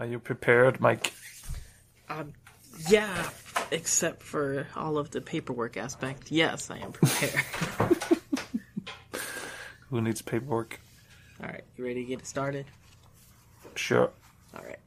Are 0.00 0.06
you 0.06 0.18
prepared, 0.18 0.80
Mike? 0.80 1.12
Um, 2.08 2.32
yeah, 2.88 3.28
except 3.70 4.22
for 4.22 4.66
all 4.74 4.96
of 4.96 5.10
the 5.10 5.20
paperwork 5.20 5.76
aspect. 5.76 6.32
Yes, 6.32 6.70
I 6.70 6.78
am 6.78 6.92
prepared. 6.92 7.44
Who 9.90 10.00
needs 10.00 10.22
paperwork? 10.22 10.80
all 11.42 11.50
right, 11.50 11.64
you 11.76 11.84
ready 11.84 12.02
to 12.02 12.08
get 12.08 12.20
it 12.20 12.26
started? 12.26 12.64
Sure. 13.74 14.10
All 14.54 14.64
right. 14.64 14.78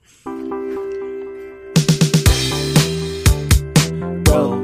Welcome 4.25 4.62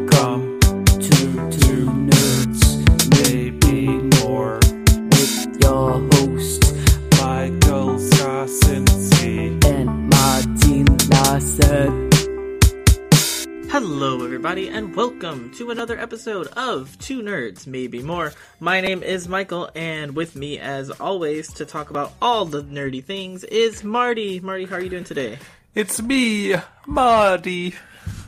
everybody, 14.50 14.76
and 14.76 14.96
welcome 14.96 15.52
to 15.52 15.70
another 15.70 16.00
episode 16.00 16.48
of 16.58 16.98
Two 16.98 17.22
Nerds, 17.22 17.68
Maybe 17.68 18.02
More. 18.02 18.34
My 18.60 18.82
name 18.82 19.04
is 19.04 19.28
Michael, 19.28 19.70
and 19.76 20.16
with 20.16 20.36
me, 20.36 20.58
as 20.58 20.90
always, 20.90 21.54
to 21.54 21.68
talk 21.68 21.92
about 21.92 22.14
all 22.20 22.46
the 22.46 22.64
nerdy 22.64 23.04
things 23.04 23.44
is 23.44 23.84
Marty. 23.84 24.40
Marty, 24.40 24.66
how 24.66 24.78
are 24.78 24.82
you 24.82 24.90
doing 24.90 25.04
today? 25.04 25.38
It's 25.76 26.02
me, 26.02 26.56
Marty. 26.88 27.76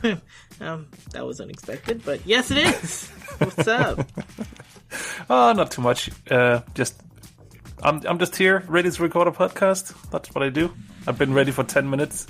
Um, 0.60 0.86
that 1.10 1.26
was 1.26 1.40
unexpected, 1.40 2.04
but 2.04 2.24
yes, 2.24 2.52
it 2.52 2.58
is. 2.58 3.08
What's 3.38 3.66
up? 3.66 4.06
Oh, 5.28 5.52
not 5.56 5.72
too 5.72 5.82
much. 5.82 6.08
Uh, 6.30 6.60
just 6.74 7.02
I'm 7.82 8.00
I'm 8.06 8.20
just 8.20 8.36
here, 8.36 8.62
ready 8.68 8.88
to 8.88 9.02
record 9.02 9.26
a 9.26 9.32
podcast. 9.32 9.92
That's 10.10 10.32
what 10.32 10.44
I 10.44 10.50
do. 10.50 10.72
I've 11.08 11.18
been 11.18 11.34
ready 11.34 11.50
for 11.50 11.64
ten 11.64 11.90
minutes. 11.90 12.28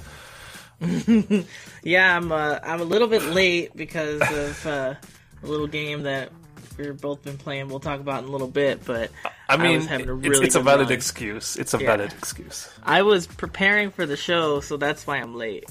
Yeah, 1.85 2.17
I'm 2.17 2.31
uh, 2.33 2.59
I'm 2.63 2.81
a 2.81 2.85
little 2.85 3.09
bit 3.09 3.23
late 3.25 3.75
because 3.77 4.21
of 4.21 4.67
uh, 4.67 4.95
a 5.43 5.47
little 5.47 5.67
game 5.67 6.03
that 6.05 6.31
we've 6.79 7.01
both 7.01 7.23
been 7.23 7.37
playing. 7.39 7.69
We'll 7.69 7.81
talk 7.81 7.99
about 8.01 8.23
in 8.23 8.29
a 8.29 8.33
little 8.33 8.47
bit, 8.49 8.85
but 8.85 9.11
I 9.49 9.57
mean, 9.57 9.77
was 9.79 9.87
having 9.87 10.09
a 10.09 10.17
it's, 10.17 10.29
really 10.29 10.47
it's 10.47 10.55
a 10.55 10.61
valid 10.61 10.87
run. 10.89 10.93
excuse. 10.93 11.57
It's 11.57 11.75
a 11.75 11.79
Yeah. 11.79 11.97
valid 11.97 12.13
excuse. 12.13 12.69
I 12.85 13.03
was 13.03 13.27
preparing 13.27 13.91
for 13.91 14.07
the 14.07 14.17
show, 14.17 14.61
so 14.61 14.77
that's 14.77 15.07
why 15.07 15.17
I'm 15.17 15.35
late. 15.35 15.65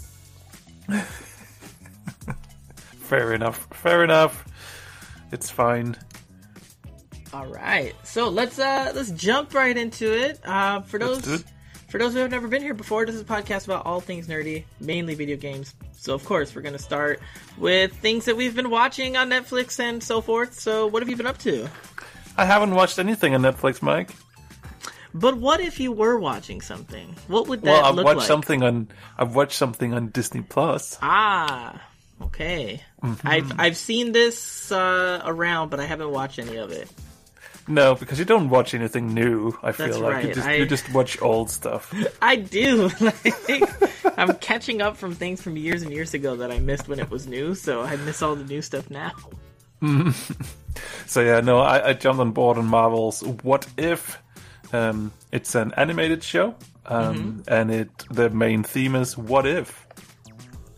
Fair 3.00 3.34
enough. 3.34 3.68
Fair 3.72 4.04
enough. 4.04 4.46
It's 5.32 5.50
fine. 5.50 5.96
All 7.34 7.48
right, 7.48 7.94
so 8.04 8.28
let's 8.28 8.60
uh 8.60 8.92
let's 8.94 9.12
jump 9.12 9.54
right 9.54 9.78
into 9.78 10.12
it. 10.12 10.40
Uh, 10.46 10.82
for 10.82 11.00
those. 11.00 11.46
For 11.92 11.98
those 11.98 12.14
who 12.14 12.20
have 12.20 12.32
never 12.32 12.48
been 12.48 12.62
here 12.62 12.74
before, 12.74 13.06
this 13.06 13.16
is 13.16 13.22
a 13.22 13.26
podcast 13.26 13.66
about 13.66 13.86
all 13.86 14.00
things 14.00 14.28
nerdy, 14.28 14.64
mainly 14.80 15.14
video 15.14 15.36
games. 15.36 15.76
So 15.92 16.14
of 16.16 16.24
course 16.24 16.56
we're 16.56 16.62
gonna 16.62 16.80
start 16.80 17.20
with 17.58 17.94
things 17.98 18.26
that 18.26 18.38
we've 18.38 18.56
been 18.56 18.70
watching 18.70 19.18
on 19.18 19.30
Netflix 19.30 19.78
and 19.80 20.02
so 20.02 20.22
forth. 20.22 20.58
So 20.58 20.88
what 20.88 21.02
have 21.02 21.10
you 21.10 21.18
been 21.18 21.28
up 21.28 21.38
to? 21.40 21.68
I 22.38 22.46
haven't 22.46 22.74
watched 22.74 22.98
anything 22.98 23.36
on 23.36 23.42
Netflix, 23.42 23.82
Mike. 23.82 24.12
But 25.14 25.36
what 25.36 25.60
if 25.60 25.82
you 25.82 25.92
were 25.92 26.18
watching 26.18 26.62
something? 26.62 27.14
What 27.28 27.48
would 27.50 27.62
that 27.64 27.72
Well, 27.72 27.86
I've 27.86 27.96
look 27.96 28.06
watched 28.06 28.20
like? 28.20 28.28
something 28.28 28.64
on 28.64 28.88
I've 29.18 29.36
watched 29.36 29.58
something 29.58 29.94
on 29.94 30.08
Disney 30.08 30.42
Plus. 30.42 30.98
Ah, 31.02 31.82
okay. 32.22 32.82
Mm-hmm. 33.04 33.28
I've 33.28 33.60
I've 33.60 33.78
seen 33.78 34.14
this 34.14 34.72
uh, 34.72 35.22
around, 35.26 35.70
but 35.70 35.82
I 35.82 35.86
haven't 35.86 36.12
watched 36.12 36.40
any 36.40 36.56
of 36.56 36.72
it. 36.72 36.90
No, 37.68 37.96
because 37.96 38.20
you 38.20 38.26
don't 38.26 38.50
watch 38.50 38.74
anything 38.74 39.14
new. 39.14 39.58
I 39.64 39.72
feel 39.72 39.88
That's 39.88 40.00
like 40.00 40.26
you 40.26 40.34
just 40.34 40.48
I- 40.48 40.54
you 40.56 40.66
just 40.66 40.92
watch 40.94 41.22
old 41.22 41.50
stuff. 41.50 41.94
I 42.22 42.36
do. 42.36 42.90
Like, 43.00 44.18
I'm 44.18 44.36
catching 44.36 44.82
up 44.82 44.98
from 44.98 45.16
things 45.16 45.42
from 45.42 45.58
years 45.58 45.82
and 45.84 45.92
years 45.92 46.14
ago 46.14 46.36
that 46.38 46.52
I 46.52 46.60
missed 46.60 46.88
when 46.88 47.00
it 47.00 47.10
was 47.10 47.28
new, 47.28 47.56
so 47.56 47.82
I 47.82 47.96
miss 47.98 48.22
all 48.22 48.36
the 48.36 48.44
new 48.44 48.62
stuff 48.62 48.90
now. 48.90 49.12
So 51.06 51.22
yeah, 51.22 51.40
no, 51.42 51.60
I, 51.60 51.90
I 51.90 51.94
jumped 51.94 52.20
on 52.20 52.32
board 52.32 52.58
on 52.58 52.66
Marvel's 52.66 53.24
What 53.44 53.68
If. 53.78 54.18
Um, 54.74 55.12
it's 55.32 55.56
an 55.56 55.74
animated 55.76 56.24
show, 56.24 56.56
um, 56.86 57.44
and 57.48 57.72
it 57.72 57.90
the 58.10 58.30
main 58.30 58.64
theme 58.64 58.96
is 58.96 59.18
What 59.18 59.46
If. 59.46 59.86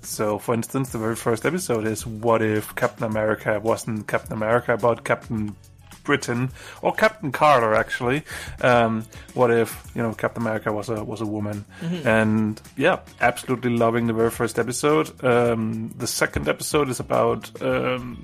So, 0.02 0.38
for 0.38 0.54
instance, 0.54 0.92
the 0.92 0.98
very 0.98 1.16
first 1.16 1.46
episode 1.46 1.86
is 1.86 2.06
What 2.06 2.42
if 2.42 2.76
Captain 2.76 3.06
America 3.06 3.60
wasn't 3.62 4.08
Captain 4.08 4.34
America, 4.34 4.78
but 4.78 5.04
Captain 5.04 5.56
Britain 6.04 6.50
or 6.82 6.94
Captain 6.94 7.32
Carter 7.32 7.74
actually? 7.74 8.24
Um, 8.62 9.06
what 9.34 9.52
if 9.52 9.92
you 9.96 10.02
know 10.02 10.14
Captain 10.14 10.42
America 10.42 10.72
was 10.72 10.90
a 10.90 11.04
was 11.04 11.22
a 11.22 11.26
woman? 11.26 11.66
And 12.06 12.62
yeah, 12.78 13.00
absolutely 13.22 13.72
loving 13.72 14.08
the 14.08 14.14
very 14.14 14.32
first 14.32 14.60
episode. 14.60 15.24
Um, 15.24 15.90
the 15.98 16.08
second 16.08 16.48
episode 16.48 16.90
is 16.90 17.00
about 17.00 17.62
um, 17.62 18.22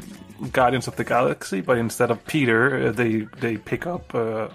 Guardians 0.51 0.87
of 0.87 0.95
the 0.95 1.03
Galaxy, 1.03 1.61
but 1.61 1.77
instead 1.77 2.11
of 2.11 2.25
Peter, 2.25 2.87
uh, 2.87 2.91
they 2.91 3.27
they 3.39 3.57
pick 3.57 3.85
up 3.87 4.13
uh, 4.15 4.49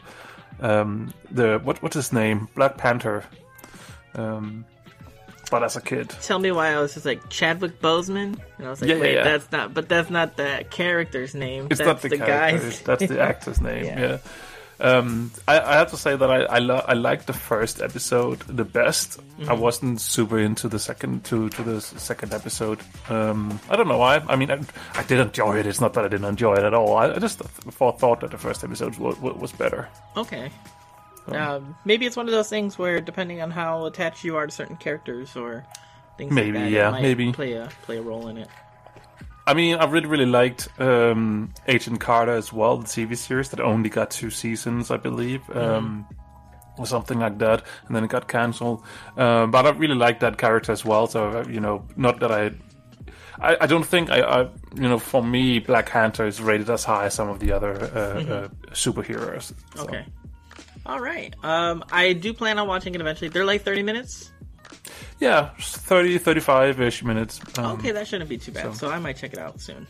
um, 0.61 1.13
the 1.31 1.59
what 1.63 1.83
what's 1.83 1.97
his 1.97 2.13
name 2.13 2.49
Black 2.55 2.77
Panther. 2.77 3.25
Um, 4.15 4.65
but 5.51 5.63
as 5.63 5.77
a 5.77 5.81
kid, 5.81 6.11
Tell 6.23 6.39
me 6.39 6.51
why 6.53 6.73
I 6.75 6.81
was 6.81 6.95
just 6.95 7.07
like 7.07 7.29
Chadwick 7.29 7.81
Boseman, 7.81 8.39
and 8.59 8.67
I 8.67 8.71
was 8.71 8.81
like, 8.81 8.91
Yeah, 8.91 8.99
wait, 8.99 9.15
yeah. 9.15 9.25
that's 9.25 9.51
not. 9.53 9.75
But 9.75 9.89
that's 9.89 10.11
not 10.11 10.37
the 10.37 10.65
character's 10.71 11.35
name. 11.35 11.69
It's 11.71 11.79
that's 11.79 11.87
not 11.87 12.03
the, 12.03 12.17
character. 12.17 12.27
guy's. 12.27 12.81
That's 12.83 13.07
the 13.07 13.21
actor's 13.21 13.61
name. 13.71 13.85
Yeah. 13.85 14.01
Yeah. 14.01 14.19
Um, 14.81 15.31
I, 15.47 15.61
I 15.61 15.75
have 15.75 15.91
to 15.93 15.97
say 15.97 16.17
that 16.17 16.29
I 16.29 16.43
I, 16.43 16.59
lo- 16.59 16.85
I 16.87 16.95
liked 16.95 17.29
the 17.29 17.33
first 17.33 17.81
episode 17.81 18.41
the 18.41 18.65
best. 18.65 19.21
Mm-hmm. 19.39 19.49
I 19.49 19.53
wasn't 19.53 20.01
super 20.01 20.37
into 20.39 20.69
the 20.69 20.81
second 20.81 21.25
to 21.27 21.49
to 21.51 21.63
the 21.63 21.81
second 21.81 22.35
episode. 22.35 22.81
Um, 23.09 23.61
I 23.71 23.77
don't 23.77 23.87
know 23.87 23.99
why. 23.99 24.17
I 24.29 24.35
mean, 24.35 24.51
I, 24.51 24.61
I 24.95 25.05
did 25.05 25.21
enjoy 25.21 25.59
it. 25.61 25.67
It's 25.67 25.81
not 25.81 25.95
that 25.95 26.05
I 26.05 26.09
didn't 26.09 26.27
enjoy 26.27 26.55
it 26.55 26.65
at 26.65 26.75
all. 26.75 26.97
I, 26.97 27.13
I 27.13 27.19
just 27.21 27.39
thought, 27.39 28.01
thought 28.01 28.21
that 28.23 28.33
the 28.33 28.37
first 28.39 28.65
episode 28.65 28.97
was, 28.99 29.17
was 29.21 29.53
better. 29.53 29.89
Okay. 30.17 30.51
Um, 31.27 31.75
maybe 31.85 32.07
it's 32.07 32.17
one 32.17 32.27
of 32.27 32.33
those 32.33 32.49
things 32.49 32.79
where, 32.79 33.01
depending 33.01 33.41
on 33.41 33.51
how 33.51 33.87
attached 33.87 34.25
you 34.25 34.37
are 34.37 34.47
to 34.47 34.53
certain 34.53 34.77
characters 34.77 35.37
or 35.37 35.65
things 36.19 36.33
Maybe, 36.33 36.53
like 36.59 36.65
that, 36.65 36.71
yeah, 36.71 36.91
maybe. 36.91 37.33
play 37.33 37.55
a 37.55 37.69
play 37.83 37.97
a 37.99 38.03
role 38.03 38.29
in 38.29 38.37
it. 38.39 38.49
I 39.47 39.55
mean, 39.55 39.77
I 39.77 39.85
really, 39.85 40.07
really 40.07 40.27
liked 40.27 40.69
um, 40.81 41.53
Agent 41.69 42.01
Carter 42.01 42.33
as 42.33 42.53
well, 42.53 42.79
the 42.79 42.87
TV 42.87 43.17
series 43.17 43.51
that 43.51 43.61
only 43.61 43.91
got 43.91 44.11
two 44.11 44.31
seasons, 44.31 44.91
I 44.91 44.97
believe, 44.97 45.43
um, 45.55 46.07
or 46.79 46.87
something 46.87 47.19
like 47.19 47.39
that, 47.39 47.63
and 47.87 47.95
then 47.95 48.05
it 48.05 48.09
got 48.11 48.27
cancelled. 48.27 48.83
Um, 49.19 49.51
but 49.51 49.67
I 49.67 49.71
really 49.71 49.97
liked 49.97 50.21
that 50.21 50.39
character 50.39 50.73
as 50.73 50.85
well. 50.85 51.07
So 51.07 51.29
uh, 51.41 51.45
you 51.49 51.61
know, 51.61 51.87
not 51.97 52.21
that 52.21 52.33
I, 52.33 52.53
I, 53.39 53.57
I 53.63 53.67
don't 53.67 53.85
think 53.87 54.11
I, 54.11 54.21
I, 54.21 54.43
you 54.77 54.89
know, 54.89 54.99
for 54.99 55.23
me, 55.23 55.59
Black 55.59 55.91
Panther 55.91 56.27
is 56.27 56.41
rated 56.41 56.71
as 56.71 56.85
high 56.85 57.07
as 57.07 57.15
some 57.15 57.29
of 57.29 57.39
the 57.39 57.53
other 57.53 57.73
uh, 57.73 58.35
uh, 58.35 58.49
superheroes. 58.71 59.53
So, 59.75 59.83
Okay. 59.85 60.07
All 60.87 61.01
right. 61.01 61.35
Um, 61.43 61.85
I 61.91 62.13
do 62.13 62.33
plan 62.35 62.59
on 62.59 62.69
watching 62.69 62.95
it 62.95 63.01
eventually. 63.01 63.29
They're 63.29 63.45
like 63.45 63.63
30 63.63 63.83
minutes. 63.83 64.31
Yeah, 65.21 65.51
30, 65.59 66.19
35 66.19 66.81
ish 66.81 67.03
minutes. 67.05 67.41
Um, 67.59 67.79
Okay, 67.79 67.93
that 67.93 68.07
shouldn't 68.07 68.29
be 68.29 68.37
too 68.39 68.53
bad. 68.53 68.65
so- 68.75 68.89
So, 68.89 68.91
I 68.91 68.99
might 68.99 69.17
check 69.17 69.33
it 69.33 69.39
out 69.39 69.61
soon. 69.61 69.87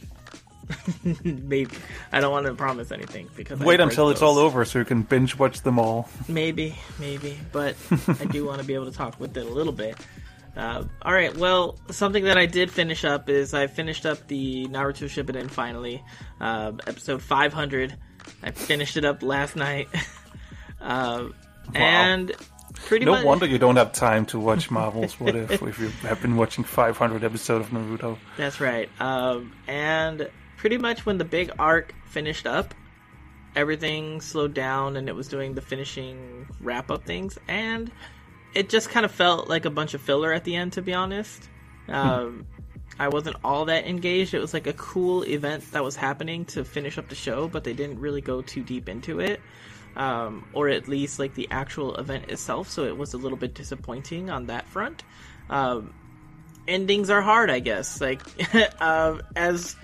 maybe. 1.25 1.77
I 2.13 2.21
don't 2.21 2.31
want 2.33 2.47
to 2.47 2.55
promise 2.55 2.91
anything 2.93 3.29
because 3.37 3.59
Wait 3.61 3.81
until 3.81 4.11
it's 4.11 4.23
all 4.23 4.39
over 4.39 4.65
so 4.65 4.79
you 4.79 4.85
can 4.85 5.03
binge 5.03 5.37
watch 5.39 5.61
them 5.63 5.79
all. 5.79 6.09
Maybe, 6.29 6.75
maybe, 6.99 7.39
but 7.53 7.77
I 8.21 8.25
do 8.27 8.47
want 8.47 8.61
to 8.61 8.67
be 8.67 8.75
able 8.75 8.87
to 8.91 8.97
talk 8.97 9.19
with 9.21 9.37
it 9.37 9.45
a 9.45 9.49
little 9.49 9.73
bit. 9.73 9.97
Uh, 10.57 10.85
all 11.03 11.13
right. 11.13 11.37
Well, 11.37 11.79
something 11.91 12.25
that 12.25 12.39
I 12.39 12.47
did 12.47 12.71
finish 12.71 13.05
up 13.05 13.29
is 13.29 13.53
I 13.55 13.67
finished 13.67 14.07
up 14.07 14.27
the 14.29 14.67
Naruto 14.69 15.07
Shippuden 15.09 15.51
finally, 15.51 16.03
uh, 16.41 16.73
episode 16.87 17.21
500. 17.23 17.97
I 18.43 18.51
finished 18.53 18.97
it 18.97 19.05
up 19.05 19.23
last 19.23 19.57
night, 19.57 19.89
uh, 20.85 21.29
and 21.75 22.33
pretty 22.75 23.05
No 23.05 23.13
much. 23.13 23.25
wonder 23.25 23.47
you 23.47 23.59
don't 23.59 23.77
have 23.77 23.93
time 23.93 24.27
to 24.27 24.39
watch 24.39 24.71
Marvel's 24.71 25.15
What 25.21 25.35
If 25.35 25.63
if 25.63 25.79
you 25.81 25.89
have 26.09 26.21
been 26.23 26.37
watching 26.37 26.65
500 26.65 27.25
episodes 27.25 27.67
of 27.67 27.73
Naruto. 27.73 28.19
That's 28.37 28.61
right. 28.61 28.89
Um, 29.01 29.53
and 29.67 30.29
pretty 30.57 30.79
much 30.79 31.05
when 31.07 31.19
the 31.19 31.25
big 31.25 31.51
arc 31.59 31.95
finished 32.07 32.47
up, 32.47 32.75
everything 33.57 34.21
slowed 34.21 34.55
down 34.55 34.97
and 34.97 35.09
it 35.09 35.15
was 35.15 35.29
doing 35.29 35.55
the 35.55 35.63
finishing 35.63 36.47
wrap 36.61 36.91
up 36.91 37.05
things. 37.05 37.39
And 37.49 37.91
it 38.55 38.69
just 38.69 38.91
kind 38.91 39.05
of 39.05 39.13
felt 39.13 39.49
like 39.49 39.65
a 39.65 39.71
bunch 39.71 39.95
of 39.95 40.01
filler 40.01 40.33
at 40.33 40.45
the 40.45 40.55
end, 40.57 40.75
to 40.75 40.83
be 40.83 40.93
honest. 40.95 41.49
Um, 41.89 42.47
I 42.99 43.09
wasn't 43.09 43.37
all 43.43 43.65
that 43.67 43.87
engaged. 43.87 44.35
It 44.35 44.41
was 44.41 44.55
like 44.55 44.67
a 44.67 44.73
cool 44.75 45.23
event 45.25 45.71
that 45.73 45.83
was 45.83 45.97
happening 45.97 46.45
to 46.47 46.65
finish 46.65 46.97
up 46.99 47.09
the 47.09 47.15
show, 47.17 47.49
but 47.49 47.65
they 47.65 47.73
didn't 47.73 47.99
really 47.99 48.21
go 48.21 48.43
too 48.43 48.63
deep 48.63 48.89
into 48.89 49.21
it. 49.21 49.41
Um, 49.97 50.49
or 50.53 50.69
at 50.69 50.89
least 50.89 51.21
like 51.21 51.35
the 51.35 51.47
actual 51.53 51.95
event 51.97 52.29
itself, 52.29 52.69
so 52.69 52.85
it 52.85 52.97
was 52.97 53.15
a 53.15 53.17
little 53.17 53.39
bit 53.39 53.55
disappointing 53.55 54.29
on 54.29 54.47
that 54.47 54.67
front. 54.67 55.05
Um, 55.49 55.95
endings 56.67 57.11
are 57.11 57.23
hard, 57.23 57.51
I 57.51 57.61
guess. 57.61 58.01
Like, 58.01 58.21
uh, 58.81 59.19
as 59.37 59.77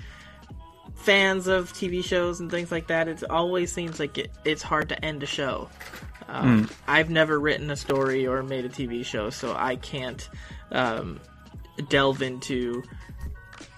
fans 0.97 1.47
of 1.47 1.73
TV 1.73 2.05
shows 2.05 2.41
and 2.41 2.51
things 2.51 2.71
like 2.71 2.89
that, 2.89 3.09
it 3.09 3.23
always 3.29 3.73
seems 3.73 3.99
like 3.99 4.19
it, 4.19 4.31
it's 4.45 4.63
hard 4.63 4.89
to 4.91 5.05
end 5.05 5.23
a 5.23 5.27
show. 5.27 5.69
Um, 6.29 6.71
I've 6.87 7.11
never 7.11 7.39
written 7.39 7.71
a 7.71 7.77
story 7.77 8.27
or 8.27 8.43
made 8.43 8.65
a 8.65 8.69
TV 8.69 9.05
show, 9.05 9.31
so 9.31 9.55
I 9.57 9.77
can't 9.77 10.29
um, 10.71 11.21
delve 11.89 12.23
into 12.23 12.83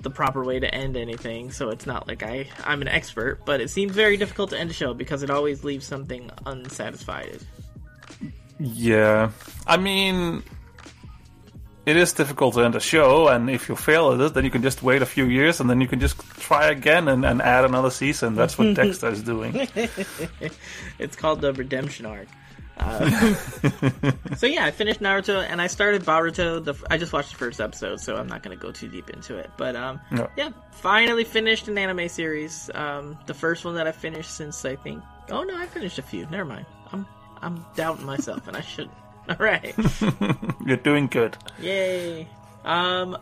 the 0.03 0.11
proper 0.11 0.45
way 0.45 0.61
to 0.61 0.73
end 0.75 0.97
anything. 0.97 1.51
So 1.51 1.71
it's 1.71 1.87
not 1.87 2.09
like 2.09 2.23
I 2.23 2.49
I'm 2.65 2.83
an 2.83 2.89
expert, 2.89 3.45
but 3.45 3.61
it 3.61 3.71
seems 3.71 3.93
very 3.93 4.17
difficult 4.17 4.51
to 4.51 4.59
end 4.59 4.71
a 4.71 4.75
show 4.75 4.95
because 4.95 5.23
it 5.23 5.31
always 5.31 5.65
leaves 5.65 5.87
something 5.87 6.31
unsatisfied. 6.47 7.41
Yeah, 8.59 9.31
I 9.67 9.77
mean, 9.77 10.43
it 11.85 11.97
is 11.97 12.13
difficult 12.13 12.55
to 12.55 12.61
end 12.61 12.77
a 12.77 12.81
show, 12.81 13.27
and 13.27 13.51
if 13.51 13.69
you 13.69 13.75
fail 13.75 14.13
at 14.13 14.21
it, 14.21 14.35
then 14.35 14.45
you 14.45 14.51
can 14.51 14.63
just 14.63 14.83
wait 14.83 15.03
a 15.03 15.07
few 15.07 15.25
years, 15.25 15.59
and 15.59 15.69
then 15.69 15.81
you 15.81 15.89
can 15.89 15.99
just 15.99 16.17
try 16.39 16.67
again 16.67 17.09
and, 17.09 17.25
and 17.25 17.43
add 17.43 17.65
another 17.65 17.91
season. 17.91 18.37
That's 18.37 18.57
what 18.57 18.75
Dexter 18.77 19.09
is 19.09 19.23
doing. 19.23 19.69
It's 20.99 21.17
called 21.17 21.41
the 21.41 21.53
redemption 21.53 22.07
arc. 22.07 22.29
Uh, 22.79 23.35
so 24.37 24.47
yeah, 24.47 24.65
I 24.65 24.71
finished 24.71 25.01
Naruto 25.01 25.45
and 25.49 25.61
I 25.61 25.67
started 25.67 26.03
Boruto. 26.03 26.65
The, 26.65 26.75
I 26.91 26.99
just 26.99 27.13
watched 27.13 27.31
the 27.33 27.37
first 27.39 27.61
episode, 27.61 28.01
so 28.01 28.17
I'm 28.17 28.27
not 28.27 28.43
going 28.43 28.57
to 28.57 28.61
go 28.63 28.73
too 28.73 28.89
deep 28.89 29.11
into 29.11 29.37
it. 29.37 29.51
But 29.57 29.77
um, 29.77 30.01
No. 30.11 30.29
yeah, 30.37 30.51
finally 30.73 31.25
finished 31.25 31.69
an 31.69 31.77
anime 31.79 32.09
series. 32.09 32.71
Um, 32.75 33.19
the 33.27 33.35
first 33.35 33.65
one 33.65 33.75
that 33.75 33.87
I 33.87 33.93
finished 33.93 34.31
since 34.37 34.65
I 34.65 34.77
think. 34.77 35.03
Oh 35.31 35.43
no, 35.45 35.57
I 35.57 35.67
finished 35.67 35.99
a 35.99 36.03
few. 36.03 36.27
Never 36.27 36.45
mind. 36.45 36.67
I'm 36.93 37.07
I'm 37.41 37.65
doubting 37.77 38.07
myself, 38.07 38.49
and 38.49 38.57
I 38.57 38.61
shouldn't. 38.61 38.95
All 39.29 39.37
right. 39.39 39.75
You're 40.67 40.77
doing 40.79 41.07
good. 41.07 41.37
Yay. 41.61 42.29
Um 42.65 43.17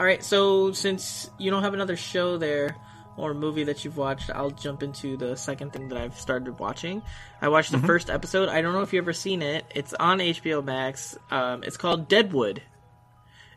all 0.00 0.04
right, 0.06 0.24
so 0.24 0.72
since 0.72 1.30
you 1.38 1.52
don't 1.52 1.62
have 1.62 1.72
another 1.74 1.96
show 1.96 2.36
there 2.36 2.74
or 3.16 3.34
movie 3.34 3.64
that 3.64 3.84
you've 3.84 3.96
watched, 3.96 4.30
I'll 4.30 4.50
jump 4.50 4.82
into 4.82 5.16
the 5.16 5.36
second 5.36 5.72
thing 5.72 5.88
that 5.88 5.98
I've 5.98 6.18
started 6.18 6.58
watching. 6.58 7.02
I 7.40 7.48
watched 7.48 7.72
the 7.72 7.78
first 7.78 8.10
episode. 8.10 8.48
I 8.48 8.60
don't 8.62 8.72
know 8.72 8.82
if 8.82 8.92
you've 8.92 9.04
ever 9.04 9.12
seen 9.12 9.42
it. 9.42 9.64
It's 9.74 9.94
on 9.94 10.18
HBO 10.18 10.64
Max. 10.64 11.16
Um, 11.30 11.62
it's 11.62 11.76
called 11.76 12.08
Deadwood. 12.08 12.62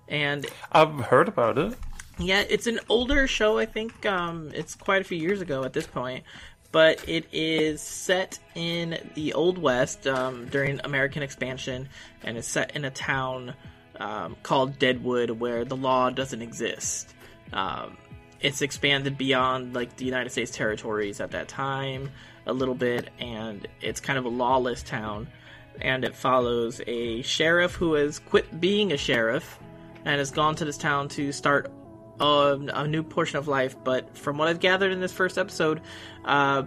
And 0.08 0.46
I've 0.72 0.94
heard 0.96 1.28
about 1.28 1.58
it. 1.58 1.76
yeah, 2.18 2.44
it's 2.48 2.68
an 2.68 2.80
older 2.90 3.28
show. 3.28 3.58
I 3.58 3.66
think 3.66 4.06
um, 4.06 4.52
it's 4.54 4.76
quite 4.76 5.02
a 5.02 5.06
few 5.06 5.18
years 5.18 5.42
ago 5.42 5.64
at 5.64 5.74
this 5.74 5.88
point, 5.88 6.24
but 6.72 7.08
it 7.10 7.28
is 7.32 7.82
set 7.82 8.40
in 8.56 8.98
the 9.16 9.34
Old 9.34 9.58
West 9.58 10.08
um, 10.08 10.48
during 10.48 10.80
American 10.84 11.24
expansion, 11.24 11.90
and 12.24 12.38
it's 12.38 12.48
set 12.48 12.76
in 12.76 12.86
a 12.86 12.92
town 12.92 13.54
um, 14.00 14.38
called 14.44 14.80
Deadwood 14.80 15.32
where 15.32 15.66
the 15.66 15.76
law 15.76 16.10
doesn't 16.10 16.42
exist. 16.42 17.14
Um, 17.54 17.98
it's 18.40 18.62
expanded 18.62 19.18
beyond 19.18 19.74
like 19.74 19.96
the 19.98 20.06
United 20.06 20.30
States 20.30 20.52
territories 20.52 21.20
at 21.20 21.32
that 21.32 21.48
time 21.48 22.12
a 22.46 22.54
little 22.54 22.76
bit, 22.76 23.10
and 23.20 23.68
it's 23.82 24.00
kind 24.00 24.18
of 24.18 24.26
a 24.26 24.30
lawless 24.30 24.84
town. 24.84 25.28
And 25.80 26.04
it 26.04 26.16
follows 26.16 26.82
a 26.88 27.22
sheriff 27.22 27.74
who 27.74 27.94
has 27.94 28.18
quit 28.20 28.60
being 28.60 28.92
a 28.92 28.98
sheriff 28.98 29.60
and 30.06 30.18
has 30.18 30.32
gone 30.32 30.56
to 30.56 30.66
this 30.66 30.78
town 30.78 31.10
to 31.10 31.32
start 31.32 31.72
a, 32.20 32.58
a 32.74 32.88
new 32.88 33.04
portion 33.04 33.38
of 33.38 33.48
life. 33.48 33.76
But 33.84 34.18
from 34.18 34.38
what 34.38 34.48
I've 34.48 34.60
gathered 34.60 34.92
in 34.92 35.00
this 35.02 35.12
first 35.12 35.38
episode, 35.38 35.82
uh, 36.26 36.64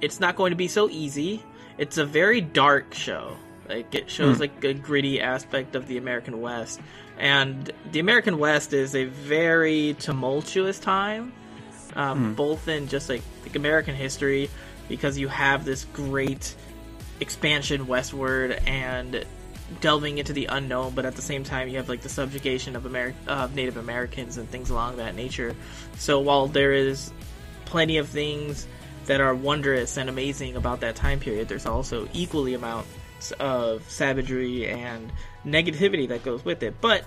it's 0.00 0.20
not 0.20 0.36
going 0.36 0.50
to 0.50 0.56
be 0.56 0.68
so 0.68 0.90
easy. 0.90 1.42
It's 1.78 1.96
a 1.96 2.04
very 2.04 2.40
dark 2.40 2.92
show. 2.92 3.36
Like 3.68 3.94
it 3.94 4.10
shows 4.10 4.40
like 4.40 4.64
a 4.64 4.74
gritty 4.74 5.20
aspect 5.20 5.76
of 5.76 5.86
the 5.88 5.98
American 5.98 6.40
West, 6.40 6.80
and 7.18 7.70
the 7.90 7.98
American 7.98 8.38
West 8.38 8.72
is 8.72 8.94
a 8.94 9.04
very 9.04 9.96
tumultuous 9.98 10.78
time, 10.78 11.32
um, 11.96 12.34
both 12.34 12.68
in 12.68 12.88
just 12.88 13.08
like, 13.08 13.22
like 13.42 13.56
American 13.56 13.94
history, 13.94 14.48
because 14.88 15.18
you 15.18 15.28
have 15.28 15.64
this 15.64 15.84
great 15.92 16.54
expansion 17.20 17.86
westward 17.86 18.52
and 18.66 19.24
delving 19.80 20.18
into 20.18 20.32
the 20.32 20.46
unknown, 20.46 20.94
but 20.94 21.04
at 21.04 21.16
the 21.16 21.22
same 21.22 21.44
time 21.44 21.68
you 21.68 21.76
have 21.76 21.88
like 21.88 22.00
the 22.00 22.08
subjugation 22.08 22.76
of 22.76 22.84
Ameri- 22.84 23.14
of 23.26 23.54
Native 23.54 23.76
Americans 23.76 24.38
and 24.38 24.48
things 24.48 24.70
along 24.70 24.96
that 24.96 25.14
nature. 25.14 25.54
So 25.96 26.20
while 26.20 26.46
there 26.46 26.72
is 26.72 27.12
plenty 27.64 27.98
of 27.98 28.08
things 28.08 28.66
that 29.06 29.20
are 29.20 29.34
wondrous 29.34 29.96
and 29.96 30.08
amazing 30.08 30.56
about 30.56 30.80
that 30.80 30.96
time 30.96 31.20
period, 31.20 31.48
there's 31.48 31.66
also 31.66 32.08
equally 32.12 32.54
amounts 32.54 32.88
of 33.38 33.88
savagery 33.90 34.66
and 34.68 35.12
negativity 35.44 36.08
that 36.08 36.22
goes 36.24 36.44
with 36.44 36.62
it. 36.62 36.74
But 36.80 37.04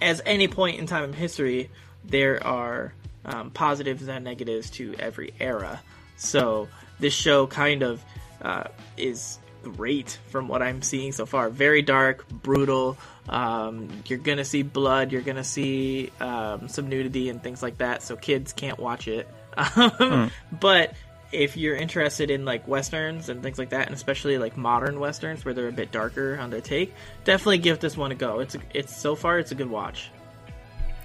as 0.00 0.22
any 0.24 0.48
point 0.48 0.78
in 0.78 0.86
time 0.86 1.04
in 1.04 1.12
history, 1.12 1.70
there 2.04 2.44
are 2.46 2.94
um, 3.24 3.50
positives 3.50 4.08
and 4.08 4.24
negatives 4.24 4.70
to 4.70 4.94
every 4.98 5.34
era. 5.38 5.80
So 6.16 6.68
this 6.98 7.14
show 7.14 7.46
kind 7.46 7.82
of 7.82 8.04
uh, 8.42 8.64
is 8.96 9.38
great 9.62 10.18
from 10.28 10.48
what 10.48 10.62
I'm 10.62 10.82
seeing 10.82 11.12
so 11.12 11.26
far. 11.26 11.50
Very 11.50 11.82
dark, 11.82 12.28
brutal. 12.28 12.96
Um, 13.28 13.88
you're 14.06 14.18
gonna 14.18 14.44
see 14.44 14.62
blood. 14.62 15.12
You're 15.12 15.22
gonna 15.22 15.44
see 15.44 16.10
um, 16.20 16.68
some 16.68 16.88
nudity 16.88 17.28
and 17.28 17.42
things 17.42 17.62
like 17.62 17.78
that. 17.78 18.02
So 18.02 18.16
kids 18.16 18.52
can't 18.52 18.78
watch 18.78 19.08
it. 19.08 19.28
Um, 19.56 20.30
But 20.60 20.94
if 21.32 21.56
you're 21.56 21.76
interested 21.76 22.30
in 22.30 22.44
like 22.44 22.66
westerns 22.66 23.28
and 23.28 23.42
things 23.42 23.58
like 23.58 23.70
that, 23.70 23.86
and 23.86 23.94
especially 23.94 24.38
like 24.38 24.56
modern 24.56 25.00
westerns 25.00 25.44
where 25.44 25.54
they're 25.54 25.68
a 25.68 25.72
bit 25.72 25.92
darker 25.92 26.38
on 26.38 26.50
their 26.50 26.60
take, 26.60 26.94
definitely 27.24 27.58
give 27.58 27.80
this 27.80 27.96
one 27.96 28.12
a 28.12 28.14
go. 28.14 28.40
It's 28.40 28.54
a, 28.54 28.60
it's 28.74 28.96
so 28.96 29.14
far 29.14 29.38
it's 29.38 29.52
a 29.52 29.54
good 29.54 29.70
watch. 29.70 30.10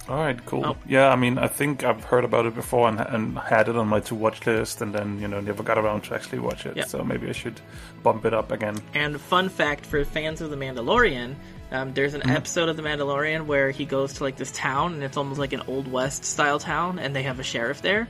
All 0.08 0.18
right, 0.18 0.46
cool. 0.46 0.64
Oh. 0.64 0.78
Yeah, 0.88 1.10
I 1.10 1.16
mean, 1.16 1.40
I 1.40 1.48
think 1.48 1.84
I've 1.84 2.04
heard 2.04 2.26
about 2.26 2.46
it 2.46 2.54
before 2.54 2.88
and, 2.88 3.00
and 3.00 3.40
had 3.40 3.70
it 3.70 3.76
on 3.76 3.88
my 3.88 4.02
to 4.02 4.14
watch 4.14 4.46
list, 4.46 4.82
and 4.82 4.94
then 4.94 5.20
you 5.20 5.28
know 5.28 5.40
never 5.40 5.64
got 5.64 5.78
around 5.80 6.02
to 6.04 6.16
actually 6.16 6.40
watch 6.40 6.66
it. 6.66 6.78
Yeah. 6.78 6.86
So 6.86 7.04
maybe 7.04 7.28
I 7.28 7.32
should 7.32 7.60
bump 8.04 8.26
it 8.26 8.34
up 8.34 8.52
again. 8.52 8.78
And 8.94 9.20
fun 9.20 9.50
fact 9.50 9.86
for 9.86 10.06
fans 10.06 10.42
of 10.42 10.52
The 10.52 10.58
Mandalorian, 10.58 11.36
um, 11.72 11.94
there's 11.94 12.14
an 12.14 12.30
episode 12.30 12.70
of 12.70 12.78
The 12.78 12.84
Mandalorian 12.84 13.48
where 13.48 13.72
he 13.72 13.86
goes 13.86 14.14
to 14.14 14.24
like 14.24 14.38
this 14.38 14.52
town, 14.52 14.94
and 14.94 15.04
it's 15.04 15.18
almost 15.18 15.40
like 15.40 15.54
an 15.54 15.64
old 15.68 15.92
west 15.92 16.24
style 16.24 16.60
town, 16.60 17.00
and 17.00 17.16
they 17.16 17.24
have 17.24 17.40
a 17.40 17.44
sheriff 17.44 17.82
there. 17.82 18.08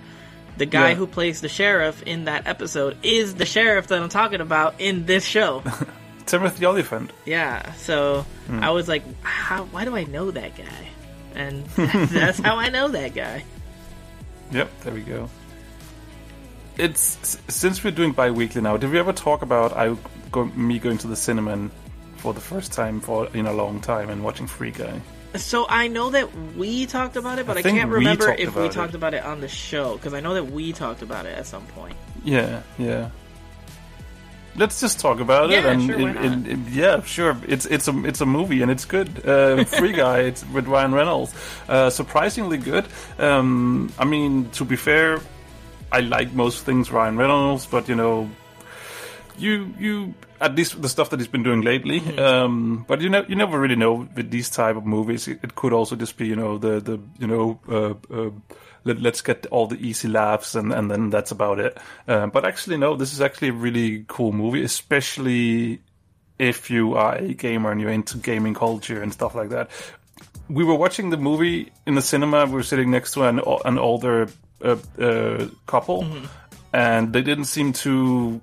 The 0.58 0.66
guy 0.66 0.90
Yeah. 0.90 0.96
who 0.96 1.08
plays 1.08 1.42
the 1.42 1.50
sheriff 1.50 2.02
in 2.04 2.26
that 2.26 2.48
episode 2.48 2.98
is 3.04 3.36
the 3.36 3.46
sheriff 3.46 3.88
that 3.88 4.02
I'm 4.02 4.10
talking 4.10 4.42
about 4.42 4.76
in 4.80 5.06
this 5.06 5.26
show. 5.26 5.64
Timothy 6.26 6.66
Olyphant. 6.66 7.12
yeah, 7.26 7.74
so 7.74 8.26
hmm. 8.48 8.64
I 8.64 8.72
was 8.72 8.88
like, 8.88 9.04
how, 9.22 9.66
why 9.66 9.86
do 9.86 9.96
I 9.96 10.06
know 10.06 10.32
that 10.32 10.58
guy? 10.58 10.90
And 11.36 11.66
that's 11.76 12.40
how 12.40 12.56
I 12.58 12.70
know 12.70 12.88
that 12.88 13.14
guy. 13.14 13.44
Yep, 14.52 14.70
there 14.82 14.94
we 14.94 15.02
go. 15.02 15.30
It's 16.78 17.38
since 17.48 17.84
we're 17.84 17.92
doing 17.92 18.12
bi-weekly 18.12 18.62
now. 18.62 18.76
Did 18.78 18.92
we 18.92 19.00
ever 19.00 19.14
talk 19.14 19.42
about 19.44 19.74
I 19.74 19.96
go, 20.32 20.46
me 20.46 20.80
going 20.80 20.98
to 21.00 21.08
the 21.08 21.16
cinema 21.16 21.70
for 22.18 22.34
the 22.34 22.42
first 22.42 22.74
time 22.74 23.00
for 23.00 23.28
in 23.34 23.46
a 23.46 23.54
long 23.54 23.80
time 23.80 24.10
and 24.10 24.24
watching 24.24 24.48
Free 24.48 24.72
Guy? 24.72 25.00
So 25.38 25.66
I 25.70 25.88
know 25.88 26.10
that 26.12 26.30
we 26.56 26.86
talked 26.86 27.16
about 27.16 27.40
it, 27.40 27.46
but 27.48 27.58
I 27.58 27.60
I, 27.60 27.64
can't 27.64 27.90
remember 27.90 28.32
if 28.32 28.56
we 28.56 28.66
it. 28.66 28.72
talked 28.72 28.94
about 28.96 29.14
it 29.14 29.24
on 29.24 29.42
the 29.42 29.48
show 29.48 29.96
because 29.96 30.14
I 30.14 30.20
know 30.20 30.34
that 30.36 30.52
we 30.52 30.74
talked 30.74 31.02
about 31.02 31.26
it 31.26 31.38
at 31.38 31.46
some 31.46 31.66
point. 31.68 31.96
Yeah, 32.24 32.62
yeah. 32.78 33.10
Let's 34.58 34.80
just 34.80 35.00
talk 35.02 35.20
about 35.20 35.52
it. 35.52 35.66
And 35.66 35.84
sure, 35.86 36.00
it- 36.00 36.16
it- 36.16 36.48
it- 36.48 36.60
yeah, 36.72 37.02
sure. 37.04 37.36
It's 37.46 37.66
it's 37.66 37.90
a 37.90 38.06
it's 38.06 38.22
a 38.22 38.26
movie 38.26 38.62
and 38.62 38.72
it's 38.72 38.86
good. 38.86 39.10
Uh, 39.28 39.64
Free 39.80 39.92
Guy. 39.92 40.20
It's 40.22 40.46
with 40.54 40.68
Ryan 40.68 40.94
Reynolds. 40.94 41.34
Uh, 41.68 41.90
surprisingly 41.90 42.58
good. 42.58 42.86
Um, 43.20 43.92
I 44.00 44.06
mean, 44.06 44.50
to 44.52 44.64
be 44.64 44.78
fair, 44.78 45.20
I 45.92 46.00
like 46.00 46.32
most 46.34 46.64
things 46.64 46.90
Ryan 46.90 47.18
Reynolds, 47.18 47.66
but 47.66 47.90
you 47.90 47.96
know, 47.96 48.30
you 49.38 49.74
you 49.80 50.14
at 50.42 50.56
least 50.56 50.82
the 50.82 50.90
stuff 50.90 51.10
that 51.10 51.20
he's 51.20 51.28
been 51.28 51.44
doing 51.44 51.62
lately. 51.62 52.00
Mm-hmm. 52.00 52.20
Um, 52.20 52.86
but 52.88 53.02
you 53.02 53.10
know, 53.10 53.26
you 53.28 53.36
never 53.36 53.60
really 53.60 53.76
know 53.76 54.08
with 54.16 54.32
these 54.32 54.50
type 54.50 54.76
of 54.76 54.86
movies. 54.86 55.28
It, 55.28 55.40
it 55.44 55.56
could 55.56 55.74
also 55.74 55.96
just 55.96 56.18
be 56.18 56.28
you 56.28 56.36
know 56.36 56.58
the 56.58 56.80
the 56.80 57.00
you 57.20 57.28
know. 57.28 57.60
Uh, 57.68 58.14
uh, 58.14 58.32
let, 58.86 59.02
let's 59.02 59.22
get 59.22 59.48
all 59.48 59.66
the 59.66 59.78
easy 59.78 60.08
laughs 60.08 60.54
and, 60.54 60.72
and 60.72 60.90
then 60.90 61.10
that's 61.10 61.32
about 61.32 61.60
it. 61.60 61.76
Uh, 62.08 62.28
but 62.28 62.46
actually, 62.46 62.78
no, 62.78 62.96
this 62.96 63.14
is 63.14 63.20
actually 63.20 63.48
a 63.48 63.54
really 63.54 64.06
cool 64.08 64.32
movie, 64.32 64.64
especially 64.64 65.82
if 66.38 66.70
you 66.70 66.96
are 66.96 67.16
a 67.16 67.34
gamer 67.34 67.72
and 67.72 67.82
you're 67.82 67.90
into 67.90 68.18
gaming 68.18 68.54
culture 68.54 69.02
and 69.02 69.12
stuff 69.12 69.36
like 69.36 69.50
that. 69.50 69.70
We 70.48 70.64
were 70.64 70.76
watching 70.76 71.10
the 71.10 71.18
movie 71.18 71.72
in 71.88 71.96
the 71.96 72.02
cinema. 72.02 72.46
We 72.46 72.52
were 72.52 72.64
sitting 72.64 72.92
next 72.92 73.14
to 73.14 73.24
an 73.24 73.42
an 73.66 73.80
older 73.80 74.30
uh, 74.64 74.78
uh, 75.00 75.48
couple, 75.66 76.06
and 76.72 77.12
they 77.12 77.22
didn't 77.22 77.46
seem 77.46 77.74
to. 77.74 78.42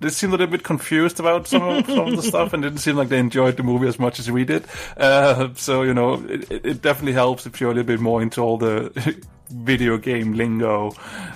They 0.00 0.10
seemed 0.10 0.32
a 0.32 0.36
little 0.36 0.52
bit 0.52 0.62
confused 0.62 1.18
about 1.18 1.48
some 1.48 1.62
of, 1.62 1.86
some 1.86 2.08
of 2.08 2.16
the 2.16 2.22
stuff, 2.28 2.52
and 2.52 2.62
didn't 2.62 2.78
seem 2.78 2.96
like 2.96 3.08
they 3.08 3.18
enjoyed 3.18 3.56
the 3.56 3.64
movie 3.64 3.88
as 3.88 3.98
much 3.98 4.20
as 4.20 4.30
we 4.30 4.44
did. 4.44 4.64
Uh, 4.96 5.48
so 5.54 5.82
you 5.82 5.92
know, 5.92 6.14
it, 6.28 6.50
it 6.50 6.82
definitely 6.82 7.14
helps 7.14 7.46
if 7.46 7.60
you're 7.60 7.72
a 7.72 7.74
little 7.74 7.86
bit 7.86 8.00
more 8.00 8.22
into 8.22 8.40
all 8.40 8.58
the 8.58 8.92
video 9.50 9.96
game 9.96 10.34
lingo 10.34 10.90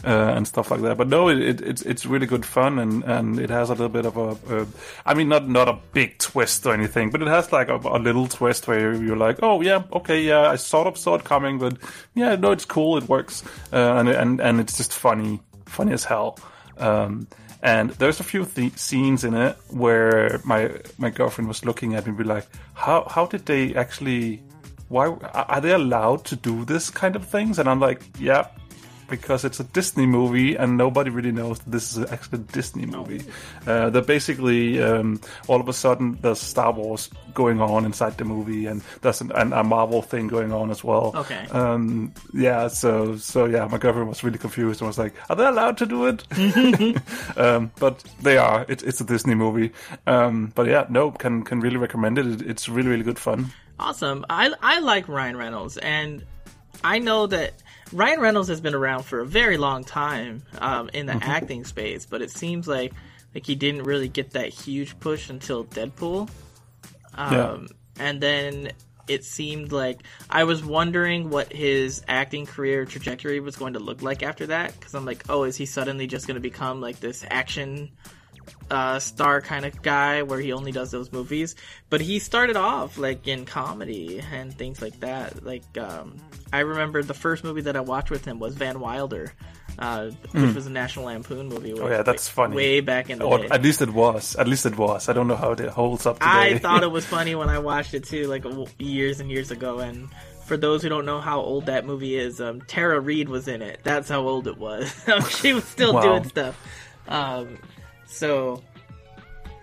uh, 0.05 0.33
and 0.37 0.47
stuff 0.47 0.71
like 0.71 0.83
that. 0.83 0.97
But 0.97 1.09
no, 1.09 1.29
it, 1.29 1.39
it, 1.39 1.61
it's 1.61 1.83
it's 1.83 2.07
really 2.07 2.27
good 2.27 2.45
fun, 2.45 2.79
and, 2.79 3.03
and 3.05 3.39
it 3.39 3.51
has 3.51 3.71
a 3.71 3.73
little 3.73 3.89
bit 3.89 4.07
of 4.07 4.17
a, 4.17 4.63
a, 4.63 4.67
I 5.07 5.15
mean, 5.15 5.29
not 5.29 5.49
not 5.49 5.69
a 5.69 5.79
big 5.93 6.19
twist 6.19 6.65
or 6.67 6.75
anything, 6.75 7.11
but 7.11 7.23
it 7.23 7.29
has 7.29 7.53
like 7.53 7.69
a, 7.69 7.77
a 7.77 7.99
little 7.99 8.29
twist 8.29 8.69
where 8.69 8.95
you're 8.95 9.17
like, 9.17 9.39
oh 9.43 9.61
yeah, 9.61 9.83
okay, 9.93 10.23
yeah, 10.23 10.51
I 10.51 10.57
sort 10.57 10.87
of 10.87 10.97
saw 10.97 11.15
it 11.17 11.25
coming, 11.25 11.59
but 11.59 11.77
yeah, 12.15 12.37
no, 12.37 12.53
it's 12.53 12.65
cool, 12.65 12.97
it 12.97 13.09
works, 13.09 13.43
uh, 13.73 13.95
and 13.97 14.09
and 14.09 14.41
and 14.41 14.61
it's 14.61 14.77
just 14.77 14.93
funny, 14.93 15.41
funny 15.67 15.93
as 15.93 16.05
hell. 16.05 16.39
Um, 16.79 17.27
And 17.63 17.91
there's 17.91 18.19
a 18.19 18.25
few 18.25 18.45
th- 18.45 18.77
scenes 18.77 19.23
in 19.25 19.35
it 19.35 19.57
where 19.71 20.41
my 20.45 20.71
my 20.99 21.11
girlfriend 21.11 21.47
was 21.49 21.65
looking 21.65 21.95
at 21.95 22.05
me 22.05 22.11
and 22.11 22.19
be 22.19 22.25
like, 22.25 22.47
"How 22.75 23.07
how 23.09 23.27
did 23.27 23.47
they 23.47 23.75
actually? 23.75 24.43
Why 24.89 25.07
are 25.07 25.61
they 25.61 25.73
allowed 25.73 26.25
to 26.27 26.37
do 26.37 26.65
this 26.65 26.91
kind 26.91 27.15
of 27.17 27.25
things?" 27.25 27.59
And 27.59 27.69
I'm 27.69 27.81
like, 27.81 28.03
"Yeah." 28.19 28.47
Because 29.13 29.45
it's 29.45 29.61
a 29.61 29.65
Disney 29.65 30.07
movie 30.07 30.57
and 30.57 30.79
nobody 30.79 31.11
really 31.11 31.33
knows 31.33 31.59
that 31.59 31.71
this 31.71 31.95
is 31.95 32.11
actually 32.11 32.39
a 32.39 32.43
Disney 32.45 32.87
movie. 32.87 33.23
Uh, 33.67 33.91
they're 33.91 34.01
basically 34.01 34.83
um, 34.83 35.21
all 35.49 35.61
of 35.61 35.69
a 35.69 35.75
sudden 35.75 36.19
there's 36.23 36.41
Star 36.41 36.73
Wars 36.73 37.11
going 37.35 37.61
on 37.61 37.85
inside 37.85 38.17
the 38.17 38.25
movie, 38.25 38.65
and 38.65 38.83
there's 39.03 39.21
an, 39.21 39.31
an, 39.33 39.53
a 39.53 39.63
Marvel 39.63 40.01
thing 40.01 40.29
going 40.29 40.51
on 40.51 40.71
as 40.71 40.83
well. 40.83 41.13
Okay. 41.15 41.47
Um, 41.51 42.15
yeah. 42.33 42.69
So 42.69 43.17
so 43.17 43.45
yeah, 43.45 43.67
my 43.67 43.77
girlfriend 43.77 44.09
was 44.09 44.25
really 44.25 44.39
confused 44.39 44.81
and 44.81 44.89
was 44.89 44.99
like, 44.99 45.13
"Are 45.29 45.37
they 45.37 45.45
allowed 45.45 45.77
to 45.77 45.87
do 45.87 46.07
it?" 46.07 46.25
um, 47.37 47.71
but 47.79 48.03
they 48.23 48.39
are. 48.39 48.65
It, 48.67 48.83
it's 48.83 49.03
a 49.03 49.05
Disney 49.05 49.35
movie. 49.35 49.73
Um, 50.07 50.53
but 50.55 50.69
yeah, 50.69 50.87
no, 50.89 51.11
can 51.11 51.43
can 51.43 51.61
really 51.61 51.77
recommend 51.77 52.19
it. 52.19 52.27
it. 52.27 52.41
It's 52.49 52.67
really 52.67 52.89
really 52.89 53.05
good 53.05 53.19
fun. 53.19 53.53
Awesome. 53.79 54.25
I 54.31 54.55
I 54.63 54.81
like 54.81 55.07
Ryan 55.07 55.37
Reynolds, 55.37 55.77
and 55.77 56.25
I 56.85 56.99
know 56.99 57.27
that 57.27 57.62
Ryan 57.93 58.21
Reynolds 58.21 58.49
has 58.49 58.61
been 58.61 58.75
around 58.75 59.05
for 59.05 59.21
a 59.21 59.27
very 59.27 59.57
long 59.57 59.85
time 59.85 60.43
um, 60.59 60.89
in 60.93 61.07
the 61.07 61.15
acting 61.23 61.65
space, 61.65 62.07
but 62.07 62.23
it 62.23 62.31
seems 62.31 62.67
like 62.67 62.93
like 63.35 63.47
he 63.47 63.55
didn't 63.55 63.85
really 63.85 64.09
get 64.09 64.33
that 64.33 64.49
huge 64.49 64.99
push 65.01 65.31
until 65.31 65.65
Deadpool. 65.65 66.29
Um, 67.15 67.33
Yeah. 67.33 67.59
And 67.99 68.21
then 68.21 68.73
it 69.09 69.25
seemed 69.25 69.73
like 69.73 70.03
I 70.31 70.45
was 70.45 70.65
wondering 70.65 71.31
what 71.31 71.53
his 71.53 72.03
acting 72.09 72.47
career 72.47 72.85
trajectory 72.85 73.41
was 73.41 73.57
going 73.57 73.75
to 73.75 73.79
look 73.81 74.03
like 74.03 74.23
after 74.23 74.47
that. 74.47 74.79
Because 74.79 74.95
I'm 74.95 75.05
like, 75.05 75.25
oh, 75.29 75.45
is 75.45 75.57
he 75.57 75.67
suddenly 75.67 76.07
just 76.07 76.27
going 76.27 76.37
to 76.37 76.41
become 76.41 76.81
like 76.81 77.01
this 77.01 77.25
action 77.31 77.91
uh, 78.71 78.99
star 78.99 79.41
kind 79.41 79.65
of 79.65 79.83
guy 79.83 80.23
where 80.23 80.39
he 80.41 80.53
only 80.53 80.73
does 80.73 80.91
those 80.91 81.13
movies? 81.13 81.55
But 81.91 82.01
he 82.01 82.19
started 82.19 82.57
off 82.57 82.99
like 82.99 83.27
in 83.29 83.45
comedy 83.45 84.23
and 84.33 84.57
things 84.57 84.81
like 84.81 85.01
that. 85.01 85.45
Like, 85.45 85.65
um, 85.79 86.17
I 86.53 86.61
remember 86.61 87.03
the 87.03 87.15
first 87.15 87.45
movie 87.45 87.63
that 87.63 87.77
I 87.77 87.81
watched 87.81 88.11
with 88.11 88.25
him 88.25 88.39
was 88.39 88.55
Van 88.55 88.81
Wilder. 88.81 89.33
Uh, 89.79 90.11
which 90.33 90.55
was 90.55 90.67
a 90.67 90.71
National 90.71 91.07
Lampoon 91.07 91.49
movie. 91.49 91.73
Oh 91.73 91.89
yeah, 91.89 92.03
that's 92.03 92.29
funny. 92.29 92.55
Way 92.55 92.81
back 92.81 93.09
in 93.09 93.19
the 93.19 93.25
Or 93.25 93.39
day. 93.39 93.49
at 93.51 93.63
least 93.63 93.81
it 93.81 93.89
was. 93.89 94.37
At 94.37 94.47
least 94.47 94.67
it 94.67 94.77
was. 94.77 95.09
I 95.09 95.15
don't 95.15 95.29
know 95.29 95.35
how 95.35 95.53
it 95.53 95.61
holds 95.61 96.05
up 96.05 96.19
today. 96.19 96.29
I 96.31 96.59
thought 96.59 96.83
it 96.83 96.91
was 96.91 97.07
funny 97.07 97.35
when 97.35 97.49
I 97.49 97.59
watched 97.59 97.95
it 97.95 98.05
too, 98.05 98.27
like 98.27 98.45
years 98.79 99.19
and 99.21 99.31
years 99.31 99.51
ago. 99.51 99.79
And 99.79 100.11
for 100.45 100.59
those 100.59 100.83
who 100.83 100.91
don't 100.91 101.07
know 101.07 101.23
how 101.23 101.41
old 101.41 101.67
that 101.67 101.87
movie 101.87 102.17
is, 102.19 102.39
um, 102.39 102.61
Tara 102.61 103.01
Reid 103.01 103.31
was 103.31 103.49
in 103.49 103.63
it. 103.63 103.81
That's 103.83 104.11
how 104.11 104.21
old 104.29 104.47
it 104.47 104.59
was. 104.59 104.95
she 105.41 105.55
was 105.55 105.65
still 105.65 105.95
Wow. 105.95 106.03
doing 106.03 106.25
stuff. 106.29 106.61
Um, 107.09 107.57
so, 108.13 108.63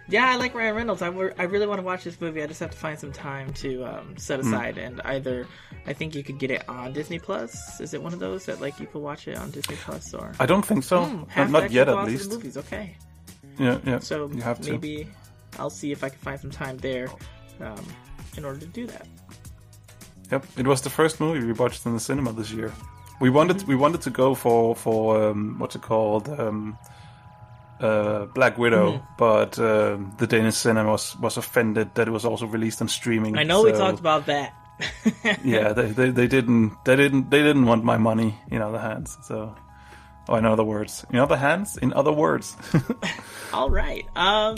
yeah, 0.10 0.30
I 0.32 0.36
like 0.38 0.54
Ryan 0.56 0.76
Reynolds. 0.76 1.02
I, 1.02 1.08
I 1.08 1.44
really 1.44 1.68
want 1.68 1.80
to 1.80 1.86
watch 1.86 2.04
this 2.04 2.20
movie. 2.20 2.42
I 2.42 2.48
just 2.48 2.60
have 2.60 2.72
to 2.72 2.78
find 2.78 2.98
some 3.00 3.12
time 3.12 3.54
to 3.56 3.84
um, 3.86 4.18
set 4.18 4.40
Hmm. 4.40 4.48
aside 4.54 4.78
and 4.78 5.02
either. 5.02 5.48
I 5.86 5.94
think 5.94 6.14
you 6.16 6.24
could 6.24 6.40
get 6.40 6.52
it 6.52 6.68
on 6.68 6.94
Disney 6.94 7.20
Plus. 7.20 7.80
Is 7.80 7.94
it 7.94 8.02
one 8.04 8.14
of 8.14 8.20
those 8.20 8.46
that 8.46 8.60
like 8.62 8.80
you 8.80 8.88
could 8.88 9.02
watch 9.02 9.28
it 9.28 9.38
on 9.38 9.50
Disney 9.52 9.76
Plus 9.78 10.14
or? 10.14 10.34
I 10.40 10.46
don't 10.46 10.66
think 10.66 10.84
so. 10.84 11.04
Hmm, 11.06 11.24
not 11.36 11.50
not 11.52 11.72
yet, 11.72 11.88
at 11.90 11.96
cost 11.96 12.02
of 12.02 12.06
the 12.06 12.12
least. 12.12 12.32
Movies, 12.32 12.58
okay. 12.58 12.98
Yeah, 13.58 13.80
yeah. 13.86 14.00
So 14.00 14.28
have 14.40 14.60
to. 14.62 14.72
maybe 14.72 15.08
I'll 15.58 15.70
see 15.70 15.92
if 15.92 16.04
I 16.04 16.10
can 16.10 16.20
find 16.20 16.40
some 16.40 16.52
time 16.52 16.78
there 16.78 17.08
um, 17.62 17.84
in 18.38 18.46
order 18.46 18.60
to 18.60 18.68
do 18.68 18.86
that. 18.88 19.08
Yep, 20.32 20.46
it 20.58 20.68
was 20.68 20.82
the 20.82 20.90
first 20.92 21.20
movie 21.20 21.44
we 21.46 21.54
watched 21.54 21.86
in 21.86 21.94
the 21.94 22.00
cinema 22.00 22.32
this 22.34 22.52
year. 22.52 22.72
We 23.20 23.30
wanted 23.30 23.64
we 23.68 23.76
wanted 23.76 24.02
to 24.02 24.10
go 24.12 24.36
for 24.36 24.76
for 24.76 25.30
um, 25.30 25.58
what's 25.60 25.76
it 25.76 25.82
called 25.82 26.30
um, 26.40 26.78
uh, 27.80 28.26
Black 28.34 28.58
Widow, 28.58 28.92
Mm-hmm. 28.94 29.06
but 29.18 29.58
um, 29.60 30.14
the 30.18 30.28
Danish 30.28 30.56
cinema 30.56 30.92
was, 30.92 31.16
was 31.20 31.38
offended 31.38 31.96
that 31.96 32.08
it 32.08 32.12
was 32.12 32.26
also 32.26 32.46
released 32.46 32.82
on 32.82 32.88
streaming. 32.88 33.38
I 33.38 33.44
know 33.44 33.64
we 33.64 33.72
talked 33.72 34.00
about 34.00 34.26
that. 34.28 34.54
yeah, 35.44 35.74
they, 35.74 35.88
they 35.92 36.10
they 36.10 36.28
didn't 36.28 36.72
they 36.86 36.96
didn't 36.96 37.30
they 37.30 37.44
didn't 37.44 37.66
want 37.66 37.84
my 37.84 37.98
money 37.98 38.36
in 38.50 38.62
other 38.62 38.80
hands. 38.80 39.18
So, 39.24 39.54
oh, 40.30 40.36
in 40.36 40.46
other 40.46 40.64
words, 40.64 41.06
in 41.10 41.20
other 41.20 41.36
hands, 41.36 41.76
in 41.78 41.92
other 41.92 42.14
words. 42.14 42.56
All 43.54 43.70
right. 43.70 44.06
Um. 44.16 44.56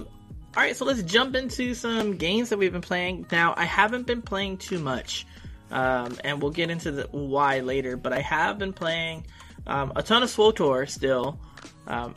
All 0.56 0.64
right. 0.64 0.76
So 0.76 0.86
let's 0.86 1.02
jump 1.02 1.36
into 1.36 1.74
some 1.74 2.18
games 2.18 2.50
that 2.50 2.60
we've 2.60 2.72
been 2.72 2.82
playing. 2.82 3.26
Now, 3.32 3.56
I 3.58 3.66
haven't 3.66 4.06
been 4.06 4.22
playing 4.22 4.58
too 4.58 4.78
much, 4.78 5.26
um, 5.72 6.18
and 6.24 6.40
we'll 6.40 6.52
get 6.52 6.70
into 6.70 6.92
the 6.92 7.08
why 7.10 7.62
later. 7.62 7.98
But 7.98 8.14
I 8.14 8.20
have 8.20 8.60
been 8.60 8.74
playing 8.74 9.26
um, 9.66 9.92
a 9.96 10.04
ton 10.04 10.22
of 10.22 10.30
SWTOR 10.30 10.88
still, 10.88 11.40
um, 11.88 12.14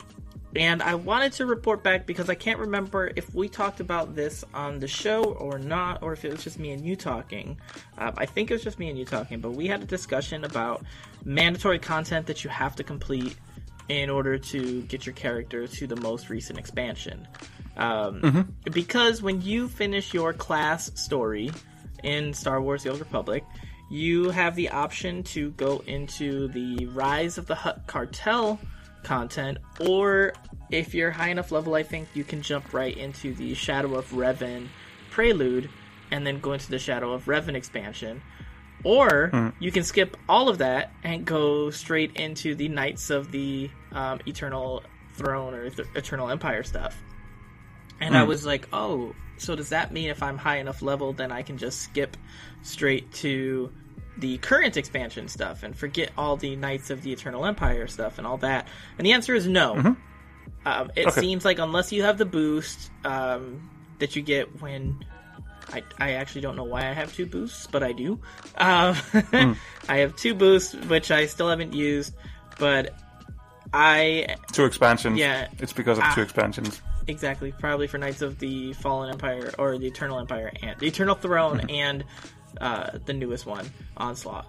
and 0.55 0.81
I 0.81 0.95
wanted 0.95 1.33
to 1.33 1.45
report 1.45 1.83
back 1.83 2.05
because 2.05 2.29
I 2.29 2.35
can't 2.35 2.59
remember 2.59 3.11
if 3.15 3.33
we 3.33 3.49
talked 3.49 3.79
about 3.79 4.15
this 4.15 4.43
on 4.53 4.79
the 4.79 4.87
show 4.87 5.23
or 5.23 5.59
not, 5.59 6.01
or 6.01 6.13
if 6.13 6.23
it 6.23 6.31
was 6.31 6.43
just 6.43 6.59
me 6.59 6.71
and 6.71 6.85
you 6.85 6.95
talking. 6.95 7.57
Um, 7.97 8.13
I 8.17 8.25
think 8.25 8.51
it 8.51 8.53
was 8.53 8.63
just 8.63 8.79
me 8.79 8.89
and 8.89 8.97
you 8.97 9.05
talking, 9.05 9.39
but 9.41 9.51
we 9.51 9.67
had 9.67 9.81
a 9.81 9.85
discussion 9.85 10.43
about 10.43 10.83
mandatory 11.23 11.79
content 11.79 12.27
that 12.27 12.43
you 12.43 12.49
have 12.49 12.75
to 12.77 12.83
complete 12.83 13.35
in 13.89 14.09
order 14.09 14.37
to 14.37 14.81
get 14.83 15.05
your 15.05 15.13
character 15.13 15.67
to 15.67 15.87
the 15.87 15.95
most 15.97 16.29
recent 16.29 16.57
expansion. 16.57 17.27
Um, 17.77 18.55
Because 18.71 19.21
when 19.21 19.41
you 19.41 19.67
finish 19.67 20.13
your 20.13 20.33
class 20.33 20.91
story 20.99 21.51
in 22.03 22.33
Star 22.33 22.61
Wars 22.61 22.83
The 22.83 22.91
Old 22.91 22.99
Republic, 22.99 23.43
you 23.89 24.29
have 24.31 24.55
the 24.55 24.69
option 24.69 25.23
to 25.23 25.51
go 25.51 25.83
into 25.85 26.47
the 26.47 26.85
Rise 26.87 27.37
of 27.37 27.45
the 27.45 27.55
Hutt 27.55 27.85
Cartel 27.85 28.59
content, 29.05 29.59
or 29.79 30.33
if 30.71 30.93
you're 30.93 31.11
high 31.11 31.29
enough 31.29 31.51
level, 31.51 31.75
I 31.75 31.83
think 31.83 32.09
you 32.13 32.25
can 32.25 32.41
jump 32.41 32.73
right 32.73 32.95
into 32.97 33.33
the 33.33 33.53
Shadow 33.53 33.95
of 33.95 34.09
Revan 34.11 34.67
prelude 35.11 35.69
and 36.11 36.27
then 36.27 36.39
go 36.39 36.53
into 36.53 36.69
the 36.69 36.79
Shadow 36.79 37.13
of 37.13 37.25
Revan 37.25 37.55
expansion. 37.55 38.21
Or 38.83 39.53
you 39.59 39.71
can 39.71 39.83
skip 39.83 40.17
all 40.27 40.49
of 40.49 40.57
that 40.59 40.91
and 41.03 41.25
go 41.25 41.69
straight 41.69 42.17
into 42.17 42.53
the 42.55 42.67
Knights 42.67 43.09
of 43.09 43.31
the 43.31 43.69
um, 43.91 44.19
Eternal 44.27 44.83
Throne 45.13 45.53
or 45.53 45.69
th- 45.69 45.87
Eternal 45.95 46.29
Empire 46.29 46.63
stuff. 46.63 47.01
And 48.01 48.15
I 48.15 48.23
was 48.23 48.45
like, 48.45 48.67
oh, 48.73 49.15
so 49.37 49.55
does 49.55 49.69
that 49.69 49.91
mean 49.91 50.09
if 50.09 50.21
I'm 50.21 50.37
high 50.37 50.57
enough 50.57 50.81
level, 50.81 51.13
then 51.13 51.31
I 51.31 51.41
can 51.41 51.57
just 51.57 51.81
skip 51.81 52.17
straight 52.61 53.11
to 53.13 53.71
the 54.17 54.37
current 54.39 54.77
expansion 54.77 55.27
stuff 55.27 55.63
and 55.63 55.75
forget 55.75 56.11
all 56.17 56.37
the 56.37 56.55
Knights 56.55 56.89
of 56.89 57.01
the 57.01 57.11
Eternal 57.11 57.45
Empire 57.45 57.87
stuff 57.87 58.17
and 58.17 58.25
all 58.27 58.37
that? 58.37 58.67
And 58.97 59.05
the 59.05 59.11
answer 59.13 59.33
is 59.35 59.47
no. 59.47 59.95
Um, 60.65 60.91
it 60.95 61.07
Okay. 61.07 61.21
seems 61.21 61.45
like 61.45 61.59
unless 61.59 61.91
you 61.91 62.03
have 62.03 62.17
the 62.17 62.25
boost 62.25 62.91
um, 63.03 63.69
that 63.99 64.15
you 64.15 64.21
get 64.21 64.61
when. 64.61 65.03
I, 65.73 65.81
I 65.99 66.11
actually 66.13 66.41
don't 66.41 66.55
know 66.55 66.63
why 66.63 66.81
I 66.81 66.93
have 66.93 67.11
two 67.15 67.25
boosts, 67.25 67.65
but 67.65 67.81
I 67.81 67.91
do. 67.91 68.19
Um, 68.57 68.95
I 69.89 69.97
have 69.97 70.15
two 70.15 70.35
boosts, 70.35 70.75
which 70.75 71.09
I 71.09 71.25
still 71.25 71.49
haven't 71.49 71.73
used, 71.73 72.13
but 72.59 72.93
I 73.73 74.35
two 74.51 74.65
expansions. 74.65 75.17
Yeah. 75.17 75.47
it's 75.59 75.73
because 75.73 75.97
of 75.97 76.03
Ah. 76.03 76.13
two 76.13 76.21
expansions. 76.21 76.81
Exactly, 77.07 77.51
probably 77.51 77.87
for 77.87 77.97
Knights 77.97 78.21
of 78.21 78.37
the 78.39 78.73
Fallen 78.73 79.11
Empire 79.11 79.51
or 79.57 79.77
the 79.77 79.87
Eternal 79.87 80.19
Empire 80.19 80.51
and 80.61 80.79
the 80.79 80.87
Eternal 80.87 81.15
Throne 81.15 81.61
and 81.69 82.03
uh, 82.61 82.97
the 83.05 83.13
newest 83.13 83.45
one, 83.45 83.69
Onslaught. 83.97 84.45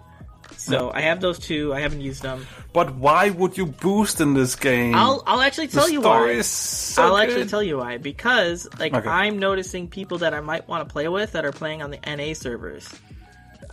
So 0.57 0.93
I 0.95 1.01
have 1.01 1.21
those 1.21 1.39
two. 1.41 1.75
I 1.75 1.81
haven't 1.81 2.03
used 2.03 2.23
them. 2.23 2.47
But 2.73 2.95
why 2.95 3.31
would 3.31 3.59
you 3.59 3.67
boost 3.67 4.21
in 4.21 4.35
this 4.35 4.55
game? 4.55 4.95
I'll 4.95 5.23
I'll 5.27 5.41
actually 5.41 5.67
the 5.67 5.73
tell 5.73 5.91
you 5.91 6.01
story 6.01 6.35
why. 6.35 6.39
is 6.39 6.47
so 6.47 7.03
I'll 7.03 7.17
actually 7.17 7.47
tell 7.47 7.63
you 7.63 7.79
why 7.79 7.99
because 7.99 8.69
like 8.79 8.95
Okay. 8.95 9.09
I'm 9.09 9.39
noticing 9.41 9.89
people 9.89 10.19
that 10.19 10.35
I 10.35 10.41
might 10.41 10.69
want 10.69 10.89
to 10.89 10.93
play 10.93 11.09
with 11.09 11.33
that 11.33 11.45
are 11.45 11.53
playing 11.53 11.83
on 11.83 11.91
the 11.91 11.99
NA 12.07 12.33
servers. 12.35 12.89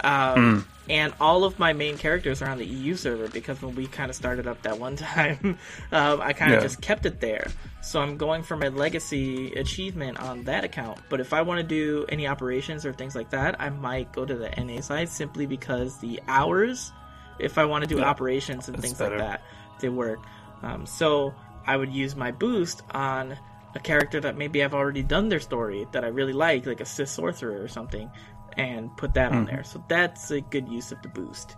Um, 0.02 0.66
And 0.90 1.14
all 1.22 1.46
of 1.46 1.60
my 1.60 1.72
main 1.72 1.98
characters 1.98 2.42
are 2.42 2.50
on 2.50 2.58
the 2.58 2.66
EU 2.66 2.96
server 2.98 3.30
because 3.30 3.62
when 3.62 3.74
we 3.74 3.88
kind 3.88 4.10
of 4.10 4.18
started 4.18 4.48
up 4.48 4.62
that 4.64 4.78
one 4.78 4.96
time, 4.98 5.58
um, 5.94 6.20
I 6.20 6.34
kind 6.34 6.52
of 6.54 6.58
Yeah. 6.60 6.68
just 6.68 6.82
kept 6.82 7.06
it 7.06 7.22
there. 7.22 7.48
So 7.82 8.02
I'm 8.02 8.18
going 8.18 8.44
for 8.44 8.58
my 8.58 8.68
legacy 8.68 9.54
achievement 9.54 10.20
on 10.20 10.44
that 10.44 10.66
account. 10.66 11.00
But 11.10 11.22
if 11.22 11.32
I 11.32 11.42
want 11.42 11.62
to 11.62 11.64
do 11.66 12.06
any 12.10 12.28
operations 12.28 12.86
or 12.86 12.92
things 12.92 13.16
like 13.16 13.30
that, 13.30 13.56
I 13.62 13.70
might 13.70 14.12
go 14.12 14.26
to 14.26 14.36
the 14.36 14.50
NA 14.62 14.82
side 14.82 15.08
simply 15.08 15.46
because 15.46 16.00
the 16.00 16.20
hours, 16.28 16.92
if 17.40 17.58
I 17.58 17.64
want 17.64 17.84
to 17.84 17.88
do 17.88 18.00
Yeah. 18.02 18.10
operations 18.10 18.68
and 18.68 18.76
That's 18.76 18.86
things 18.86 19.00
better. 19.00 19.18
like 19.20 19.26
that, 19.26 19.42
they 19.80 19.88
work. 19.88 20.20
Um, 20.64 20.86
so 20.86 21.34
I 21.66 21.78
would 21.78 21.94
use 21.94 22.14
my 22.14 22.32
boost 22.32 22.82
on 22.92 23.38
a 23.76 23.80
character 23.80 24.20
that 24.20 24.38
maybe 24.38 24.64
I've 24.64 24.74
already 24.76 25.02
done 25.02 25.30
their 25.30 25.40
story 25.40 25.88
that 25.94 26.04
I 26.04 26.08
really 26.10 26.34
like, 26.34 26.66
like 26.66 26.82
a 26.82 26.86
Sith 26.86 27.10
sorcerer 27.10 27.62
or 27.62 27.68
something, 27.68 28.12
and 28.58 28.96
put 28.98 29.14
that 29.16 29.30
Mm-hmm. 29.32 29.40
on 29.40 29.46
there. 29.46 29.64
So 29.64 29.84
that's 29.90 30.32
a 30.32 30.42
good 30.42 30.68
use 30.70 30.92
of 30.92 31.02
the 31.02 31.10
boost. 31.10 31.56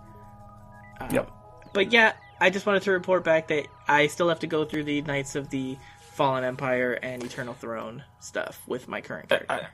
Um, 1.00 1.10
Yep. 1.12 1.32
But 1.74 1.92
yeah, 1.92 2.14
I 2.40 2.50
just 2.50 2.66
wanted 2.66 2.84
to 2.84 2.92
report 2.92 3.24
back 3.24 3.48
that 3.50 3.68
I 3.88 4.08
still 4.08 4.30
have 4.30 4.40
to 4.40 4.48
go 4.48 4.64
through 4.66 4.86
the 4.86 5.02
Knights 5.02 5.36
of 5.36 5.50
the 5.50 5.78
Fallen 6.14 6.44
Empire 6.44 6.94
and 6.94 7.22
Eternal 7.24 7.54
Throne 7.54 8.04
stuff 8.22 8.62
with 8.68 8.88
my 8.88 9.02
current 9.02 9.28
character. 9.30 9.46
I- 9.54 9.68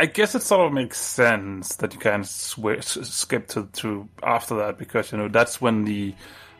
I 0.00 0.06
guess 0.06 0.36
it 0.36 0.42
sort 0.42 0.64
of 0.64 0.72
makes 0.72 0.96
sense 0.96 1.74
that 1.76 1.92
you 1.92 1.98
can 1.98 2.22
switch, 2.22 2.84
skip 2.84 3.48
to, 3.48 3.66
to 3.72 4.08
after 4.22 4.54
that 4.58 4.78
because 4.78 5.10
you 5.10 5.18
know 5.18 5.26
that's 5.26 5.60
when 5.60 5.84
the 5.84 6.14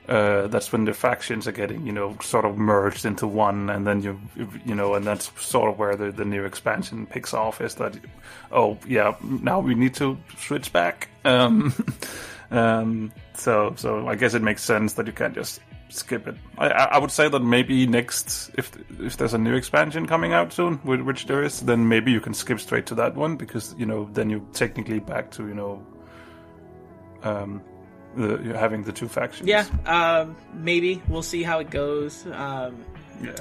uh, 0.08 0.46
that's 0.46 0.72
when 0.72 0.84
the 0.84 0.94
factions 0.94 1.46
are 1.46 1.52
getting, 1.52 1.86
you 1.86 1.92
know, 1.92 2.16
sort 2.22 2.44
of 2.44 2.56
merged 2.56 3.04
into 3.04 3.26
one, 3.26 3.68
and 3.68 3.86
then 3.86 4.02
you, 4.02 4.18
you 4.64 4.74
know, 4.74 4.94
and 4.94 5.06
that's 5.06 5.30
sort 5.42 5.70
of 5.70 5.78
where 5.78 5.96
the, 5.96 6.10
the 6.10 6.24
new 6.24 6.44
expansion 6.44 7.06
picks 7.06 7.34
off. 7.34 7.60
Is 7.60 7.74
that, 7.74 7.96
oh 8.50 8.78
yeah, 8.86 9.14
now 9.22 9.60
we 9.60 9.74
need 9.74 9.94
to 9.94 10.16
switch 10.38 10.72
back. 10.72 11.08
Um, 11.24 11.74
um, 12.50 13.12
so, 13.34 13.74
so 13.76 14.08
I 14.08 14.14
guess 14.14 14.32
it 14.32 14.42
makes 14.42 14.62
sense 14.62 14.94
that 14.94 15.06
you 15.06 15.12
can't 15.12 15.34
just 15.34 15.60
skip 15.90 16.26
it. 16.26 16.36
I, 16.56 16.68
I 16.68 16.98
would 16.98 17.10
say 17.10 17.28
that 17.28 17.40
maybe 17.40 17.86
next, 17.86 18.50
if 18.56 18.72
if 19.00 19.18
there's 19.18 19.34
a 19.34 19.38
new 19.38 19.54
expansion 19.54 20.06
coming 20.06 20.32
out 20.32 20.54
soon, 20.54 20.76
which 20.84 21.26
there 21.26 21.42
is, 21.42 21.60
then 21.60 21.88
maybe 21.88 22.12
you 22.12 22.20
can 22.20 22.32
skip 22.32 22.60
straight 22.60 22.86
to 22.86 22.94
that 22.94 23.14
one 23.14 23.36
because 23.36 23.74
you 23.78 23.86
know 23.86 24.08
then 24.12 24.30
you're 24.30 24.44
technically 24.54 25.00
back 25.00 25.30
to 25.32 25.46
you 25.46 25.54
know, 25.54 25.86
um, 27.22 27.62
the, 28.16 28.38
having 28.58 28.84
the 28.84 28.92
two 28.92 29.08
factions. 29.08 29.48
Yeah, 29.48 29.66
um, 29.86 30.36
maybe 30.54 31.02
we'll 31.08 31.22
see 31.22 31.42
how 31.42 31.58
it 31.60 31.70
goes. 31.70 32.26
Um, 32.26 32.84
yeah. 33.22 33.32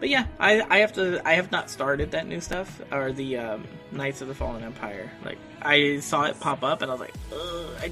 But 0.00 0.08
yeah, 0.10 0.26
I, 0.38 0.62
I 0.62 0.78
have 0.78 0.92
to. 0.94 1.20
I 1.26 1.32
have 1.34 1.50
not 1.50 1.68
started 1.70 2.12
that 2.12 2.26
new 2.26 2.40
stuff 2.40 2.80
or 2.92 3.10
the 3.12 3.36
um, 3.38 3.64
Knights 3.90 4.20
of 4.22 4.28
the 4.28 4.34
Fallen 4.34 4.62
Empire. 4.62 5.10
Like 5.24 5.38
I 5.60 5.98
saw 5.98 6.24
it 6.24 6.38
pop 6.38 6.62
up 6.62 6.82
and 6.82 6.90
I 6.90 6.94
was 6.94 7.00
like, 7.00 7.14
I 7.82 7.88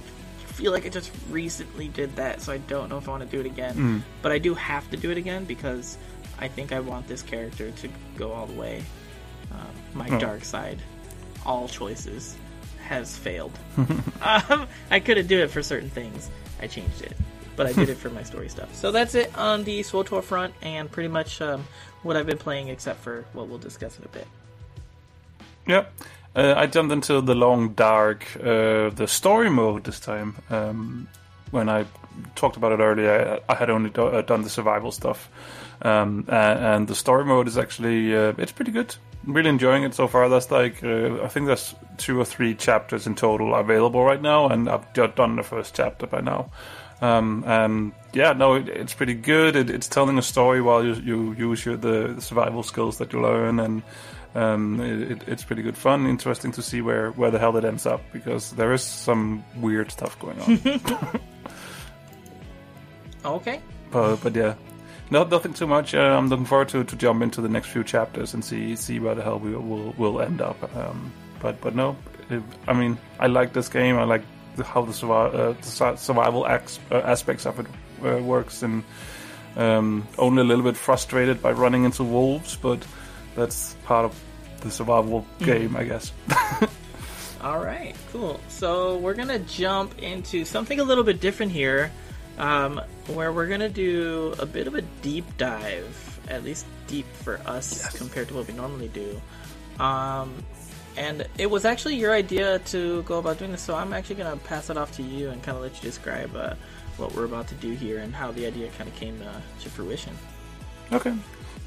feel 0.52 0.70
like 0.72 0.86
I 0.86 0.88
just 0.88 1.10
recently 1.30 1.88
did 1.88 2.14
that, 2.16 2.40
so 2.42 2.52
I 2.52 2.58
don't 2.58 2.88
know 2.88 2.98
if 2.98 3.08
I 3.08 3.10
want 3.10 3.24
to 3.24 3.28
do 3.28 3.40
it 3.40 3.46
again. 3.46 3.74
Mm. 3.74 4.02
But 4.22 4.30
I 4.32 4.38
do 4.38 4.54
have 4.54 4.88
to 4.92 4.96
do 4.96 5.10
it 5.10 5.18
again 5.18 5.44
because 5.46 5.98
I 6.38 6.46
think 6.48 6.70
I 6.72 6.78
want 6.80 7.08
this 7.08 7.22
character 7.22 7.72
to 7.72 7.88
go 8.16 8.32
all 8.32 8.46
the 8.46 8.54
way. 8.54 8.84
Um, 9.50 9.66
my 9.94 10.08
Oh. 10.10 10.18
dark 10.20 10.44
side, 10.44 10.78
all 11.44 11.66
choices, 11.66 12.36
has 12.86 13.16
failed. 13.16 13.52
um, 14.22 14.66
I 14.90 15.00
couldn't 15.00 15.26
do 15.26 15.42
it 15.42 15.50
for 15.50 15.62
certain 15.62 15.90
things. 15.90 16.30
I 16.60 16.66
changed 16.66 17.02
it, 17.02 17.12
but 17.56 17.66
I 17.66 17.72
did 17.72 17.90
it 17.90 17.96
for 17.98 18.10
my 18.10 18.22
story 18.22 18.48
stuff. 18.48 18.74
So 18.74 18.90
that's 18.90 19.14
it 19.14 19.36
on 19.36 19.64
the 19.64 19.80
SWTOR 19.80 20.22
front, 20.22 20.54
and 20.62 20.90
pretty 20.90 21.08
much 21.08 21.42
um, 21.42 21.66
what 22.02 22.16
I've 22.16 22.26
been 22.26 22.38
playing, 22.38 22.68
except 22.68 23.00
for 23.00 23.24
what 23.32 23.48
we'll 23.48 23.58
discuss 23.58 23.98
in 23.98 24.04
a 24.04 24.08
bit. 24.08 24.26
Yep. 25.66 25.92
Uh, 26.34 26.54
I 26.56 26.66
jumped 26.66 26.92
into 26.92 27.20
the 27.20 27.34
long 27.34 27.70
dark, 27.70 28.26
uh, 28.36 28.90
the 28.90 29.06
story 29.08 29.50
mode 29.50 29.84
this 29.84 30.00
time. 30.00 30.36
Um, 30.50 31.08
when 31.50 31.68
I 31.68 31.86
talked 32.34 32.56
about 32.56 32.72
it 32.72 32.80
earlier, 32.80 33.40
I, 33.48 33.52
I 33.52 33.56
had 33.56 33.70
only 33.70 33.90
do, 33.90 34.06
uh, 34.06 34.22
done 34.22 34.42
the 34.42 34.50
survival 34.50 34.92
stuff, 34.92 35.30
um, 35.82 36.24
and, 36.28 36.58
and 36.58 36.88
the 36.88 36.94
story 36.94 37.24
mode 37.24 37.48
is 37.48 37.56
actually 37.56 38.14
uh, 38.14 38.32
it's 38.38 38.52
pretty 38.52 38.70
good. 38.70 38.94
Really 39.26 39.50
enjoying 39.50 39.82
it 39.82 39.94
so 39.94 40.06
far. 40.06 40.28
That's 40.28 40.50
like 40.50 40.82
uh, 40.84 41.22
I 41.22 41.28
think 41.28 41.46
there's 41.46 41.74
two 41.96 42.20
or 42.20 42.24
three 42.24 42.54
chapters 42.54 43.06
in 43.06 43.14
total 43.14 43.54
available 43.54 44.04
right 44.04 44.22
now, 44.22 44.48
and 44.48 44.68
I've 44.68 44.92
done 44.92 45.36
the 45.36 45.42
first 45.42 45.74
chapter 45.74 46.06
by 46.06 46.20
now. 46.20 46.50
Um, 47.02 47.44
and 47.46 47.92
yeah, 48.12 48.32
no, 48.32 48.54
it, 48.54 48.68
it's 48.68 48.94
pretty 48.94 49.14
good. 49.14 49.56
It, 49.56 49.68
it's 49.68 49.88
telling 49.88 50.16
a 50.16 50.22
story 50.22 50.62
while 50.62 50.84
you, 50.84 50.94
you 50.94 51.32
use 51.34 51.64
your, 51.66 51.76
the, 51.76 52.14
the 52.14 52.22
survival 52.22 52.62
skills 52.62 52.98
that 52.98 53.12
you 53.12 53.20
learn, 53.20 53.60
and 53.60 53.82
um, 54.34 54.80
it, 54.80 55.10
it, 55.10 55.28
it's 55.28 55.44
pretty 55.44 55.62
good 55.62 55.76
fun. 55.76 56.06
Interesting 56.06 56.52
to 56.52 56.62
see 56.62 56.80
where, 56.80 57.10
where 57.12 57.30
the 57.30 57.38
hell 57.38 57.56
it 57.56 57.64
ends 57.64 57.84
up 57.84 58.00
because 58.12 58.52
there 58.52 58.72
is 58.72 58.82
some 58.82 59.44
weird 59.56 59.90
stuff 59.90 60.18
going 60.18 60.40
on. 60.40 61.20
Okay. 63.24 63.60
but, 63.90 64.16
but 64.16 64.36
yeah, 64.36 64.54
no, 65.10 65.24
nothing 65.24 65.54
too 65.54 65.66
much. 65.66 65.94
Uh, 65.94 66.00
I'm 66.00 66.28
looking 66.28 66.46
forward 66.46 66.68
to, 66.70 66.84
to 66.84 66.96
jump 66.96 67.22
into 67.22 67.40
the 67.40 67.48
next 67.48 67.68
few 67.68 67.84
chapters 67.84 68.34
and 68.34 68.44
see 68.44 68.76
see 68.76 68.98
where 68.98 69.14
the 69.14 69.22
hell 69.22 69.38
we 69.38 69.54
will 69.54 69.94
will 69.96 70.20
end 70.20 70.40
up. 70.40 70.76
Um, 70.76 71.12
but 71.40 71.60
but 71.60 71.74
no, 71.74 71.96
it, 72.30 72.42
I 72.66 72.72
mean 72.72 72.98
I 73.18 73.26
like 73.26 73.52
this 73.52 73.68
game. 73.68 73.98
I 73.98 74.04
like 74.04 74.22
the, 74.56 74.64
how 74.64 74.82
the, 74.82 74.92
survi- 74.92 75.34
uh, 75.34 75.52
the 75.52 75.96
survival 75.96 76.46
acts, 76.46 76.80
uh, 76.90 76.96
aspects 76.96 77.46
of 77.46 77.60
it 77.60 77.66
uh, 78.04 78.22
works, 78.22 78.62
and 78.62 78.82
um, 79.56 80.06
only 80.18 80.42
a 80.42 80.44
little 80.44 80.64
bit 80.64 80.76
frustrated 80.76 81.40
by 81.42 81.52
running 81.52 81.84
into 81.84 82.02
wolves, 82.02 82.56
but 82.56 82.84
that's 83.34 83.74
part 83.84 84.04
of 84.04 84.22
the 84.62 84.70
survival 84.70 85.26
game, 85.38 85.76
I 85.76 85.84
guess. 85.84 86.12
All 87.42 87.58
right, 87.58 87.94
cool. 88.12 88.40
So 88.48 88.96
we're 88.98 89.14
gonna 89.14 89.38
jump 89.40 89.98
into 89.98 90.44
something 90.44 90.80
a 90.80 90.84
little 90.84 91.04
bit 91.04 91.20
different 91.20 91.52
here, 91.52 91.92
um, 92.38 92.80
where 93.08 93.32
we're 93.32 93.46
gonna 93.46 93.68
do 93.68 94.34
a 94.38 94.46
bit 94.46 94.66
of 94.66 94.74
a 94.74 94.82
deep 95.02 95.24
dive, 95.36 96.20
at 96.28 96.44
least 96.44 96.66
deep 96.86 97.06
for 97.22 97.40
us 97.46 97.96
compared 97.96 98.28
to 98.28 98.34
what 98.34 98.46
we 98.46 98.54
normally 98.54 98.88
do. 98.88 99.20
Um, 99.78 100.34
and 100.96 101.26
it 101.38 101.50
was 101.50 101.64
actually 101.64 101.96
your 101.96 102.12
idea 102.12 102.58
to 102.60 103.02
go 103.02 103.18
about 103.18 103.38
doing 103.38 103.52
this, 103.52 103.62
so 103.62 103.74
I'm 103.74 103.92
actually 103.92 104.16
gonna 104.16 104.36
pass 104.36 104.70
it 104.70 104.76
off 104.76 104.92
to 104.92 105.02
you 105.02 105.30
and 105.30 105.42
kind 105.42 105.56
of 105.56 105.62
let 105.62 105.74
you 105.76 105.82
describe 105.82 106.34
uh, 106.34 106.54
what 106.96 107.14
we're 107.14 107.24
about 107.24 107.48
to 107.48 107.54
do 107.56 107.72
here 107.72 107.98
and 107.98 108.14
how 108.14 108.32
the 108.32 108.46
idea 108.46 108.70
kind 108.78 108.88
of 108.88 108.96
came 108.96 109.20
uh, 109.22 109.40
to 109.60 109.70
fruition. 109.70 110.12
Okay. 110.92 111.14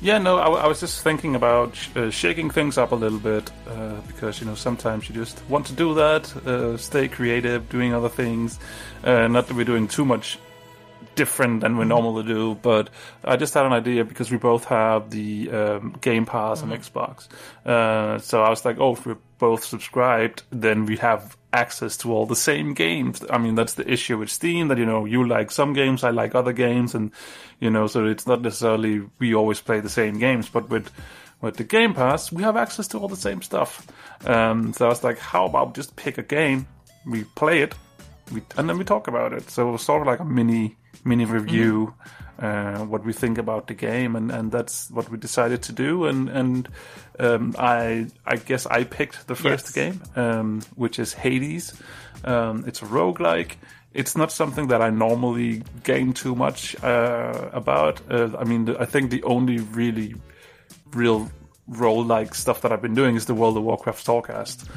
Yeah, 0.02 0.18
no, 0.18 0.38
I 0.38 0.66
was 0.66 0.80
just 0.80 1.04
thinking 1.04 1.36
about 1.36 1.76
sh- 1.76 1.90
uh, 1.94 2.10
shaking 2.10 2.50
things 2.50 2.78
up 2.78 2.94
a 2.94 2.96
little 2.96 3.20
bit 3.20 3.52
uh, 3.68 4.00
because 4.08 4.40
you 4.40 4.48
know 4.48 4.56
sometimes 4.56 5.10
you 5.10 5.16
just 5.16 5.44
want 5.50 5.66
to 5.66 5.74
do 5.74 5.94
that, 5.96 6.34
uh, 6.48 6.78
stay 6.78 7.10
creative, 7.10 7.68
doing 7.68 7.94
other 7.94 8.08
things. 8.08 8.60
Uh, 9.04 9.28
not 9.28 9.48
that 9.48 9.58
we're 9.58 9.66
doing 9.66 9.90
too 9.90 10.06
much 10.06 10.40
different 11.20 11.60
than 11.60 11.76
we 11.76 11.84
normally 11.84 12.24
do, 12.24 12.56
but 12.62 12.90
I 13.26 13.36
just 13.36 13.54
had 13.54 13.66
an 13.66 13.74
idea 13.74 14.06
because 14.06 14.32
we 14.32 14.38
both 14.38 14.64
have 14.66 15.10
the 15.10 15.52
um, 15.52 15.98
Game 16.00 16.26
Pass 16.26 16.64
on 16.64 16.70
Xbox. 16.70 17.28
Uh, 17.66 18.20
so 18.20 18.42
I 18.42 18.50
was 18.50 18.64
like, 18.64 18.80
oh, 18.80 18.94
if 18.94 19.06
we're 19.06 19.18
both 19.38 19.66
subscribed, 19.66 20.44
then 20.50 20.86
we 20.86 20.96
have 20.98 21.36
access 21.52 21.98
to 21.98 22.14
all 22.14 22.26
the 22.26 22.38
same 22.38 22.74
games. 22.74 23.22
I 23.30 23.38
mean, 23.38 23.56
that's 23.56 23.74
the 23.74 23.92
issue 23.92 24.18
with 24.18 24.30
Steam 24.30 24.70
that, 24.70 24.78
you 24.78 24.86
know, 24.86 25.04
you 25.04 25.28
like 25.28 25.52
some 25.52 25.74
games, 25.74 26.06
I 26.06 26.12
like 26.12 26.36
other 26.36 26.54
games, 26.54 26.96
and, 26.96 27.12
you 27.60 27.70
know, 27.70 27.88
so 27.88 28.06
it's 28.06 28.26
not 28.26 28.42
necessarily 28.42 29.02
we 29.20 29.36
always 29.36 29.60
play 29.60 29.82
the 29.82 29.90
same 29.90 30.20
games, 30.20 30.48
but 30.48 30.70
with 30.70 30.90
with 31.42 31.58
the 31.58 31.66
Game 31.66 31.94
Pass, 31.94 32.32
we 32.32 32.44
have 32.44 32.56
access 32.56 32.88
to 32.90 32.98
all 32.98 33.10
the 33.10 33.16
same 33.28 33.42
stuff. 33.42 33.86
Um, 34.26 34.72
so 34.74 34.86
I 34.86 34.90
was 34.90 35.04
like, 35.04 35.20
how 35.20 35.46
about 35.46 35.76
just 35.76 35.96
pick 35.96 36.18
a 36.18 36.24
game, 36.24 36.66
we 37.06 37.24
play 37.36 37.62
it, 37.62 37.76
we, 38.32 38.42
and 38.56 38.70
then 38.70 38.78
we 38.78 38.86
talk 38.86 39.08
about 39.08 39.34
it. 39.34 39.50
So 39.50 39.68
it 39.68 39.72
was 39.72 39.82
sort 39.82 40.02
of 40.02 40.08
like 40.08 40.20
a 40.20 40.26
mini 40.26 40.76
mini 41.04 41.26
review, 41.26 41.94
uh, 42.40 42.80
what 42.80 43.06
we 43.06 43.14
think 43.14 43.38
about 43.38 43.68
the 43.68 43.74
game, 43.74 44.16
and, 44.16 44.32
and 44.32 44.52
that's 44.52 44.90
what 44.92 45.10
we 45.10 45.18
decided 45.18 45.62
to 45.64 45.72
do. 45.74 46.06
And 46.06 46.30
and 46.30 46.70
um, 47.20 47.56
I 47.58 48.08
I 48.26 48.36
guess 48.38 48.66
I 48.66 48.84
picked 48.84 49.28
the 49.28 49.36
first 49.36 49.66
Yes. 49.68 49.72
game, 49.76 50.02
um, 50.16 50.62
which 50.76 51.00
is 51.00 51.14
Hades. 51.14 51.74
Um, 52.24 52.64
it's 52.68 52.82
a 52.82 52.86
roguelike. 52.86 53.56
It's 53.94 54.16
not 54.16 54.32
something 54.32 54.68
that 54.68 54.82
I 54.82 54.90
normally 54.92 55.64
gain 55.84 56.14
too 56.14 56.36
much 56.36 56.76
uh, 56.84 57.50
about. 57.54 58.02
Uh, 58.12 58.30
I 58.38 58.44
mean, 58.44 58.70
I 58.80 58.86
think 58.86 59.10
the 59.10 59.24
only 59.24 59.60
really 59.60 60.16
real 60.94 61.30
roguelike 61.72 62.34
stuff 62.36 62.62
that 62.62 62.72
I've 62.72 62.82
been 62.82 62.96
doing 62.96 63.16
is 63.16 63.26
the 63.26 63.34
World 63.34 63.58
of 63.58 63.64
Warcraft 63.64 64.06
Torghast. 64.06 64.68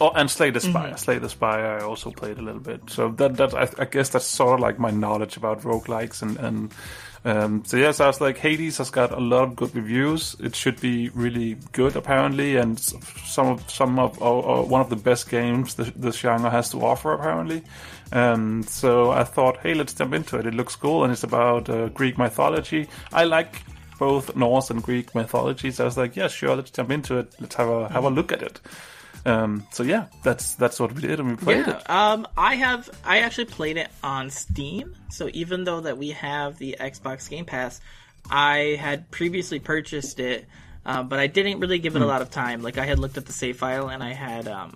Oh, 0.00 0.10
and 0.10 0.30
Slay 0.30 0.50
the 0.50 0.60
Spire. 0.60 0.96
Slay 0.96 1.18
the 1.18 1.28
Spire. 1.28 1.78
I 1.78 1.84
also 1.84 2.10
played 2.10 2.38
a 2.38 2.42
little 2.42 2.60
bit. 2.60 2.90
So 2.90 3.10
that 3.12 3.36
that 3.36 3.54
I, 3.54 3.68
I 3.78 3.84
guess 3.84 4.08
that's 4.08 4.26
sort 4.26 4.54
of 4.54 4.60
like 4.60 4.78
my 4.78 4.90
knowledge 4.90 5.36
about 5.36 5.62
roguelikes 5.62 6.22
and 6.22 6.36
and. 6.38 6.74
Um, 7.26 7.64
so 7.64 7.78
yes, 7.78 8.00
I 8.00 8.06
was 8.06 8.20
like, 8.20 8.36
Hades 8.36 8.76
has 8.76 8.90
got 8.90 9.10
a 9.10 9.18
lot 9.18 9.44
of 9.44 9.56
good 9.56 9.74
reviews. 9.74 10.36
It 10.40 10.54
should 10.54 10.78
be 10.78 11.08
really 11.14 11.56
good, 11.72 11.96
apparently, 11.96 12.56
and 12.56 12.78
some 12.78 13.46
of 13.46 13.70
some 13.70 13.98
of 13.98 14.20
or, 14.20 14.44
or 14.44 14.66
one 14.66 14.82
of 14.82 14.90
the 14.90 14.96
best 14.96 15.30
games 15.30 15.74
the, 15.76 15.84
the 15.96 16.12
genre 16.12 16.50
has 16.50 16.68
to 16.72 16.84
offer, 16.84 17.14
apparently. 17.14 17.62
Um, 18.12 18.62
so 18.64 19.10
I 19.10 19.24
thought, 19.24 19.56
hey, 19.62 19.72
let's 19.72 19.94
jump 19.94 20.12
into 20.12 20.36
it. 20.38 20.44
It 20.44 20.52
looks 20.52 20.76
cool, 20.76 21.02
and 21.02 21.12
it's 21.14 21.22
about 21.24 21.70
uh, 21.70 21.88
Greek 21.88 22.18
mythology. 22.18 22.88
I 23.10 23.24
like 23.24 23.62
both 23.98 24.36
Norse 24.36 24.68
and 24.68 24.82
Greek 24.82 25.14
mythology, 25.14 25.70
so 25.70 25.84
I 25.84 25.86
was 25.86 25.96
like, 25.96 26.16
yeah, 26.16 26.28
sure, 26.28 26.54
let's 26.54 26.70
jump 26.70 26.90
into 26.90 27.16
it. 27.16 27.34
Let's 27.40 27.54
have 27.54 27.68
a 27.68 27.88
have 27.88 28.04
a 28.04 28.10
look 28.10 28.32
at 28.32 28.42
it. 28.42 28.60
Um, 29.26 29.66
so 29.72 29.82
yeah, 29.82 30.06
that's 30.22 30.54
that's 30.56 30.78
what 30.78 30.92
we 30.94 31.00
did, 31.00 31.18
and 31.18 31.30
we 31.30 31.36
played 31.36 31.66
yeah, 31.66 31.78
it. 31.78 31.90
um, 31.90 32.26
I 32.36 32.56
have. 32.56 32.90
I 33.04 33.20
actually 33.20 33.46
played 33.46 33.76
it 33.78 33.88
on 34.02 34.28
Steam. 34.30 34.94
So 35.10 35.30
even 35.32 35.64
though 35.64 35.80
that 35.80 35.96
we 35.96 36.10
have 36.10 36.58
the 36.58 36.76
Xbox 36.78 37.28
Game 37.30 37.46
Pass, 37.46 37.80
I 38.30 38.76
had 38.78 39.10
previously 39.10 39.60
purchased 39.60 40.20
it, 40.20 40.46
uh, 40.84 41.02
but 41.02 41.18
I 41.20 41.26
didn't 41.26 41.60
really 41.60 41.78
give 41.78 41.96
it 41.96 42.00
Hmm. 42.00 42.04
a 42.04 42.08
lot 42.08 42.20
of 42.22 42.30
time. 42.30 42.62
Like 42.62 42.76
I 42.78 42.84
had 42.84 42.98
looked 42.98 43.16
at 43.16 43.24
the 43.26 43.32
save 43.32 43.56
file, 43.56 43.88
and 43.88 44.02
I 44.02 44.12
had 44.12 44.46
um, 44.46 44.74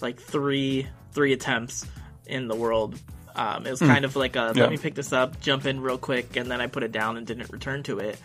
like 0.00 0.20
three 0.20 0.86
three 1.12 1.32
attempts 1.32 1.84
in 2.26 2.46
the 2.46 2.54
world. 2.54 2.96
Um, 3.34 3.66
it 3.66 3.70
was 3.70 3.80
kind 3.80 4.04
of 4.04 4.14
like 4.16 4.36
a 4.36 4.50
Hmm. 4.52 4.56
Yeah. 4.58 4.62
let 4.64 4.70
me 4.70 4.78
pick 4.78 4.94
this 4.94 5.12
up, 5.12 5.40
jump 5.40 5.66
in 5.66 5.80
real 5.80 5.98
quick, 5.98 6.36
and 6.36 6.48
then 6.50 6.60
I 6.60 6.66
put 6.68 6.82
it 6.84 6.92
down 6.92 7.16
and 7.16 7.26
didn't 7.26 7.50
return 7.50 7.82
to 7.84 7.98
it. 7.98 8.18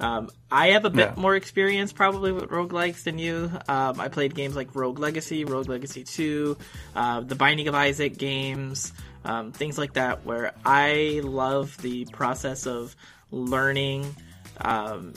Um, 0.00 0.30
I 0.50 0.68
have 0.68 0.84
a 0.84 0.90
bit 0.90 1.10
Yeah. 1.10 1.20
more 1.20 1.36
experience 1.36 1.92
probably 1.92 2.32
with 2.32 2.44
roguelikes 2.50 3.04
than 3.04 3.18
you. 3.18 3.50
Um, 3.68 4.00
I 4.00 4.08
played 4.08 4.34
games 4.34 4.56
like 4.56 4.74
Rogue 4.74 4.98
Legacy, 4.98 5.44
Rogue 5.44 5.68
Legacy 5.68 6.04
2, 6.04 6.56
uh, 6.96 7.20
the 7.20 7.34
Binding 7.34 7.68
of 7.68 7.74
Isaac 7.74 8.16
games, 8.16 8.92
um, 9.24 9.52
things 9.52 9.76
like 9.78 9.92
that, 9.94 10.24
where 10.24 10.52
I 10.64 11.20
love 11.22 11.76
the 11.82 12.06
process 12.06 12.66
of 12.66 12.96
learning 13.30 14.16
um, 14.62 15.12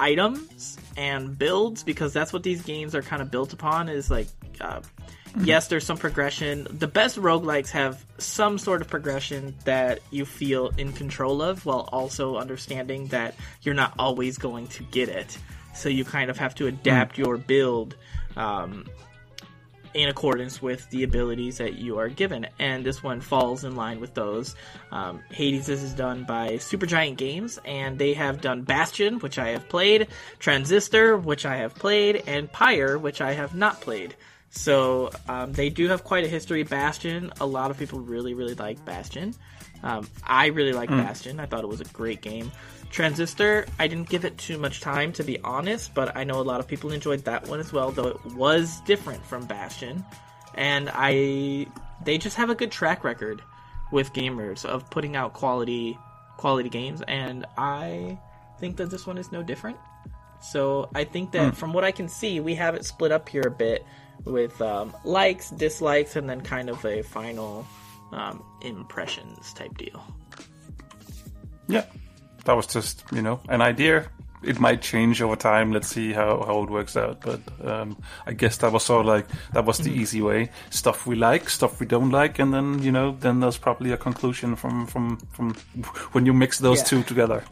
items 0.00 0.78
and 0.96 1.36
builds 1.38 1.82
because 1.82 2.12
that's 2.12 2.32
what 2.32 2.42
these 2.42 2.62
games 2.62 2.94
are 2.94 3.02
kind 3.02 3.22
of 3.22 3.30
built 3.30 3.52
upon 3.52 3.88
is 3.88 4.10
like 4.10 4.28
uh, 4.60 4.80
yes, 5.40 5.68
there's 5.68 5.84
some 5.84 5.98
progression. 5.98 6.66
The 6.70 6.86
best 6.86 7.16
roguelikes 7.16 7.70
have 7.70 8.04
some 8.18 8.58
sort 8.58 8.80
of 8.80 8.88
progression 8.88 9.54
that 9.64 10.00
you 10.10 10.24
feel 10.24 10.70
in 10.78 10.92
control 10.92 11.42
of 11.42 11.64
while 11.66 11.88
also 11.92 12.36
understanding 12.36 13.06
that 13.08 13.34
you're 13.62 13.74
not 13.74 13.94
always 13.98 14.38
going 14.38 14.68
to 14.68 14.82
get 14.84 15.08
it. 15.08 15.38
So 15.74 15.88
you 15.88 16.04
kind 16.04 16.30
of 16.30 16.38
have 16.38 16.54
to 16.56 16.66
adapt 16.66 17.18
your 17.18 17.36
build 17.36 17.96
um, 18.36 18.86
in 19.94 20.08
accordance 20.08 20.60
with 20.60 20.88
the 20.90 21.02
abilities 21.04 21.58
that 21.58 21.74
you 21.74 21.98
are 21.98 22.08
given. 22.08 22.46
And 22.58 22.84
this 22.84 23.02
one 23.02 23.20
falls 23.20 23.64
in 23.64 23.76
line 23.76 24.00
with 24.00 24.14
those. 24.14 24.54
Um, 24.90 25.22
Hades 25.30 25.66
this 25.66 25.82
is 25.82 25.92
done 25.92 26.24
by 26.24 26.54
Supergiant 26.54 27.16
Games, 27.16 27.58
and 27.64 27.98
they 27.98 28.14
have 28.14 28.40
done 28.40 28.62
Bastion, 28.62 29.18
which 29.20 29.38
I 29.38 29.50
have 29.50 29.68
played, 29.68 30.08
Transistor, 30.38 31.16
which 31.16 31.46
I 31.46 31.56
have 31.56 31.74
played, 31.74 32.24
and 32.26 32.50
Pyre, 32.50 32.98
which 32.98 33.20
I 33.20 33.32
have 33.32 33.54
not 33.54 33.80
played. 33.80 34.14
So 34.50 35.10
um, 35.28 35.52
they 35.52 35.70
do 35.70 35.88
have 35.88 36.04
quite 36.04 36.24
a 36.24 36.28
history. 36.28 36.62
Bastion, 36.62 37.32
a 37.40 37.46
lot 37.46 37.70
of 37.70 37.78
people 37.78 38.00
really, 38.00 38.34
really 38.34 38.54
like 38.54 38.82
Bastion. 38.84 39.34
Um, 39.82 40.08
I 40.24 40.46
really 40.46 40.72
like 40.72 40.88
Bastion. 40.88 41.38
I 41.38 41.46
thought 41.46 41.62
it 41.62 41.68
was 41.68 41.80
a 41.80 41.84
great 41.84 42.20
game. 42.20 42.50
Transistor, 42.90 43.66
I 43.78 43.86
didn't 43.86 44.08
give 44.08 44.24
it 44.24 44.38
too 44.38 44.58
much 44.58 44.80
time 44.80 45.12
to 45.12 45.22
be 45.22 45.38
honest, 45.40 45.94
but 45.94 46.16
I 46.16 46.24
know 46.24 46.40
a 46.40 46.42
lot 46.42 46.58
of 46.58 46.66
people 46.66 46.90
enjoyed 46.90 47.24
that 47.26 47.46
one 47.46 47.60
as 47.60 47.72
well, 47.72 47.90
though 47.90 48.08
it 48.08 48.24
was 48.34 48.80
different 48.80 49.24
from 49.24 49.44
Bastion. 49.46 50.04
And 50.54 50.90
I, 50.92 51.66
they 52.04 52.16
just 52.18 52.36
have 52.36 52.48
a 52.50 52.54
good 52.54 52.72
track 52.72 53.04
record 53.04 53.42
with 53.92 54.12
gamers 54.14 54.64
of 54.64 54.88
putting 54.90 55.16
out 55.16 55.34
quality, 55.34 55.98
quality 56.38 56.70
games, 56.70 57.02
and 57.06 57.44
I 57.56 58.18
think 58.58 58.76
that 58.78 58.90
this 58.90 59.06
one 59.06 59.18
is 59.18 59.30
no 59.30 59.42
different. 59.42 59.76
So 60.40 60.88
I 60.94 61.04
think 61.04 61.32
that 61.32 61.56
from 61.56 61.72
what 61.72 61.84
I 61.84 61.90
can 61.90 62.08
see, 62.08 62.40
we 62.40 62.54
have 62.54 62.74
it 62.74 62.84
split 62.84 63.12
up 63.12 63.28
here 63.28 63.42
a 63.46 63.50
bit 63.50 63.84
with 64.24 64.60
um, 64.60 64.94
likes, 65.04 65.50
dislikes, 65.50 66.16
and 66.16 66.28
then 66.28 66.40
kind 66.40 66.68
of 66.70 66.84
a 66.84 67.02
final 67.02 67.66
um, 68.12 68.42
impressions 68.62 69.52
type 69.52 69.76
deal. 69.76 70.02
Yeah, 71.68 71.84
that 72.44 72.54
was 72.54 72.66
just 72.66 73.04
you 73.12 73.22
know 73.22 73.40
an 73.48 73.60
idea. 73.62 74.08
It 74.40 74.60
might 74.60 74.80
change 74.82 75.20
over 75.20 75.34
time. 75.34 75.72
Let's 75.72 75.88
see 75.88 76.12
how, 76.12 76.44
how 76.46 76.62
it 76.62 76.70
works 76.70 76.96
out. 76.96 77.20
But 77.20 77.40
um, 77.68 77.96
I 78.24 78.32
guess 78.32 78.58
that 78.58 78.72
was 78.72 78.84
sort 78.84 79.00
of 79.00 79.06
like 79.06 79.26
that 79.52 79.64
was 79.64 79.78
the 79.78 79.90
easy 79.90 80.22
way. 80.22 80.50
Stuff 80.70 81.08
we 81.08 81.16
like, 81.16 81.50
stuff 81.50 81.80
we 81.80 81.86
don't 81.86 82.10
like, 82.10 82.38
and 82.38 82.54
then 82.54 82.80
you 82.80 82.92
know 82.92 83.16
then 83.18 83.40
there's 83.40 83.58
probably 83.58 83.90
a 83.90 83.96
conclusion 83.96 84.54
from 84.54 84.86
from 84.86 85.16
from 85.32 85.54
when 86.12 86.24
you 86.24 86.32
mix 86.32 86.58
those 86.58 86.78
Yeah. 86.78 86.84
two 86.84 87.02
together. 87.02 87.42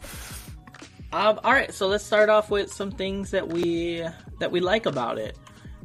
Um, 1.13 1.39
all 1.43 1.53
right, 1.53 1.73
so 1.73 1.87
let's 1.87 2.03
start 2.05 2.29
off 2.29 2.49
with 2.49 2.71
some 2.71 2.91
things 2.91 3.31
that 3.31 3.47
we 3.47 4.03
that 4.39 4.51
we 4.51 4.59
like 4.61 4.85
about 4.85 5.17
it. 5.17 5.37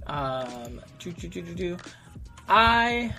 Um, 0.06 0.80
do, 0.98 1.12
do, 1.12 1.28
do, 1.28 1.42
do, 1.42 1.54
do. 1.54 1.76
I 2.48 3.14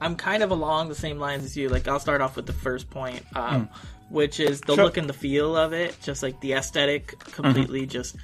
I'm 0.00 0.16
kind 0.16 0.42
of 0.42 0.50
along 0.50 0.88
the 0.88 0.94
same 0.94 1.18
lines 1.18 1.44
as 1.44 1.56
you. 1.56 1.68
Like 1.68 1.86
I'll 1.86 2.00
start 2.00 2.20
off 2.20 2.36
with 2.36 2.46
the 2.46 2.52
first 2.52 2.88
point, 2.90 3.22
um, 3.36 3.68
which 4.08 4.40
is 4.40 4.60
the 4.62 4.74
Sure. 4.74 4.84
look 4.84 4.96
and 4.96 5.08
the 5.08 5.12
feel 5.14 5.56
of 5.56 5.72
it. 5.72 5.96
Just 6.02 6.22
like 6.22 6.40
the 6.40 6.54
aesthetic, 6.54 7.18
completely 7.18 7.86
just 7.86 8.16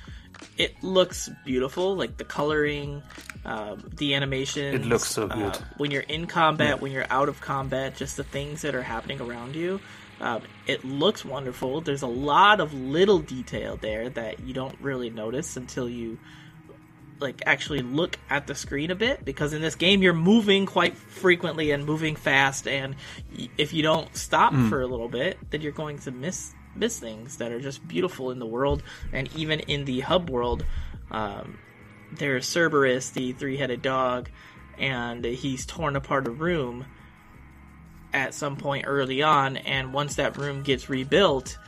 it 0.56 0.82
looks 0.82 1.28
beautiful. 1.44 1.94
Like 1.96 2.16
the 2.16 2.24
coloring, 2.24 3.02
um, 3.44 3.90
the 3.96 4.14
animation. 4.14 4.74
It 4.74 4.84
looks 4.86 5.06
so 5.08 5.28
good. 5.28 5.56
when 5.76 5.90
you're 5.90 6.02
in 6.02 6.26
combat, 6.26 6.80
when 6.80 6.92
you're 6.92 7.06
out 7.10 7.28
of 7.28 7.40
combat, 7.40 7.96
just 7.96 8.16
the 8.16 8.24
things 8.24 8.62
that 8.62 8.74
are 8.74 8.82
happening 8.82 9.20
around 9.20 9.54
you. 9.54 9.80
Um, 10.20 10.42
it 10.66 10.84
looks 10.84 11.24
wonderful. 11.24 11.80
There's 11.80 12.02
a 12.02 12.06
lot 12.06 12.60
of 12.60 12.72
little 12.72 13.18
detail 13.18 13.76
there 13.76 14.08
that 14.10 14.40
you 14.40 14.54
don't 14.54 14.78
really 14.80 15.10
notice 15.10 15.56
until 15.56 15.88
you 15.88 16.18
like 17.20 17.42
actually 17.46 17.80
look 17.80 18.18
at 18.28 18.46
the 18.46 18.54
screen 18.54 18.90
a 18.90 18.94
bit 18.94 19.24
because 19.24 19.52
in 19.52 19.62
this 19.62 19.74
game 19.74 20.02
you're 20.02 20.12
moving 20.12 20.66
quite 20.66 20.96
frequently 20.96 21.70
and 21.70 21.84
moving 21.84 22.14
fast 22.14 22.68
and 22.68 22.94
if 23.56 23.72
you 23.72 23.82
don't 23.82 24.14
stop 24.14 24.52
for 24.68 24.82
a 24.82 24.86
little 24.86 25.08
bit 25.08 25.38
then 25.50 25.62
you're 25.62 25.72
going 25.72 25.98
to 25.98 26.10
miss 26.10 26.52
miss 26.74 26.98
things 26.98 27.38
that 27.38 27.52
are 27.52 27.60
just 27.60 27.86
beautiful 27.88 28.30
in 28.30 28.38
the 28.38 28.46
world 28.46 28.82
and 29.12 29.34
even 29.34 29.60
in 29.60 29.86
the 29.86 30.00
hub 30.00 30.28
world 30.28 30.64
um, 31.10 31.58
there's 32.12 32.46
Cerberus 32.46 33.10
the 33.10 33.32
three-headed 33.32 33.80
dog 33.80 34.28
and 34.78 35.24
he's 35.24 35.64
torn 35.64 35.96
apart 35.96 36.26
a 36.26 36.30
room 36.30 36.84
at 38.16 38.34
some 38.34 38.56
point 38.56 38.84
early 38.86 39.22
on 39.22 39.56
and 39.58 39.92
once 39.92 40.16
that 40.16 40.36
room 40.36 40.62
gets 40.62 40.88
rebuilt 40.88 41.58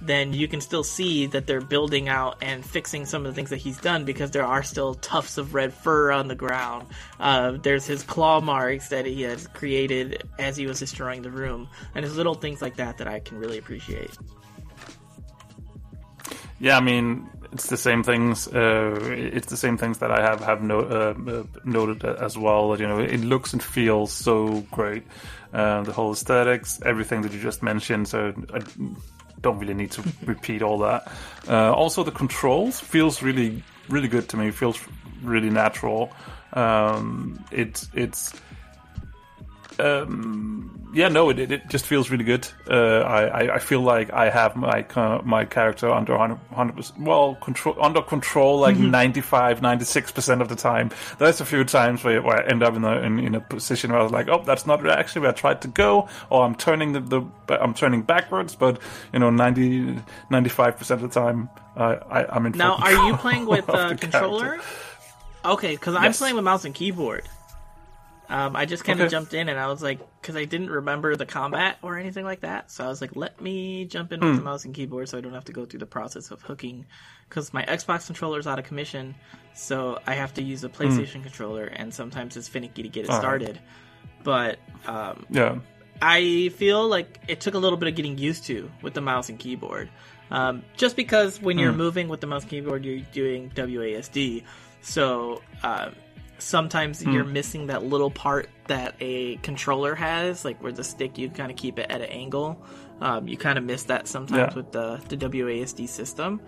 then 0.00 0.32
you 0.32 0.46
can 0.46 0.60
still 0.60 0.84
see 0.84 1.26
that 1.26 1.46
they're 1.46 1.60
building 1.60 2.08
out 2.08 2.38
and 2.40 2.64
fixing 2.64 3.04
some 3.04 3.26
of 3.26 3.32
the 3.32 3.34
things 3.34 3.50
that 3.50 3.56
he's 3.56 3.78
done 3.78 4.04
because 4.04 4.30
there 4.30 4.44
are 4.44 4.62
still 4.62 4.94
tufts 4.94 5.38
of 5.38 5.54
red 5.54 5.72
fur 5.72 6.12
on 6.12 6.28
the 6.28 6.34
ground. 6.34 6.86
Uh, 7.18 7.52
there's 7.62 7.84
his 7.84 8.02
claw 8.04 8.40
marks 8.40 8.88
that 8.88 9.06
he 9.06 9.22
has 9.22 9.48
created 9.48 10.22
as 10.38 10.56
he 10.56 10.66
was 10.66 10.78
destroying 10.78 11.22
the 11.22 11.30
room, 11.30 11.68
and 11.94 12.04
there's 12.04 12.16
little 12.16 12.34
things 12.34 12.62
like 12.62 12.76
that 12.76 12.98
that 12.98 13.08
I 13.08 13.18
can 13.18 13.38
really 13.38 13.58
appreciate. 13.58 14.16
Yeah, 16.60 16.76
I 16.76 16.80
mean, 16.80 17.28
it's 17.52 17.68
the 17.68 17.76
same 17.76 18.02
things. 18.02 18.48
Uh, 18.48 18.98
it's 19.12 19.48
the 19.48 19.56
same 19.56 19.76
things 19.76 19.98
that 19.98 20.10
I 20.10 20.20
have 20.20 20.40
have 20.40 20.62
no, 20.62 20.80
uh, 20.80 21.14
uh, 21.30 21.42
noted 21.64 22.04
as 22.04 22.36
well. 22.36 22.70
That 22.70 22.80
You 22.80 22.88
know, 22.88 22.98
it 22.98 23.20
looks 23.20 23.52
and 23.52 23.62
feels 23.62 24.12
so 24.12 24.64
great. 24.70 25.04
Uh, 25.52 25.82
the 25.82 25.92
whole 25.92 26.12
aesthetics, 26.12 26.80
everything 26.84 27.22
that 27.22 27.32
you 27.32 27.40
just 27.40 27.62
mentioned. 27.62 28.08
So 28.08 28.34
I 28.52 28.60
don't 29.40 29.58
really 29.58 29.74
need 29.74 29.92
to 29.92 30.02
repeat 30.24 30.62
all 30.62 30.78
that. 30.78 31.10
Uh, 31.48 31.72
also, 31.72 32.04
the 32.04 32.10
controls 32.10 32.80
feels 32.80 33.22
really, 33.22 33.62
really 33.88 34.08
good 34.08 34.28
to 34.30 34.36
me. 34.36 34.50
Feels 34.50 34.78
really 35.22 35.50
natural. 35.50 36.12
Um, 36.52 37.44
it's 37.50 37.88
it's 37.94 38.32
um, 39.80 40.68
yeah, 40.94 41.08
no, 41.08 41.28
it, 41.28 41.38
it, 41.38 41.68
just 41.68 41.86
feels 41.86 42.10
really 42.10 42.24
good. 42.24 42.48
Uh, 42.68 43.00
I, 43.00 43.22
I, 43.24 43.54
I 43.56 43.58
feel 43.58 43.82
like 43.82 44.10
I 44.12 44.30
have 44.30 44.56
my 44.56 44.82
ca- 44.82 45.20
my 45.22 45.44
character 45.44 45.90
under 45.90 46.16
100 46.16 46.76
percent 46.76 47.00
well 47.00 47.34
control 47.36 47.76
under 47.80 48.00
control 48.00 48.60
like 48.60 48.78
95 48.78 49.60
96 49.60 50.12
percent 50.12 50.40
of 50.40 50.48
the 50.48 50.56
time. 50.56 50.90
There's 51.18 51.40
a 51.40 51.44
few 51.44 51.64
times 51.64 52.02
where, 52.04 52.22
where 52.22 52.42
I 52.42 52.48
end 52.48 52.62
up 52.62 52.74
in 52.74 52.84
a 52.84 53.00
in, 53.00 53.18
in 53.18 53.34
a 53.34 53.40
position 53.40 53.92
where 53.92 54.00
I 54.00 54.02
was 54.02 54.12
like, 54.12 54.28
oh, 54.28 54.42
that's 54.44 54.66
not 54.66 54.86
actually 54.88 55.22
where 55.22 55.30
I 55.30 55.34
tried 55.34 55.60
to 55.62 55.68
go, 55.68 56.08
or 56.30 56.44
I'm 56.44 56.54
turning 56.54 56.92
the, 56.92 57.00
the 57.00 57.62
I'm 57.62 57.74
turning 57.74 58.02
backwards. 58.02 58.54
But 58.54 58.80
you 59.12 59.18
know, 59.18 59.30
90 59.30 59.98
95 60.30 60.76
percent 60.78 61.02
of 61.02 61.12
the 61.12 61.20
time, 61.20 61.50
uh, 61.76 61.96
I, 62.10 62.24
I'm 62.34 62.46
in. 62.46 62.52
Now, 62.52 62.76
are 62.76 63.08
you 63.08 63.16
playing 63.18 63.46
with 63.46 63.68
uh, 63.68 63.90
the 63.90 63.96
controller? 63.96 64.44
character. 64.44 64.68
Okay, 65.44 65.72
because 65.74 65.94
I'm 65.94 66.12
playing 66.12 66.34
with 66.34 66.44
mouse 66.44 66.64
and 66.64 66.74
keyboard. 66.74 67.28
Um, 68.30 68.54
I 68.56 68.66
just 68.66 68.84
kind 68.84 69.00
of 69.00 69.06
Okay. 69.06 69.10
jumped 69.10 69.32
in 69.32 69.48
and 69.48 69.58
I 69.58 69.68
was 69.68 69.82
like, 69.82 70.00
because 70.20 70.36
I 70.36 70.44
didn't 70.44 70.70
remember 70.70 71.16
the 71.16 71.24
combat 71.24 71.78
or 71.80 71.96
anything 71.98 72.26
like 72.26 72.40
that, 72.40 72.70
so 72.70 72.84
I 72.84 72.88
was 72.88 73.00
like, 73.00 73.16
let 73.16 73.40
me 73.40 73.86
jump 73.86 74.12
in 74.12 74.20
with 74.20 74.36
the 74.36 74.42
mouse 74.42 74.66
and 74.66 74.74
keyboard 74.74 75.08
so 75.08 75.16
I 75.16 75.22
don't 75.22 75.32
have 75.32 75.46
to 75.46 75.52
go 75.52 75.64
through 75.64 75.80
the 75.80 75.86
process 75.86 76.30
of 76.30 76.42
hooking. 76.42 76.84
Because 77.28 77.54
my 77.54 77.64
Xbox 77.64 78.06
controller 78.06 78.38
is 78.38 78.46
out 78.46 78.58
of 78.58 78.66
commission, 78.66 79.14
so 79.54 79.98
I 80.06 80.14
have 80.14 80.34
to 80.34 80.42
use 80.42 80.62
a 80.64 80.68
PlayStation 80.68 81.22
controller, 81.22 81.64
and 81.64 81.92
sometimes 81.92 82.36
it's 82.36 82.48
finicky 82.48 82.82
to 82.82 82.88
get 82.88 83.04
it 83.04 83.10
Uh-huh. 83.10 83.18
started. 83.18 83.60
But 84.24 84.58
um, 84.86 85.24
Yeah. 85.30 85.58
I 86.02 86.50
feel 86.56 86.86
like 86.86 87.20
it 87.28 87.40
took 87.40 87.54
a 87.54 87.58
little 87.58 87.78
bit 87.78 87.88
of 87.88 87.94
getting 87.96 88.18
used 88.18 88.44
to 88.46 88.70
with 88.82 88.94
the 88.94 89.00
mouse 89.00 89.28
and 89.30 89.38
keyboard. 89.38 89.88
Um, 90.30 90.62
just 90.76 90.96
because 90.96 91.40
when 91.40 91.56
you're 91.58 91.72
moving 91.72 92.08
with 92.08 92.20
the 92.20 92.26
mouse 92.26 92.42
and 92.42 92.50
keyboard, 92.50 92.84
you're 92.84 93.00
doing 93.12 93.50
WASD. 93.54 94.44
So 94.82 95.42
um, 95.62 95.94
sometimes 96.38 97.02
you're 97.04 97.24
missing 97.24 97.66
that 97.68 97.82
little 97.84 98.10
part 98.10 98.48
that 98.68 98.94
a 99.00 99.36
controller 99.38 99.94
has, 99.94 100.44
like 100.44 100.62
where 100.62 100.72
the 100.72 100.84
stick 100.84 101.18
you 101.18 101.28
kind 101.30 101.50
of 101.50 101.56
keep 101.56 101.78
it 101.78 101.90
at 101.90 102.00
an 102.00 102.08
angle. 102.08 102.64
Um, 103.00 103.28
you 103.28 103.36
kind 103.36 103.58
of 103.58 103.64
miss 103.64 103.84
that 103.84 104.08
sometimes 104.08 104.52
Yeah. 104.52 104.54
with 104.54 104.72
the, 104.72 105.00
the 105.08 105.16
WASD 105.16 105.88
system. 105.88 106.40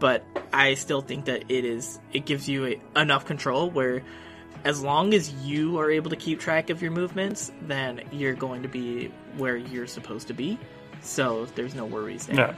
But 0.00 0.24
I 0.52 0.74
still 0.74 1.00
think 1.00 1.26
that 1.26 1.44
it 1.50 1.64
is 1.64 1.98
it 2.12 2.26
gives 2.26 2.48
you 2.48 2.66
a, 2.96 3.00
enough 3.00 3.24
control 3.26 3.70
where 3.70 4.02
as 4.64 4.82
long 4.82 5.14
as 5.14 5.30
you 5.44 5.78
are 5.78 5.90
able 5.90 6.10
to 6.10 6.16
keep 6.16 6.40
track 6.40 6.70
of 6.70 6.82
your 6.82 6.90
movements, 6.90 7.52
then 7.62 8.00
you're 8.10 8.34
going 8.34 8.62
to 8.62 8.68
be 8.68 9.12
where 9.36 9.56
you're 9.56 9.86
supposed 9.86 10.26
to 10.28 10.34
be. 10.34 10.58
So 11.00 11.46
there's 11.54 11.74
no 11.74 11.84
worries 11.86 12.26
there. 12.26 12.36
Yeah. 12.36 12.54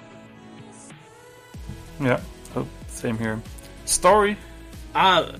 Yeah. 2.01 2.21
Oh, 2.55 2.67
same 2.89 3.19
here. 3.19 3.41
Story. 3.85 4.37
Uh, 4.95 5.33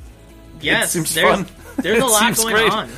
yes, 0.61 0.93
seems 0.93 1.15
there's, 1.15 1.37
fun. 1.37 1.47
There's 1.83 2.03
a 2.03 2.07
lot 2.07 2.37
going 2.37 2.55
great. 2.55 2.73
on. 2.73 2.91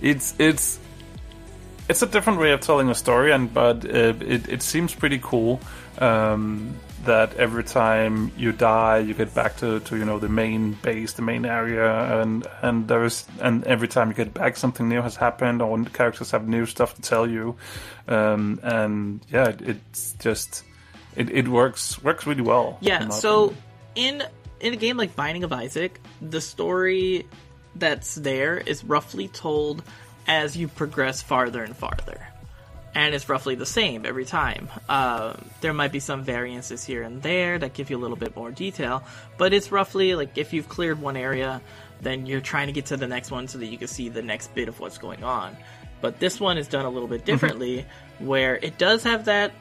It's 0.00 0.34
it's 0.38 0.78
it's 1.88 2.02
a 2.02 2.06
different 2.06 2.38
way 2.38 2.52
of 2.52 2.60
telling 2.60 2.88
a 2.88 2.94
story, 2.94 3.32
and 3.32 3.52
but 3.52 3.84
uh, 3.84 4.14
it 4.20 4.48
it 4.48 4.62
seems 4.62 4.94
pretty 4.94 5.18
cool. 5.22 5.60
Um, 5.98 6.78
that 7.04 7.34
every 7.36 7.64
time 7.64 8.30
you 8.36 8.52
die, 8.52 8.98
you 8.98 9.14
get 9.14 9.34
back 9.34 9.56
to, 9.56 9.80
to 9.80 9.96
you 9.96 10.04
know 10.04 10.18
the 10.18 10.28
main 10.28 10.72
base, 10.82 11.14
the 11.14 11.22
main 11.22 11.44
area, 11.44 12.20
and 12.20 12.46
and 12.62 12.88
there 12.88 13.04
is 13.04 13.24
and 13.40 13.64
every 13.64 13.88
time 13.88 14.08
you 14.08 14.14
get 14.14 14.34
back, 14.34 14.56
something 14.56 14.88
new 14.88 15.00
has 15.00 15.16
happened, 15.16 15.62
or 15.62 15.84
characters 15.84 16.30
have 16.30 16.46
new 16.48 16.66
stuff 16.66 16.94
to 16.94 17.02
tell 17.02 17.28
you, 17.28 17.56
um, 18.08 18.60
and 18.62 19.20
yeah, 19.30 19.48
it, 19.48 19.62
it's 19.62 20.12
just 20.18 20.64
it, 21.16 21.30
it 21.30 21.48
works 21.48 22.02
works 22.02 22.26
really 22.26 22.42
well. 22.42 22.78
Yeah. 22.80 23.08
So 23.08 23.44
opinion. 23.44 23.62
In 23.98 24.22
in 24.60 24.72
a 24.72 24.76
game 24.76 24.96
like 24.96 25.14
Binding 25.16 25.44
of 25.44 25.52
Isaac, 25.52 26.00
the 26.22 26.40
story 26.40 27.26
that's 27.74 28.14
there 28.14 28.56
is 28.58 28.84
roughly 28.84 29.28
told 29.28 29.82
as 30.26 30.56
you 30.56 30.68
progress 30.68 31.20
farther 31.20 31.62
and 31.62 31.76
farther. 31.76 32.26
And 32.94 33.14
it's 33.14 33.28
roughly 33.28 33.54
the 33.54 33.66
same 33.66 34.06
every 34.06 34.24
time. 34.24 34.68
Uh, 34.88 35.34
there 35.60 35.72
might 35.72 35.92
be 35.92 36.00
some 36.00 36.24
variances 36.24 36.84
here 36.84 37.02
and 37.02 37.22
there 37.22 37.58
that 37.58 37.74
give 37.74 37.90
you 37.90 37.96
a 37.96 38.02
little 38.02 38.16
bit 38.16 38.34
more 38.34 38.50
detail, 38.50 39.04
but 39.36 39.52
it's 39.52 39.70
roughly 39.70 40.14
like 40.14 40.36
if 40.38 40.52
you've 40.52 40.68
cleared 40.68 41.00
one 41.00 41.16
area, 41.16 41.60
then 42.00 42.26
you're 42.26 42.40
trying 42.40 42.66
to 42.68 42.72
get 42.72 42.86
to 42.86 42.96
the 42.96 43.06
next 43.06 43.30
one 43.30 43.46
so 43.46 43.58
that 43.58 43.66
you 43.66 43.78
can 43.78 43.88
see 43.88 44.08
the 44.08 44.22
next 44.22 44.54
bit 44.54 44.68
of 44.68 44.80
what's 44.80 44.98
going 44.98 45.22
on. 45.22 45.56
But 46.00 46.18
this 46.18 46.40
one 46.40 46.58
is 46.58 46.66
done 46.68 46.84
a 46.84 46.90
little 46.90 47.08
bit 47.08 47.24
differently, 47.24 47.84
where 48.18 48.56
it 48.56 48.78
does 48.78 49.02
have 49.04 49.24
that 49.26 49.52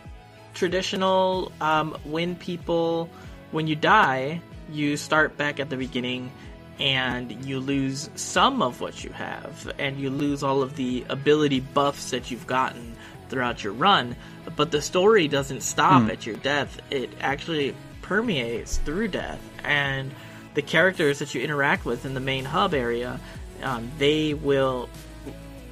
traditional 0.53 1.51
um, 1.61 1.95
when 2.03 2.35
people 2.35 3.09
when 3.51 3.67
you 3.67 3.75
die 3.75 4.41
you 4.71 4.97
start 4.97 5.37
back 5.37 5.59
at 5.59 5.69
the 5.69 5.77
beginning 5.77 6.31
and 6.79 7.45
you 7.45 7.59
lose 7.59 8.09
some 8.15 8.61
of 8.61 8.81
what 8.81 9.03
you 9.03 9.11
have 9.11 9.71
and 9.79 9.99
you 9.99 10.09
lose 10.09 10.43
all 10.43 10.61
of 10.61 10.75
the 10.75 11.05
ability 11.09 11.59
buffs 11.59 12.11
that 12.11 12.29
you've 12.29 12.45
gotten 12.45 12.95
throughout 13.29 13.63
your 13.63 13.73
run. 13.73 14.15
But 14.55 14.71
the 14.71 14.81
story 14.81 15.27
doesn't 15.27 15.61
stop 15.61 16.09
at 16.09 16.25
your 16.25 16.35
death. 16.35 16.79
It 16.91 17.09
actually 17.19 17.75
permeates 18.01 18.77
through 18.77 19.09
death. 19.09 19.41
And 19.63 20.11
the 20.53 20.61
characters 20.61 21.19
that 21.19 21.33
you 21.33 21.41
interact 21.41 21.85
with 21.85 22.05
in 22.05 22.13
the 22.13 22.19
main 22.19 22.45
hub 22.45 22.73
area 22.73 23.19
um, 23.63 23.91
they 23.97 24.33
will 24.33 24.89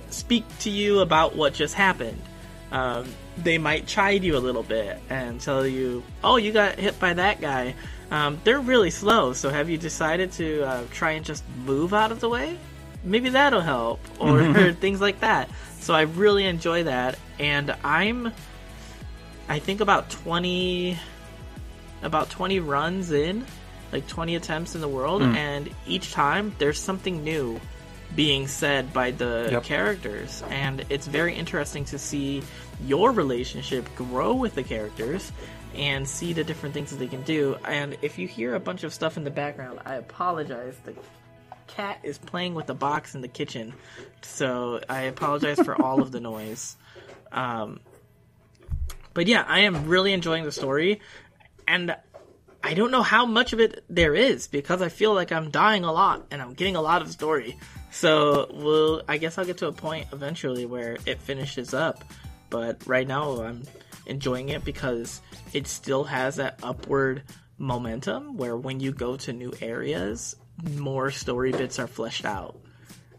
speak 0.09 0.43
to 0.59 0.69
you 0.69 0.99
about 0.99 1.35
what 1.35 1.53
just 1.53 1.75
happened 1.75 2.21
um, 2.71 3.07
they 3.37 3.57
might 3.57 3.87
chide 3.87 4.23
you 4.23 4.37
a 4.37 4.39
little 4.39 4.63
bit 4.63 4.99
and 5.09 5.39
tell 5.39 5.65
you, 5.65 6.03
"Oh, 6.23 6.37
you 6.37 6.51
got 6.51 6.79
hit 6.79 6.99
by 6.99 7.13
that 7.13 7.41
guy." 7.41 7.75
Um, 8.11 8.39
they're 8.43 8.59
really 8.59 8.91
slow, 8.91 9.33
so 9.33 9.49
have 9.49 9.69
you 9.69 9.77
decided 9.77 10.31
to 10.33 10.63
uh, 10.63 10.83
try 10.91 11.11
and 11.11 11.25
just 11.25 11.43
move 11.65 11.93
out 11.93 12.11
of 12.11 12.19
the 12.19 12.29
way? 12.29 12.57
Maybe 13.03 13.29
that'll 13.29 13.61
help, 13.61 13.99
or 14.19 14.73
things 14.79 15.01
like 15.01 15.19
that. 15.21 15.49
So 15.79 15.93
I 15.93 16.01
really 16.01 16.45
enjoy 16.45 16.83
that, 16.83 17.17
and 17.39 17.75
I'm, 17.83 18.31
I 19.47 19.59
think 19.59 19.81
about 19.81 20.09
twenty, 20.09 20.97
about 22.01 22.29
twenty 22.29 22.59
runs 22.59 23.11
in, 23.11 23.45
like 23.91 24.07
twenty 24.07 24.35
attempts 24.35 24.75
in 24.75 24.81
the 24.81 24.87
world, 24.87 25.21
and 25.21 25.69
each 25.87 26.11
time 26.13 26.55
there's 26.57 26.79
something 26.79 27.23
new 27.23 27.59
being 28.15 28.47
said 28.47 28.93
by 28.93 29.11
the 29.11 29.49
Yep. 29.51 29.63
characters. 29.63 30.43
And 30.49 30.85
it's 30.89 31.07
very 31.07 31.33
interesting 31.35 31.85
to 31.85 31.99
see 31.99 32.41
your 32.85 33.11
relationship 33.11 33.87
grow 33.95 34.33
with 34.33 34.55
the 34.55 34.63
characters 34.63 35.31
and 35.75 36.07
see 36.07 36.31
the 36.33 36.43
different 36.43 36.73
things 36.73 36.91
that 36.91 36.97
they 36.97 37.07
can 37.07 37.21
do. 37.23 37.57
And 37.65 37.97
if 38.01 38.17
you 38.17 38.27
hear 38.27 38.55
a 38.55 38.59
bunch 38.59 38.83
of 38.83 38.93
stuff 38.93 39.17
in 39.17 39.23
the 39.25 39.31
background 39.31 39.79
i 39.85 39.95
apologize. 39.95 40.77
The 40.85 40.93
cat 41.67 41.99
is 42.03 42.17
playing 42.17 42.53
with 42.53 42.67
the 42.67 42.73
box 42.75 43.15
in 43.15 43.21
the 43.21 43.27
kitchen. 43.27 43.73
So 44.21 44.79
i 44.87 45.01
apologize 45.01 45.59
for 45.59 45.79
all 45.81 46.01
of 46.01 46.11
the 46.11 46.19
noise. 46.33 46.77
Um, 47.31 47.79
but 49.13 49.27
yeah 49.27 49.43
i 49.47 49.59
am 49.61 49.87
really 49.87 50.13
enjoying 50.13 50.43
the 50.45 50.51
story. 50.51 51.01
And 51.67 51.95
I 52.63 52.73
don't 52.73 52.89
know 52.91 53.03
how 53.03 53.25
much 53.25 53.53
of 53.53 53.59
it 53.59 53.83
there 53.89 54.15
is 54.15 54.47
because 54.47 54.81
I 54.81 54.89
feel 54.89 55.13
like 55.13 55.31
I'm 55.31 55.51
dying 55.51 55.83
a 55.83 55.91
lot 55.91 56.25
and 56.31 56.41
I'm 56.41 56.53
getting 56.53 56.75
a 56.75 56.81
lot 56.81 57.01
of 57.01 57.11
story. 57.11 57.57
So, 57.95 58.49
well, 58.53 59.03
I 59.07 59.15
guess 59.15 59.37
I'll 59.37 59.45
get 59.45 59.59
to 59.59 59.67
a 59.67 59.71
point 59.71 60.07
eventually 60.11 60.65
where 60.65 60.97
it 61.05 61.21
finishes 61.21 61.73
up. 61.73 62.03
But 62.49 62.85
right 62.85 63.07
now, 63.07 63.41
I'm 63.41 63.63
enjoying 64.05 64.49
it 64.49 64.65
because 64.65 65.21
it 65.53 65.65
still 65.65 66.03
has 66.03 66.35
that 66.35 66.59
upward 66.61 67.23
momentum 67.57 68.35
where 68.35 68.57
when 68.57 68.81
you 68.81 68.91
go 68.91 69.15
to 69.15 69.31
new 69.31 69.53
areas, 69.61 70.35
more 70.73 71.09
story 71.09 71.53
bits 71.53 71.79
are 71.79 71.87
fleshed 71.87 72.25
out. 72.25 72.59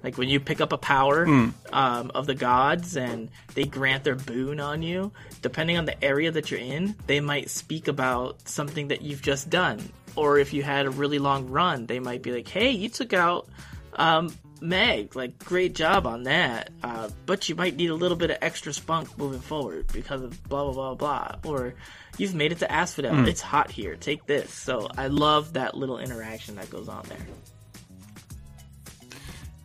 Like 0.02 0.18
when 0.18 0.28
you 0.28 0.40
pick 0.40 0.60
up 0.60 0.74
a 0.74 0.78
power 0.78 1.24
um, 1.72 2.12
of 2.14 2.26
the 2.26 2.34
gods 2.34 2.98
and 2.98 3.30
they 3.54 3.64
grant 3.64 4.04
their 4.04 4.14
boon 4.14 4.60
on 4.60 4.82
you, 4.82 5.10
depending 5.40 5.78
on 5.78 5.86
the 5.86 6.04
area 6.04 6.30
that 6.30 6.50
you're 6.50 6.60
in, 6.60 6.94
they 7.06 7.20
might 7.20 7.48
speak 7.48 7.88
about 7.88 8.46
something 8.46 8.88
that 8.88 9.00
you've 9.00 9.22
just 9.22 9.48
done. 9.48 9.90
Or 10.16 10.38
if 10.38 10.52
you 10.52 10.62
had 10.62 10.84
a 10.84 10.90
really 10.90 11.18
long 11.18 11.48
run, 11.48 11.86
they 11.86 11.98
might 11.98 12.20
be 12.20 12.30
like, 12.30 12.46
hey, 12.46 12.72
you 12.72 12.90
took 12.90 13.14
out 13.14 13.48
um, 13.94 14.30
Meg. 14.60 15.16
Like, 15.16 15.38
great 15.44 15.74
job 15.74 16.06
on 16.06 16.24
that. 16.24 16.70
Uh, 16.82 17.10
but 17.26 17.48
you 17.48 17.54
might 17.54 17.76
need 17.76 17.90
a 17.90 17.94
little 17.94 18.16
bit 18.16 18.30
of 18.30 18.38
extra 18.40 18.72
spunk 18.72 19.16
moving 19.18 19.40
forward 19.40 19.86
because 19.92 20.22
of 20.22 20.42
blah, 20.48 20.64
blah, 20.64 20.94
blah, 20.94 20.94
blah. 20.94 21.50
Or 21.50 21.74
you've 22.18 22.34
made 22.34 22.52
it 22.52 22.58
to 22.58 22.70
Asphodel. 22.70 23.26
It's 23.26 23.40
hot 23.40 23.70
here. 23.70 23.96
Take 23.96 24.26
this. 24.26 24.52
So 24.52 24.88
I 24.96 25.08
love 25.08 25.54
that 25.54 25.76
little 25.76 25.98
interaction 25.98 26.56
that 26.56 26.70
goes 26.70 26.88
on 26.88 27.04
there. 27.08 27.26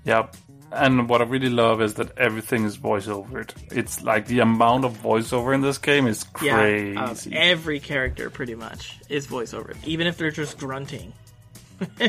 Yep. 0.06 0.36
And 0.72 1.10
what 1.10 1.22
I 1.22 1.26
really 1.26 1.50
love 1.50 1.82
is 1.82 1.96
that 1.96 2.18
everything 2.18 2.64
is 2.64 2.78
voiceovered. 2.78 3.52
It's 3.72 4.02
like 4.04 4.28
the 4.28 4.40
amount 4.40 4.86
of 4.86 4.98
voiceover 4.98 5.54
in 5.54 5.62
this 5.62 5.78
game 5.78 6.08
is 6.08 6.24
crazy. 6.24 6.94
Yeah, 6.94 7.04
um, 7.04 7.18
every 7.34 7.82
character 7.82 8.30
pretty 8.30 8.56
much 8.56 8.98
is 9.10 9.28
voiceover, 9.28 9.76
even 9.86 10.08
if 10.08 10.18
they're 10.18 10.32
just 10.32 10.58
grunting. 10.58 11.12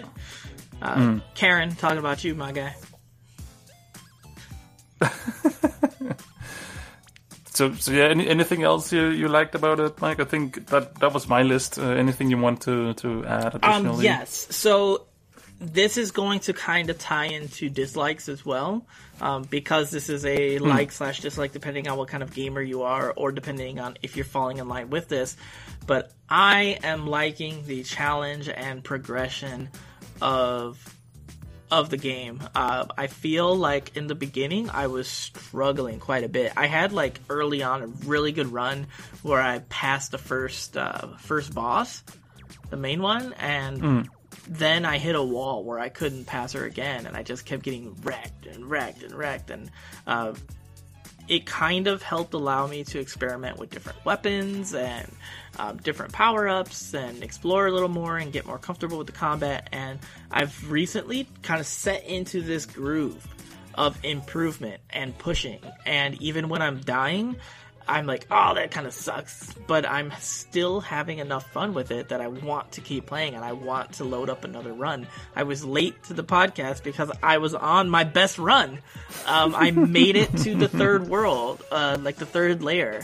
uh, 0.83 1.21
Charon, 1.35 1.75
talking 1.77 1.99
about 1.99 2.25
you, 2.25 2.35
my 2.35 2.53
guy. 2.53 2.75
so, 7.51 7.73
so 7.75 7.93
yeah. 7.93 8.05
Any, 8.05 8.29
anything 8.29 8.63
else 8.63 8.93
you, 8.93 9.07
you 9.09 9.29
liked 9.29 9.55
about 9.55 9.81
it, 9.81 10.01
Mike? 10.01 10.21
I 10.21 10.25
think 10.25 10.67
that 10.67 10.97
that 10.97 11.13
was 11.13 11.29
my 11.29 11.43
list. 11.43 11.79
Uh, 11.79 11.91
anything 11.91 12.31
you 12.31 12.39
want 12.39 12.63
to 12.63 12.95
to 12.95 13.25
add 13.27 13.55
additionally? 13.55 13.99
Um, 13.99 14.03
yes. 14.03 14.49
So 14.51 15.07
this 15.61 15.97
is 15.97 16.11
going 16.11 16.41
to 16.41 16.53
kind 16.53 16.91
of 16.91 16.99
tie 16.99 17.27
into 17.27 17.71
dislikes 17.71 18.29
as 18.29 18.45
well, 18.45 18.85
um, 19.21 19.45
because 19.45 19.91
this 19.91 20.09
is 20.09 20.27
a 20.27 20.59
like 20.59 20.91
slash 20.91 21.21
dislike 21.21 21.53
depending 21.53 21.87
on 21.89 21.97
what 21.97 22.09
kind 22.09 22.23
of 22.23 22.35
gamer 22.35 22.61
you 22.61 22.83
are, 22.83 23.13
or 23.13 23.31
depending 23.31 23.79
on 23.79 23.97
if 24.03 24.17
you're 24.17 24.25
falling 24.25 24.59
in 24.59 24.69
line 24.69 24.91
with 24.91 25.09
this. 25.09 25.37
But 25.87 26.13
I 26.29 26.79
am 26.83 27.07
liking 27.07 27.65
the 27.67 27.85
challenge 27.85 28.49
and 28.49 28.83
progression 28.83 29.69
of 30.23 30.79
of 31.71 31.89
the 31.89 31.97
game. 31.97 32.41
Uh, 32.55 32.85
I 32.99 33.07
feel 33.07 33.57
like 33.57 33.97
in 33.97 34.07
the 34.07 34.15
beginning 34.15 34.69
I 34.69 34.89
was 34.89 35.09
struggling 35.09 36.01
quite 36.01 36.23
a 36.23 36.29
bit. 36.29 36.53
I 36.55 36.67
had 36.67 36.93
like 36.93 37.19
early 37.31 37.63
on 37.63 37.83
a 37.83 37.87
really 37.87 38.33
good 38.33 38.53
run 38.53 38.87
where 39.23 39.41
I 39.41 39.61
passed 39.61 40.11
the 40.11 40.19
first 40.19 40.77
uh, 40.77 41.17
first 41.19 41.55
boss, 41.55 42.05
the 42.69 42.77
main 42.77 43.01
one, 43.01 43.33
and 43.35 44.09
then 44.49 44.85
I 44.85 44.99
hit 44.99 45.15
a 45.15 45.23
wall 45.23 45.65
where 45.65 45.79
I 45.79 45.89
couldn't 45.89 46.27
pass 46.27 46.53
her 46.53 46.65
again, 46.65 47.07
and 47.07 47.17
I 47.17 47.23
just 47.23 47.47
kept 47.47 47.63
getting 47.63 47.95
wrecked 48.03 48.47
and 48.47 48.69
wrecked 48.69 49.03
and 49.03 49.15
wrecked, 49.15 49.51
and 49.51 49.71
uh, 50.07 50.35
it 51.29 51.47
kind 51.47 51.87
of 51.87 52.03
helped 52.03 52.35
allow 52.35 52.67
me 52.67 52.85
to 52.85 52.99
experiment 52.99 53.59
with 53.59 53.71
different 53.71 54.05
weapons 54.05 54.75
and 54.75 55.11
um, 55.59 55.77
different 55.79 56.13
power 56.13 56.49
ups 56.49 56.95
and 56.95 57.23
explore 57.23 57.67
a 57.67 57.73
little 57.73 57.89
more 57.89 58.17
and 58.19 58.33
get 58.33 58.47
more 58.47 58.59
comfortable 58.59 58.99
with 58.99 59.07
the 59.07 59.13
combat. 59.13 59.69
And 59.73 59.99
I've 60.31 60.71
recently 60.71 61.29
kind 61.43 61.61
of 61.61 61.67
set 61.67 62.05
into 62.05 62.43
this 62.43 62.67
groove 62.67 63.27
of 63.75 63.99
improvement 64.05 64.81
and 64.91 65.17
pushing. 65.17 65.61
And 65.87 66.21
even 66.21 66.49
when 66.49 66.61
I'm 66.63 66.81
dying, 66.81 67.37
I'm 67.89 68.07
like, 68.07 68.27
oh, 68.31 68.55
that 68.55 68.71
kind 68.71 68.87
of 68.87 68.93
sucks. 68.93 69.53
But 69.67 69.87
I'm 69.87 70.13
still 70.21 70.81
having 70.81 71.19
enough 71.19 71.51
fun 71.53 71.75
with 71.75 71.91
it 71.91 72.09
that 72.09 72.21
I 72.21 72.29
want 72.29 72.73
to 72.73 72.81
keep 72.81 73.07
playing 73.07 73.35
and 73.35 73.45
I 73.45 73.53
want 73.53 73.95
to 73.95 74.05
load 74.05 74.31
up 74.31 74.45
another 74.45 74.73
run. 74.73 75.07
I 75.35 75.43
was 75.43 75.65
late 75.65 76.03
to 76.05 76.15
the 76.15 76.25
podcast 76.25 76.83
because 76.83 77.11
I 77.23 77.39
was 77.39 77.55
on 77.55 77.91
my 77.91 78.05
best 78.05 78.39
run. 78.39 78.79
Um, 79.27 79.55
I 79.55 79.71
made 79.71 80.17
it 80.17 80.37
to 80.39 80.55
the 80.55 80.69
third 80.83 81.09
world, 81.09 81.63
uh, 81.71 81.99
like 82.01 82.17
the 82.17 82.27
third 82.27 82.63
layer. 82.63 83.03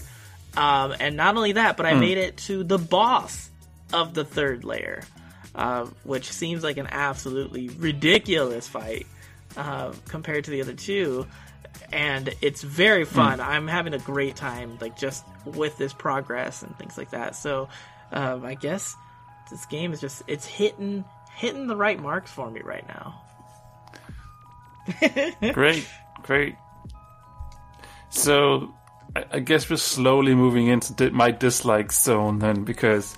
Um, 0.57 0.95
and 0.99 1.17
not 1.17 1.37
only 1.37 1.53
that, 1.53 1.77
but 1.77 1.87
I 1.87 1.95
made 1.95 2.19
it 2.19 2.37
to 2.39 2.65
the 2.65 2.79
boss 2.79 3.49
of 3.93 4.15
the 4.15 4.25
third 4.25 4.65
layer, 4.65 5.03
uh, 5.55 5.87
which 6.05 6.33
seems 6.33 6.65
like 6.65 6.79
an 6.79 6.89
absolutely 6.91 7.69
ridiculous 7.69 8.67
fight 8.67 9.07
uh, 9.57 9.93
compared 10.09 10.45
to 10.45 10.51
the 10.51 10.61
other 10.61 10.73
two. 10.75 11.27
And 11.93 12.35
it's 12.43 12.63
very 12.63 13.05
fun. 13.05 13.41
I'm 13.41 13.67
having 13.67 13.95
a 13.95 13.99
great 13.99 14.37
time, 14.37 14.77
like 14.81 14.97
just 14.97 15.25
with 15.45 15.79
this 15.79 15.93
progress 15.93 16.63
and 16.63 16.77
things 16.77 16.99
like 16.99 17.11
that. 17.11 17.35
So, 17.35 17.69
um, 18.13 18.45
I 18.45 18.55
guess 18.55 18.95
this 19.51 19.65
game 19.67 19.93
is 19.93 20.01
just 20.01 20.23
it's 20.27 20.45
hitting 20.45 21.05
hitting 21.35 21.67
the 21.67 21.77
right 21.77 22.01
marks 22.01 22.31
for 22.31 22.51
me 22.51 22.61
right 22.61 22.87
now. 22.89 23.23
great, 25.53 25.89
great. 26.23 26.57
So, 28.11 28.75
I, 29.17 29.25
I 29.33 29.39
guess 29.41 29.69
we're 29.71 29.77
slowly 29.77 30.35
moving 30.35 30.67
into 30.67 31.11
my 31.11 31.31
dislike 31.31 31.93
zone 31.93 32.39
then, 32.39 32.65
because 32.65 33.17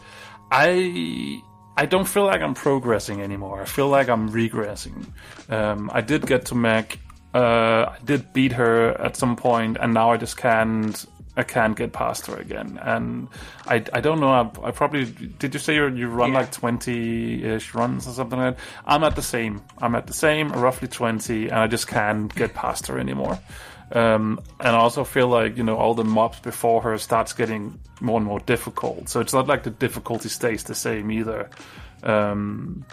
I 0.50 1.42
I 1.76 1.86
don't 1.86 2.06
feel 2.06 2.24
like 2.24 2.42
I'm 2.42 2.54
progressing 2.54 3.22
anymore. 3.22 3.62
I 3.62 3.64
feel 3.64 3.88
like 3.88 4.08
I'm 4.08 4.30
regressing. 4.30 5.06
Um, 5.48 5.90
I 5.92 6.02
did 6.02 6.26
get 6.26 6.46
to 6.46 6.54
Meg. 6.54 6.98
Uh, 7.34 7.92
I 7.92 7.96
did 8.04 8.32
beat 8.32 8.52
her 8.52 8.90
at 9.00 9.16
some 9.16 9.36
point, 9.36 9.76
and 9.80 9.94
now 9.94 10.10
I 10.10 10.16
just 10.16 10.36
can't 10.36 11.04
I 11.36 11.44
can't 11.44 11.76
get 11.76 11.92
past 11.92 12.26
her 12.26 12.36
again, 12.36 12.78
and 12.82 13.28
I, 13.66 13.76
I 13.92 14.00
don't 14.00 14.18
know. 14.18 14.30
I, 14.30 14.68
I 14.68 14.70
probably 14.72 15.04
did. 15.04 15.54
You 15.54 15.60
say 15.60 15.76
you 15.76 15.86
you 15.94 16.08
run 16.08 16.32
Yeah. 16.32 16.40
like 16.40 16.50
twenty 16.50 17.44
ish 17.44 17.72
runs 17.72 18.08
or 18.08 18.10
something 18.12 18.38
like 18.38 18.56
that? 18.56 18.64
I'm 18.84 19.04
at 19.04 19.14
the 19.14 19.22
same. 19.22 19.62
I'm 19.78 19.94
at 19.94 20.06
the 20.08 20.12
same, 20.12 20.50
roughly 20.52 20.88
twenty, 20.88 21.48
and 21.48 21.58
I 21.58 21.68
just 21.68 21.86
can't 21.86 22.34
get 22.34 22.52
past 22.54 22.88
her 22.88 22.98
anymore. 22.98 23.38
Um, 23.92 24.40
and 24.58 24.68
I 24.68 24.78
also 24.78 25.04
feel 25.04 25.28
like 25.28 25.56
you 25.56 25.62
know 25.62 25.76
all 25.76 25.94
the 25.94 26.04
mobs 26.04 26.40
before 26.40 26.82
her 26.82 26.98
starts 26.98 27.32
getting 27.32 27.78
more 28.00 28.16
and 28.18 28.26
more 28.26 28.40
difficult. 28.40 29.08
So 29.08 29.20
it's 29.20 29.32
not 29.32 29.46
like 29.46 29.62
the 29.62 29.70
difficulty 29.70 30.28
stays 30.28 30.64
the 30.64 30.74
same 30.74 31.10
either. 31.12 31.48
Um, 32.02 32.84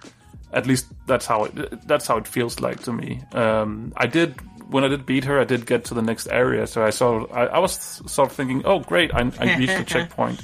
at 0.54 0.66
least 0.66 0.88
that's 1.06 1.26
how 1.26 1.46
it 1.46 1.88
that's 1.88 2.08
how 2.08 2.18
it 2.18 2.28
feels 2.28 2.60
like 2.60 2.84
to 2.84 2.94
me. 2.94 3.22
Um, 3.34 3.94
I 3.98 4.08
did 4.08 4.36
when 4.70 4.84
I 4.84 4.88
did 4.88 5.06
beat 5.06 5.24
her, 5.26 5.40
I 5.40 5.46
did 5.46 5.66
get 5.66 5.86
to 5.86 5.94
the 5.94 6.02
next 6.02 6.28
area, 6.28 6.68
so 6.68 6.84
I 6.84 6.90
saw 6.90 7.26
I, 7.28 7.46
I 7.46 7.60
was 7.60 7.74
sort 8.06 8.30
of 8.30 8.36
thinking, 8.36 8.64
oh 8.66 8.80
great, 8.80 9.14
I, 9.14 9.20
I 9.40 9.58
reached 9.58 9.78
the 9.78 9.84
checkpoint. 9.88 10.42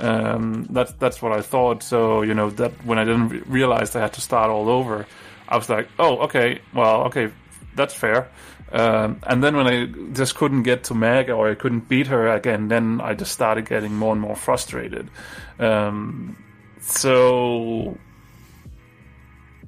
Um, 0.00 0.66
that's 0.70 0.92
that's 0.94 1.20
what 1.20 1.32
I 1.32 1.42
thought. 1.42 1.82
So 1.82 2.22
you 2.22 2.34
know 2.34 2.50
that 2.50 2.72
when 2.84 2.98
I 2.98 3.04
didn't 3.04 3.28
re- 3.28 3.42
realize 3.46 3.94
I 3.94 4.00
had 4.00 4.14
to 4.14 4.20
start 4.20 4.50
all 4.50 4.68
over, 4.68 5.06
I 5.48 5.56
was 5.56 5.68
like, 5.68 5.88
oh 5.98 6.18
okay, 6.20 6.60
well 6.74 7.04
okay, 7.04 7.30
that's 7.74 7.94
fair. 7.94 8.28
Um, 8.72 9.20
and 9.24 9.44
then 9.44 9.54
when 9.54 9.66
I 9.66 9.84
just 10.14 10.34
couldn't 10.34 10.62
get 10.62 10.84
to 10.84 10.94
Meg 10.94 11.28
or 11.28 11.50
I 11.50 11.54
couldn't 11.54 11.88
beat 11.88 12.06
her 12.06 12.28
again, 12.28 12.68
then 12.68 13.02
I 13.02 13.12
just 13.12 13.32
started 13.32 13.68
getting 13.68 13.94
more 13.94 14.12
and 14.12 14.20
more 14.20 14.34
frustrated. 14.34 15.10
Um, 15.58 16.42
so 16.80 17.98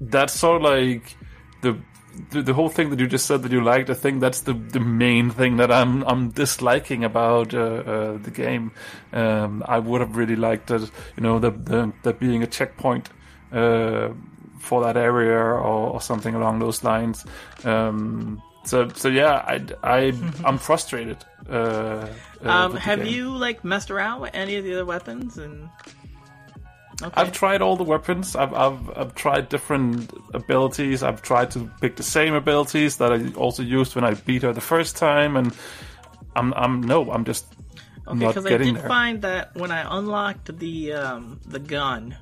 that's 0.00 0.32
sort 0.32 0.56
of 0.56 0.62
like 0.62 1.16
the, 1.62 1.76
the 2.30 2.42
the 2.42 2.54
whole 2.54 2.68
thing 2.68 2.90
that 2.90 2.98
you 3.00 3.06
just 3.06 3.26
said 3.26 3.42
that 3.42 3.52
you 3.52 3.62
liked. 3.62 3.90
I 3.90 3.94
think 3.94 4.20
that's 4.20 4.40
the 4.42 4.52
the 4.54 4.80
main 4.80 5.30
thing 5.30 5.56
that 5.58 5.70
I'm 5.70 6.02
I'm 6.04 6.30
disliking 6.30 7.04
about 7.04 7.54
uh, 7.54 7.58
uh, 7.58 8.18
the 8.18 8.30
game. 8.30 8.72
Um, 9.12 9.62
I 9.66 9.78
would 9.78 10.00
have 10.00 10.16
really 10.16 10.36
liked 10.36 10.68
that 10.68 10.82
you 11.16 11.22
know 11.22 11.38
the 11.38 11.50
the, 11.50 11.92
the 12.02 12.12
being 12.12 12.42
a 12.42 12.46
checkpoint. 12.46 13.10
Uh, 13.52 14.08
for 14.58 14.82
that 14.82 14.96
area 14.96 15.36
or, 15.36 15.58
or 15.58 16.00
something 16.00 16.34
along 16.34 16.58
those 16.58 16.82
lines. 16.82 17.22
Um, 17.64 18.42
so 18.64 18.88
so 18.88 19.08
yeah, 19.08 19.34
I 19.46 19.60
I 19.82 20.12
I'm 20.44 20.56
frustrated. 20.56 21.18
Uh, 21.46 22.08
uh, 22.42 22.48
Um, 22.48 22.74
have 22.76 23.00
game. 23.00 23.12
you 23.12 23.36
like 23.36 23.62
messed 23.62 23.90
around 23.90 24.22
with 24.22 24.30
any 24.34 24.56
of 24.56 24.64
the 24.64 24.72
other 24.72 24.86
weapons 24.86 25.36
and? 25.36 25.68
Okay. 27.02 27.12
I've 27.20 27.32
tried 27.32 27.62
all 27.62 27.76
the 27.76 27.84
weapons. 27.84 28.36
I've, 28.36 28.54
I've 28.54 28.90
I've 28.96 29.14
tried 29.14 29.48
different 29.48 30.12
abilities. 30.32 31.02
I've 31.02 31.22
tried 31.22 31.50
to 31.52 31.70
pick 31.80 31.96
the 31.96 32.02
same 32.02 32.34
abilities 32.34 32.96
that 32.98 33.12
I 33.12 33.32
also 33.32 33.62
used 33.62 33.94
when 33.96 34.04
I 34.04 34.14
beat 34.14 34.42
her 34.42 34.52
the 34.52 34.60
first 34.60 34.96
time, 34.96 35.36
and 35.36 35.52
I'm 36.36 36.52
I'm 36.54 36.80
no, 36.82 37.10
I'm 37.10 37.24
just 37.24 37.46
Okay, 38.06 38.26
not 38.26 38.34
because 38.34 38.46
I 38.46 38.54
did 38.54 38.76
there. 38.76 38.88
find 38.88 39.22
that 39.22 39.54
when 39.54 39.70
I 39.70 39.98
unlocked 39.98 40.58
the 40.58 40.92
um, 40.92 41.40
the 41.46 41.58
gun, 41.58 42.16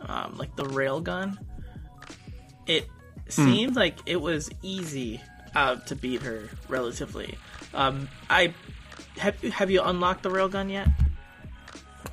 um, 0.00 0.36
like 0.38 0.56
the 0.56 0.66
rail 0.66 1.00
gun, 1.00 1.38
it 2.66 2.88
Hmm. 3.36 3.56
seemed 3.56 3.76
like 3.76 4.00
it 4.06 4.20
was 4.20 4.50
easy 4.62 5.20
uh, 5.54 5.76
to 5.86 5.96
beat 5.96 6.22
her 6.22 6.48
relatively. 6.68 7.38
Um, 7.74 8.08
I 8.30 8.54
have 9.18 9.42
you 9.44 9.50
have 9.50 9.70
you 9.70 9.82
unlocked 9.82 10.22
the 10.22 10.30
rail 10.30 10.48
gun 10.48 10.70
yet? 10.70 10.88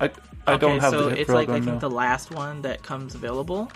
I 0.00 0.10
I 0.46 0.56
don't 0.56 0.72
okay, 0.72 0.80
have 0.80 0.90
so 0.90 1.08
the 1.10 1.20
it's 1.20 1.30
like 1.30 1.48
I 1.48 1.60
think 1.60 1.80
the 1.80 1.90
last 1.90 2.30
one 2.30 2.62
that 2.62 2.82
comes 2.82 3.14
available. 3.14 3.70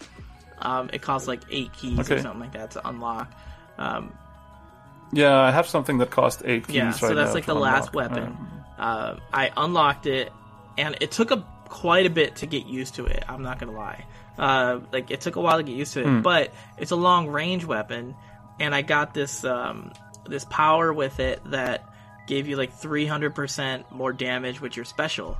Um, 0.60 0.90
it 0.92 1.02
costs 1.02 1.28
like 1.28 1.40
eight 1.50 1.72
keys 1.72 1.98
or 2.10 2.20
something 2.20 2.40
like 2.40 2.52
that 2.52 2.72
to 2.72 2.88
unlock. 2.88 3.32
Um, 3.78 4.12
Yeah, 5.12 5.38
I 5.38 5.50
have 5.50 5.66
something 5.68 5.98
that 5.98 6.10
costs 6.10 6.42
eight 6.44 6.66
keys 6.66 6.76
Yeah, 6.76 6.86
right 6.86 6.96
so 6.96 7.14
that's 7.14 7.32
like 7.34 7.46
the 7.46 7.54
last 7.54 7.94
weapon. 7.94 8.24
Um, 8.24 8.64
Uh, 8.78 9.14
I 9.32 9.50
unlocked 9.56 10.06
it, 10.06 10.32
and 10.76 10.96
it 11.00 11.10
took 11.10 11.30
a 11.30 11.44
quite 11.68 12.06
a 12.06 12.10
bit 12.10 12.36
to 12.36 12.46
get 12.46 12.66
used 12.66 12.94
to 12.96 13.06
it. 13.06 13.24
I'm 13.28 13.42
not 13.42 13.58
gonna 13.58 13.72
lie. 13.72 14.04
Uh, 14.38 14.80
like 14.92 15.10
it 15.10 15.20
took 15.20 15.36
a 15.36 15.40
while 15.40 15.56
to 15.58 15.62
get 15.64 15.74
used 15.74 15.94
to 15.94 16.00
it, 16.00 16.06
Hmm. 16.06 16.22
but 16.22 16.52
it's 16.76 16.90
a 16.92 16.96
long 16.96 17.28
range 17.28 17.64
weapon, 17.64 18.14
and 18.60 18.74
I 18.74 18.82
got 18.82 19.14
this 19.14 19.44
um, 19.44 19.92
this 20.28 20.44
power 20.44 20.92
with 20.92 21.18
it 21.20 21.40
that 21.50 21.84
gave 22.26 22.46
you 22.46 22.56
like 22.56 22.72
300 22.74 23.34
percent 23.34 23.90
more 23.90 24.12
damage 24.12 24.60
with 24.60 24.76
your 24.76 24.84
special. 24.84 25.36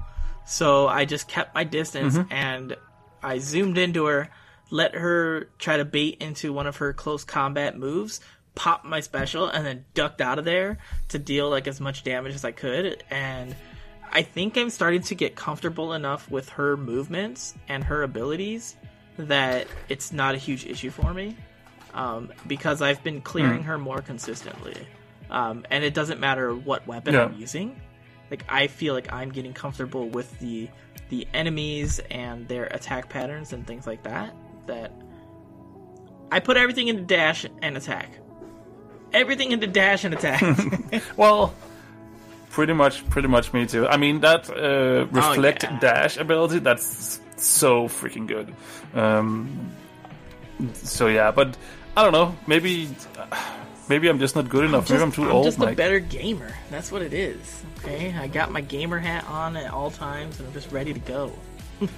So 0.48 0.88
I 0.88 1.04
just 1.04 1.28
kept 1.28 1.54
my 1.54 1.64
distance 1.64 2.16
Mm-hmm. 2.16 2.32
and 2.32 2.76
I 3.22 3.38
zoomed 3.38 3.78
into 3.78 4.06
her, 4.06 4.30
let 4.70 4.94
her 4.94 5.48
try 5.58 5.76
to 5.76 5.84
bait 5.84 6.18
into 6.20 6.52
one 6.52 6.66
of 6.66 6.76
her 6.76 6.92
close 6.92 7.24
combat 7.24 7.76
moves, 7.78 8.20
popped 8.54 8.84
my 8.84 9.00
special, 9.00 9.46
and 9.48 9.64
then 9.66 9.84
ducked 9.94 10.20
out 10.20 10.38
of 10.38 10.44
there 10.44 10.78
to 11.08 11.18
deal 11.18 11.50
like 11.50 11.66
as 11.68 11.80
much 11.80 12.02
damage 12.02 12.34
as 12.34 12.44
I 12.44 12.52
could. 12.52 13.02
And 13.10 13.54
I 14.10 14.22
think 14.22 14.56
I'm 14.56 14.70
starting 14.70 15.02
to 15.02 15.14
get 15.14 15.36
comfortable 15.36 15.92
enough 15.92 16.30
with 16.30 16.48
her 16.50 16.76
movements 16.76 17.54
and 17.68 17.84
her 17.84 18.02
abilities 18.02 18.74
that 19.18 19.66
it's 19.88 20.12
not 20.12 20.34
a 20.34 20.38
huge 20.38 20.64
issue 20.64 20.90
for 20.90 21.12
me 21.12 21.36
um, 21.92 22.32
because 22.46 22.80
I've 22.80 23.02
been 23.04 23.20
clearing 23.20 23.64
her 23.64 23.76
more 23.76 24.00
consistently. 24.00 24.76
Um, 25.28 25.66
and 25.70 25.84
it 25.84 25.92
doesn't 25.92 26.20
matter 26.20 26.54
what 26.54 26.86
weapon 26.86 27.14
Yeah. 27.14 27.24
I'm 27.24 27.34
using. 27.34 27.78
Like 28.30 28.44
I 28.48 28.66
feel 28.66 28.94
like 28.94 29.12
I'm 29.12 29.30
getting 29.30 29.52
comfortable 29.52 30.08
with 30.08 30.38
the 30.40 30.68
the 31.08 31.26
enemies 31.32 32.00
and 32.10 32.46
their 32.48 32.64
attack 32.64 33.08
patterns 33.08 33.52
and 33.52 33.66
things 33.66 33.86
like 33.86 34.02
that. 34.02 34.34
That 34.66 34.92
I 36.30 36.40
put 36.40 36.56
everything 36.56 36.88
into 36.88 37.02
dash 37.02 37.46
and 37.62 37.76
attack. 37.76 38.10
Everything 39.12 39.52
into 39.52 39.66
dash 39.66 40.04
and 40.04 40.12
attack. 40.12 40.42
well, 41.16 41.54
pretty 42.50 42.74
much, 42.74 43.08
pretty 43.08 43.28
much 43.28 43.52
me 43.54 43.64
too. 43.66 43.86
I 43.86 43.96
mean 43.96 44.20
that 44.20 44.50
uh, 44.50 45.06
reflect 45.10 45.64
Oh, 45.64 45.68
yeah. 45.70 45.80
dash 45.80 46.16
ability. 46.18 46.58
That's 46.58 47.20
so 47.36 47.88
freaking 47.88 48.26
good. 48.26 48.52
Um, 48.94 49.70
so 50.74 51.06
yeah, 51.06 51.30
but 51.30 51.56
I 51.96 52.02
don't 52.02 52.12
know. 52.12 52.36
Maybe, 52.46 52.88
maybe 53.88 54.08
I'm 54.08 54.18
just 54.18 54.36
not 54.36 54.48
good 54.48 54.64
enough. 54.64 54.90
maybe 54.90 55.02
I'm 55.02 55.12
too 55.12 55.30
old, 55.30 55.46
I'm 55.46 55.52
just 55.52 55.72
a 55.72 55.74
better 55.74 55.98
gamer. 55.98 56.52
That's 56.70 56.92
what 56.92 57.02
it 57.02 57.12
is. 57.12 57.62
Okay, 57.78 58.14
I 58.16 58.26
got 58.26 58.50
my 58.50 58.60
gamer 58.60 58.98
hat 58.98 59.24
on 59.28 59.56
at 59.56 59.72
all 59.72 59.90
times, 59.90 60.38
and 60.38 60.48
I'm 60.48 60.54
just 60.54 60.70
ready 60.72 60.92
to 60.92 61.00
go. 61.00 61.32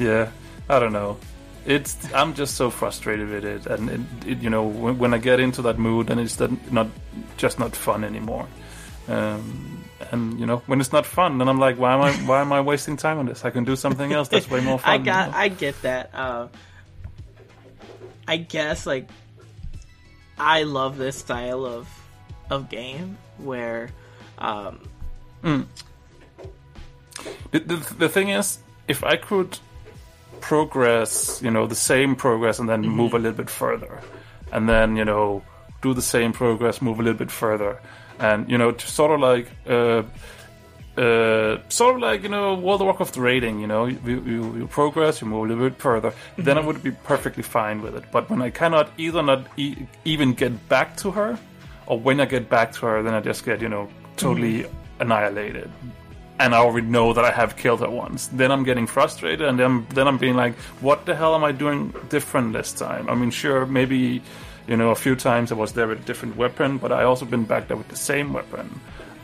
Yeah, 0.00 0.30
I 0.68 0.78
don't 0.78 0.94
know. 0.94 1.18
It's 1.66 1.94
I'm 2.14 2.32
just 2.32 2.54
so 2.54 2.70
frustrated 2.70 3.28
with 3.28 3.44
it, 3.44 3.66
and 3.66 3.90
it, 3.90 4.00
it, 4.26 4.38
you 4.38 4.48
know 4.48 4.64
when, 4.64 4.98
when 4.98 5.14
I 5.14 5.18
get 5.18 5.40
into 5.40 5.60
that 5.62 5.78
mood, 5.78 6.06
then 6.06 6.18
it's 6.18 6.40
not 6.70 6.88
just 7.36 7.58
not 7.58 7.76
fun 7.76 8.02
anymore. 8.02 8.48
Um, 9.08 9.84
and 10.10 10.40
you 10.40 10.46
know 10.46 10.62
when 10.66 10.80
it's 10.80 10.92
not 10.92 11.04
fun, 11.04 11.36
then 11.36 11.48
I'm 11.48 11.58
like, 11.58 11.78
why 11.78 11.92
am 11.92 12.00
I 12.00 12.12
why 12.26 12.40
am 12.40 12.50
I 12.50 12.62
wasting 12.62 12.96
time 12.96 13.18
on 13.18 13.26
this? 13.26 13.44
I 13.44 13.50
can 13.50 13.64
do 13.64 13.76
something 13.76 14.10
else 14.10 14.28
that's 14.28 14.48
way 14.48 14.62
more 14.62 14.78
fun. 14.78 14.90
I 14.90 14.96
you 14.96 15.04
got, 15.04 15.30
know? 15.30 15.36
I 15.36 15.48
get 15.48 15.82
that. 15.82 16.10
Uh, 16.14 16.48
I 18.30 18.36
guess 18.36 18.86
like 18.86 19.08
I 20.38 20.62
love 20.62 20.98
this 20.98 21.18
style 21.18 21.66
of 21.66 21.88
of 22.48 22.70
game 22.70 23.18
where 23.38 23.90
um, 24.38 24.78
the, 27.50 27.58
the, 27.58 27.94
the 27.98 28.08
thing 28.08 28.28
is, 28.28 28.60
if 28.86 29.02
I 29.02 29.16
could 29.16 29.58
progress, 30.40 31.42
you 31.42 31.50
know, 31.50 31.66
the 31.66 31.74
same 31.74 32.14
progress 32.14 32.60
and 32.60 32.68
then 32.68 32.82
move 32.82 33.14
a 33.14 33.18
little 33.18 33.36
bit 33.36 33.50
further, 33.50 34.00
and 34.52 34.68
then 34.68 34.94
you 34.94 35.04
know 35.04 35.42
do 35.82 35.92
the 35.92 36.00
same 36.02 36.32
progress, 36.32 36.80
move 36.80 37.00
a 37.00 37.02
little 37.02 37.18
bit 37.18 37.32
further, 37.32 37.80
and 38.20 38.48
you 38.48 38.58
know, 38.58 38.70
to 38.70 38.86
sort 38.86 39.10
of 39.10 39.18
like. 39.18 39.48
Uh, 39.66 40.04
uh, 41.00 41.58
sort 41.70 41.96
of 41.96 42.02
like 42.02 42.22
you 42.22 42.28
know 42.28 42.54
World 42.54 42.82
of 42.82 42.84
Warcraft 42.86 43.16
rating, 43.16 43.60
you 43.60 43.66
know, 43.66 43.86
you, 43.86 43.98
you, 44.04 44.56
you 44.58 44.66
progress, 44.66 45.22
you 45.22 45.26
move 45.26 45.44
a 45.44 45.48
little 45.48 45.70
bit 45.70 45.78
further, 45.78 46.12
then 46.36 46.58
I 46.58 46.60
would 46.60 46.82
be 46.82 46.90
perfectly 46.90 47.42
fine 47.42 47.80
with 47.80 47.96
it. 47.96 48.04
But 48.12 48.28
when 48.28 48.42
I 48.42 48.50
cannot 48.50 48.90
either 48.98 49.22
not 49.22 49.46
e- 49.56 49.86
even 50.04 50.34
get 50.34 50.68
back 50.68 50.98
to 50.98 51.10
her, 51.12 51.38
or 51.86 51.98
when 51.98 52.20
I 52.20 52.26
get 52.26 52.50
back 52.50 52.72
to 52.72 52.80
her, 52.86 53.02
then 53.02 53.14
I 53.14 53.20
just 53.20 53.46
get 53.46 53.62
you 53.62 53.68
know 53.70 53.88
totally 54.16 54.66
annihilated, 54.98 55.70
and 56.38 56.54
I 56.54 56.58
already 56.58 56.86
know 56.86 57.14
that 57.14 57.24
I 57.24 57.30
have 57.30 57.56
killed 57.56 57.80
her 57.80 57.90
once. 57.90 58.26
Then 58.26 58.52
I'm 58.52 58.64
getting 58.64 58.86
frustrated, 58.86 59.48
and 59.48 59.58
then 59.58 59.86
then 59.94 60.06
I'm 60.06 60.18
being 60.18 60.36
like, 60.36 60.54
what 60.82 61.06
the 61.06 61.16
hell 61.16 61.34
am 61.34 61.44
I 61.44 61.52
doing 61.52 61.94
different 62.10 62.52
this 62.52 62.74
time? 62.74 63.08
I 63.08 63.14
mean, 63.14 63.30
sure, 63.30 63.64
maybe 63.64 64.20
you 64.68 64.76
know 64.76 64.90
a 64.90 64.96
few 65.06 65.16
times 65.16 65.50
I 65.50 65.54
was 65.54 65.72
there 65.72 65.88
with 65.88 66.00
a 66.00 66.04
different 66.04 66.36
weapon, 66.36 66.76
but 66.76 66.92
I 66.92 67.04
also 67.04 67.24
been 67.24 67.44
back 67.44 67.68
there 67.68 67.78
with 67.78 67.88
the 67.88 67.96
same 67.96 68.34
weapon. 68.34 68.68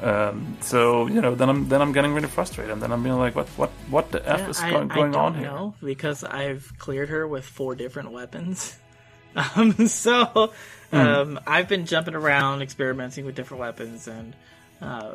Um, 0.03 0.57
so 0.61 1.07
you 1.07 1.21
know, 1.23 1.35
then 1.35 1.49
I'm 1.49 1.69
then 1.69 1.81
I'm 1.81 1.93
getting 1.93 2.13
really 2.13 2.29
frustrated, 2.29 2.73
and 2.73 2.83
then 2.83 2.93
I'm 2.93 3.03
being 3.03 3.17
like, 3.17 3.35
what 3.35 3.49
what 3.57 3.71
what 3.89 4.11
the 4.13 4.27
f 4.29 4.39
yeah, 4.41 4.51
is 4.51 4.61
I, 4.61 4.71
going, 4.71 4.91
I 4.91 4.95
going 4.95 5.13
don't 5.13 5.23
on 5.23 5.35
here? 5.35 5.45
know 5.47 5.75
because 5.83 6.23
I've 6.25 6.71
cleared 6.79 7.09
her 7.09 7.27
with 7.27 7.45
four 7.45 7.75
different 7.75 8.13
weapons. 8.13 8.77
Um, 9.55 9.87
so 9.89 10.51
Hmm. 10.91 10.97
um, 10.97 11.41
I've 11.47 11.69
been 11.69 11.85
jumping 11.85 12.15
around, 12.15 12.63
experimenting 12.63 13.27
with 13.27 13.35
different 13.35 13.61
weapons, 13.61 14.09
and 14.09 14.35
uh, 14.81 15.15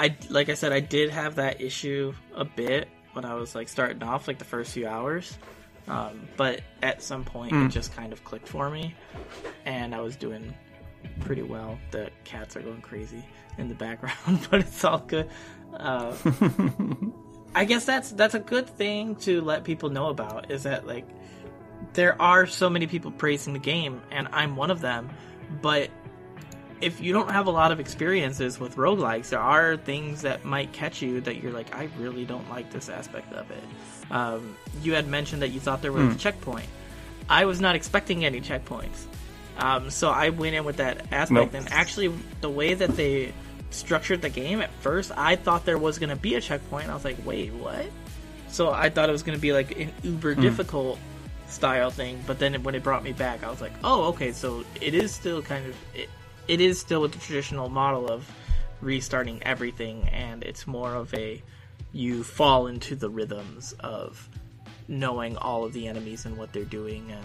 I 0.00 0.16
like 0.30 0.48
I 0.48 0.54
said, 0.54 0.72
I 0.72 0.80
did 0.80 1.10
have 1.10 1.36
that 1.36 1.60
issue 1.60 2.12
a 2.34 2.44
bit 2.44 2.88
when 3.12 3.24
I 3.24 3.34
was 3.34 3.54
like 3.54 3.68
starting 3.68 4.02
off, 4.02 4.26
like 4.26 4.38
the 4.38 4.44
first 4.44 4.72
few 4.72 4.88
hours. 4.88 5.38
Um, 5.86 6.26
but 6.36 6.60
at 6.82 7.02
some 7.04 7.22
point, 7.24 7.52
Hmm. 7.52 7.66
it 7.66 7.68
just 7.68 7.94
kind 7.94 8.12
of 8.12 8.24
clicked 8.24 8.48
for 8.48 8.68
me, 8.68 8.96
and 9.64 9.94
I 9.94 10.00
was 10.00 10.16
doing 10.16 10.52
pretty 11.20 11.42
well. 11.42 11.78
The 11.90 12.10
cats 12.24 12.56
are 12.56 12.60
going 12.60 12.80
crazy 12.80 13.24
in 13.58 13.68
the 13.68 13.74
background, 13.74 14.46
but 14.50 14.60
it's 14.60 14.84
all 14.84 14.98
good. 14.98 15.28
Uh, 15.74 16.14
I 17.54 17.64
guess 17.64 17.84
that's 17.84 18.10
that's 18.10 18.34
a 18.34 18.40
good 18.40 18.68
thing 18.68 19.16
to 19.16 19.40
let 19.40 19.64
people 19.64 19.90
know 19.90 20.08
about. 20.08 20.50
Is 20.50 20.64
that 20.64 20.86
like 20.86 21.06
there 21.94 22.20
are 22.20 22.46
so 22.46 22.68
many 22.68 22.86
people 22.86 23.10
praising 23.10 23.52
the 23.52 23.58
game, 23.58 24.02
and 24.10 24.28
I'm 24.32 24.56
one 24.56 24.70
of 24.70 24.80
them. 24.80 25.10
But 25.62 25.90
if 26.80 27.00
you 27.00 27.12
don't 27.12 27.30
have 27.30 27.46
a 27.46 27.50
lot 27.50 27.72
of 27.72 27.80
experiences 27.80 28.60
with 28.60 28.76
roguelikes, 28.76 29.30
there 29.30 29.40
are 29.40 29.76
things 29.76 30.22
that 30.22 30.44
might 30.44 30.72
catch 30.72 31.00
you 31.00 31.20
that 31.22 31.42
you're 31.42 31.52
like, 31.52 31.74
I 31.74 31.88
really 31.98 32.24
don't 32.24 32.48
like 32.50 32.70
this 32.70 32.88
aspect 32.88 33.32
of 33.32 33.50
it. 33.50 33.64
Um, 34.10 34.56
you 34.82 34.94
had 34.94 35.08
mentioned 35.08 35.42
that 35.42 35.48
you 35.48 35.60
thought 35.60 35.82
there 35.82 35.92
was 35.92 36.14
a 36.14 36.18
checkpoint. 36.18 36.66
I 37.28 37.44
was 37.44 37.60
not 37.60 37.74
expecting 37.74 38.24
any 38.24 38.40
checkpoints. 38.40 39.06
Um, 39.58 39.90
so 39.90 40.10
I 40.10 40.30
went 40.30 40.54
in 40.54 40.64
with 40.64 40.76
that 40.76 41.12
aspect, 41.12 41.30
Nope. 41.30 41.54
and 41.54 41.72
actually, 41.72 42.12
the 42.40 42.50
way 42.50 42.74
that 42.74 42.96
they 42.96 43.32
structured 43.70 44.22
the 44.22 44.28
game 44.28 44.60
at 44.60 44.70
first, 44.80 45.12
I 45.16 45.36
thought 45.36 45.64
there 45.64 45.78
was 45.78 45.98
going 45.98 46.10
to 46.10 46.16
be 46.16 46.34
a 46.34 46.40
checkpoint. 46.40 46.88
I 46.88 46.94
was 46.94 47.04
like, 47.04 47.16
wait, 47.24 47.52
what? 47.52 47.86
So 48.48 48.70
I 48.70 48.90
thought 48.90 49.08
it 49.08 49.12
was 49.12 49.22
going 49.22 49.36
to 49.36 49.42
be 49.42 49.52
like 49.52 49.78
an 49.78 49.92
uber 50.02 50.34
difficult 50.34 50.98
style 51.48 51.90
thing, 51.90 52.22
but 52.26 52.38
then 52.38 52.62
when 52.62 52.74
it 52.74 52.82
brought 52.82 53.02
me 53.02 53.12
back, 53.12 53.44
I 53.44 53.50
was 53.50 53.60
like, 53.60 53.72
oh, 53.84 54.04
okay, 54.08 54.32
so 54.32 54.64
it 54.80 54.94
is 54.94 55.14
still 55.14 55.42
kind 55.42 55.66
of 55.66 55.76
it, 55.94 56.08
it 56.48 56.60
is 56.60 56.78
still 56.78 57.00
with 57.02 57.12
the 57.12 57.18
traditional 57.18 57.68
model 57.68 58.08
of 58.08 58.30
restarting 58.80 59.42
everything, 59.42 60.08
and 60.08 60.42
it's 60.42 60.66
more 60.66 60.94
of 60.94 61.12
a 61.14 61.42
you 61.92 62.22
fall 62.22 62.66
into 62.66 62.94
the 62.94 63.08
rhythms 63.08 63.74
of 63.80 64.28
knowing 64.88 65.36
all 65.36 65.64
of 65.64 65.72
the 65.72 65.88
enemies 65.88 66.24
and 66.26 66.36
what 66.36 66.52
they're 66.52 66.64
doing, 66.64 67.10
and 67.10 67.24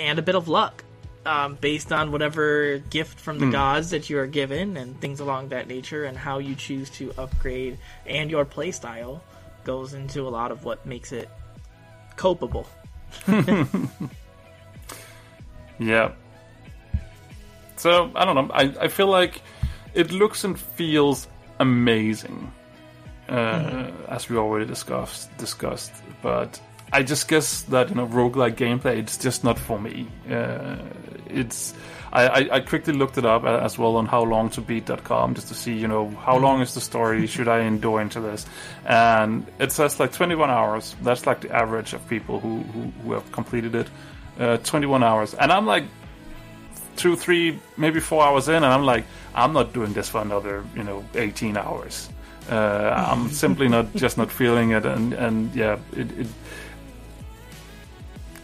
and 0.00 0.18
a 0.18 0.22
bit 0.22 0.34
of 0.34 0.48
luck. 0.48 0.84
Um, 1.26 1.56
based 1.58 1.90
on 1.90 2.12
whatever 2.12 2.78
gift 2.78 3.18
from 3.18 3.38
the 3.38 3.50
gods 3.50 3.90
that 3.90 4.10
you 4.10 4.18
are 4.18 4.26
given 4.26 4.76
and 4.76 5.00
things 5.00 5.20
along 5.20 5.48
that 5.48 5.68
nature, 5.68 6.04
and 6.04 6.18
how 6.18 6.38
you 6.38 6.54
choose 6.54 6.90
to 6.90 7.14
upgrade 7.16 7.78
and 8.04 8.30
your 8.30 8.44
playstyle 8.44 9.20
goes 9.64 9.94
into 9.94 10.28
a 10.28 10.28
lot 10.28 10.52
of 10.52 10.64
what 10.64 10.84
makes 10.84 11.12
it 11.12 11.30
copable. 12.16 12.66
Yeah. 15.78 16.12
So 17.76 18.10
I 18.14 18.24
don't 18.24 18.34
know. 18.34 18.54
I, 18.54 18.74
I 18.80 18.88
feel 18.88 19.08
like 19.08 19.42
it 19.94 20.12
looks 20.12 20.44
and 20.44 20.58
feels 20.58 21.28
amazing, 21.58 22.52
uh, 23.28 23.90
as 24.08 24.28
we 24.28 24.36
already 24.36 24.66
discussed. 24.66 25.36
Discussed, 25.38 25.92
but 26.22 26.60
I 26.92 27.02
just 27.02 27.28
guess 27.28 27.62
that 27.62 27.88
you 27.88 27.96
know 27.96 28.06
roguelike 28.06 28.54
gameplay 28.54 28.98
it's 28.98 29.16
just 29.18 29.44
not 29.44 29.58
for 29.58 29.80
me. 29.80 30.06
Uh, 30.30 30.76
it's 31.26 31.74
I, 32.12 32.48
I, 32.48 32.60
quickly 32.60 32.92
looked 32.92 33.18
it 33.18 33.24
up 33.24 33.42
as 33.44 33.76
well 33.76 33.96
on 33.96 34.06
howlongtobeat.com 34.06 35.34
just 35.34 35.48
to 35.48 35.54
see 35.54 35.74
you 35.74 35.88
know 35.88 36.10
how 36.10 36.38
long 36.38 36.60
is 36.60 36.74
the 36.74 36.80
story 36.80 37.26
should 37.26 37.48
I 37.48 37.60
endure 37.60 38.00
into 38.00 38.20
this, 38.20 38.46
and 38.86 39.44
it 39.58 39.72
says 39.72 39.98
like 39.98 40.12
21 40.12 40.48
hours. 40.48 40.94
That's 41.02 41.26
like 41.26 41.40
the 41.40 41.50
average 41.50 41.92
of 41.92 42.06
people 42.08 42.38
who 42.38 42.58
who, 42.58 42.82
who 43.02 43.12
have 43.12 43.30
completed 43.32 43.74
it. 43.74 43.88
Uh, 44.38 44.56
21 44.58 45.04
hours, 45.04 45.34
and 45.34 45.52
I'm 45.52 45.64
like 45.64 45.84
two, 46.96 47.16
three, 47.16 47.58
maybe 47.76 48.00
four 48.00 48.24
hours 48.24 48.48
in, 48.48 48.56
and 48.56 48.66
I'm 48.66 48.84
like, 48.84 49.04
I'm 49.34 49.52
not 49.52 49.72
doing 49.72 49.92
this 49.92 50.08
for 50.08 50.20
another, 50.20 50.64
you 50.74 50.82
know, 50.82 51.04
18 51.14 51.56
hours. 51.56 52.08
Uh, 52.50 53.06
I'm 53.10 53.30
simply 53.30 53.68
not 53.68 53.94
just 53.94 54.18
not 54.18 54.30
feeling 54.30 54.72
it, 54.72 54.84
and 54.84 55.14
and 55.14 55.54
yeah, 55.54 55.78
it, 55.96 56.10
it 56.18 56.26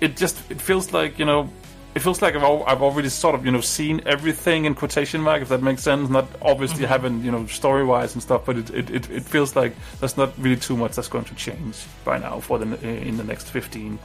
it 0.01 0.17
just 0.17 0.51
it 0.51 0.61
feels 0.61 0.93
like 0.93 1.19
you 1.19 1.25
know. 1.25 1.49
It 1.93 2.03
feels 2.03 2.23
like 2.23 2.37
I've, 2.37 2.45
al- 2.45 2.63
I've 2.69 2.83
already 2.83 3.09
sort 3.09 3.35
of 3.35 3.45
you 3.45 3.51
know 3.51 3.61
seen 3.61 4.03
everything 4.07 4.65
in 4.65 4.77
quotation 4.77 5.21
mark 5.21 5.43
if 5.43 5.49
that 5.49 5.61
makes 5.61 5.83
sense. 5.83 6.09
Not 6.09 6.29
obviously 6.41 6.87
haven't 6.87 7.25
you 7.25 7.33
know 7.33 7.47
story 7.47 7.85
wise 7.85 8.15
and 8.15 8.23
stuff, 8.23 8.47
but 8.47 8.57
it, 8.59 8.71
it, 8.71 8.91
it, 8.91 9.11
it 9.11 9.23
feels 9.25 9.57
like 9.57 9.75
there's 9.99 10.17
not 10.17 10.33
really 10.39 10.57
too 10.57 10.77
much 10.77 10.95
that's 10.95 11.09
going 11.09 11.25
to 11.25 11.35
change 11.35 11.77
by 12.05 12.19
now 12.19 12.39
for 12.39 12.61
the 12.61 12.89
in 12.89 13.17
the 13.17 13.25
next 13.25 13.51
15 13.51 13.99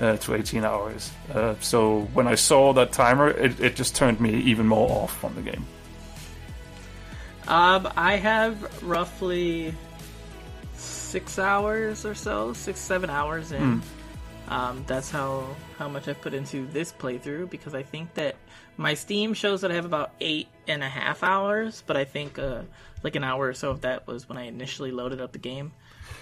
uh, 0.00 0.16
to 0.16 0.34
18 0.34 0.64
hours. 0.64 1.10
Uh, 1.32 1.54
so 1.60 2.08
when 2.14 2.26
I 2.26 2.34
saw 2.34 2.72
that 2.72 2.92
timer, 2.92 3.28
it, 3.28 3.60
it 3.60 3.76
just 3.76 3.94
turned 3.94 4.20
me 4.20 4.34
even 4.34 4.66
more 4.66 4.90
off 4.90 5.14
from 5.18 5.34
the 5.34 5.42
game. 5.42 5.66
Um, 7.46 7.88
I 7.96 8.16
have 8.16 8.82
roughly 8.82 9.74
six 10.74 11.38
hours 11.38 12.04
or 12.04 12.14
so, 12.14 12.52
six 12.52 12.78
seven 12.80 13.10
hours 13.10 13.52
in. 13.52 13.82
Um, 14.48 14.84
that's 14.86 15.10
how 15.10 15.44
how 15.78 15.88
much 15.88 16.08
I've 16.08 16.20
put 16.20 16.34
into 16.34 16.66
this 16.68 16.92
playthrough 16.92 17.50
because 17.50 17.74
I 17.74 17.82
think 17.82 18.14
that 18.14 18.36
my 18.76 18.94
Steam 18.94 19.34
shows 19.34 19.60
that 19.60 19.70
I 19.70 19.74
have 19.74 19.84
about 19.84 20.12
eight 20.20 20.48
and 20.66 20.82
a 20.82 20.88
half 20.88 21.22
hours, 21.22 21.82
but 21.86 21.96
I 21.96 22.04
think 22.04 22.38
uh, 22.38 22.62
like 23.02 23.16
an 23.16 23.24
hour 23.24 23.48
or 23.48 23.54
so 23.54 23.70
of 23.70 23.82
that 23.82 24.06
was 24.06 24.28
when 24.28 24.38
I 24.38 24.46
initially 24.46 24.90
loaded 24.90 25.20
up 25.20 25.32
the 25.32 25.38
game. 25.38 25.72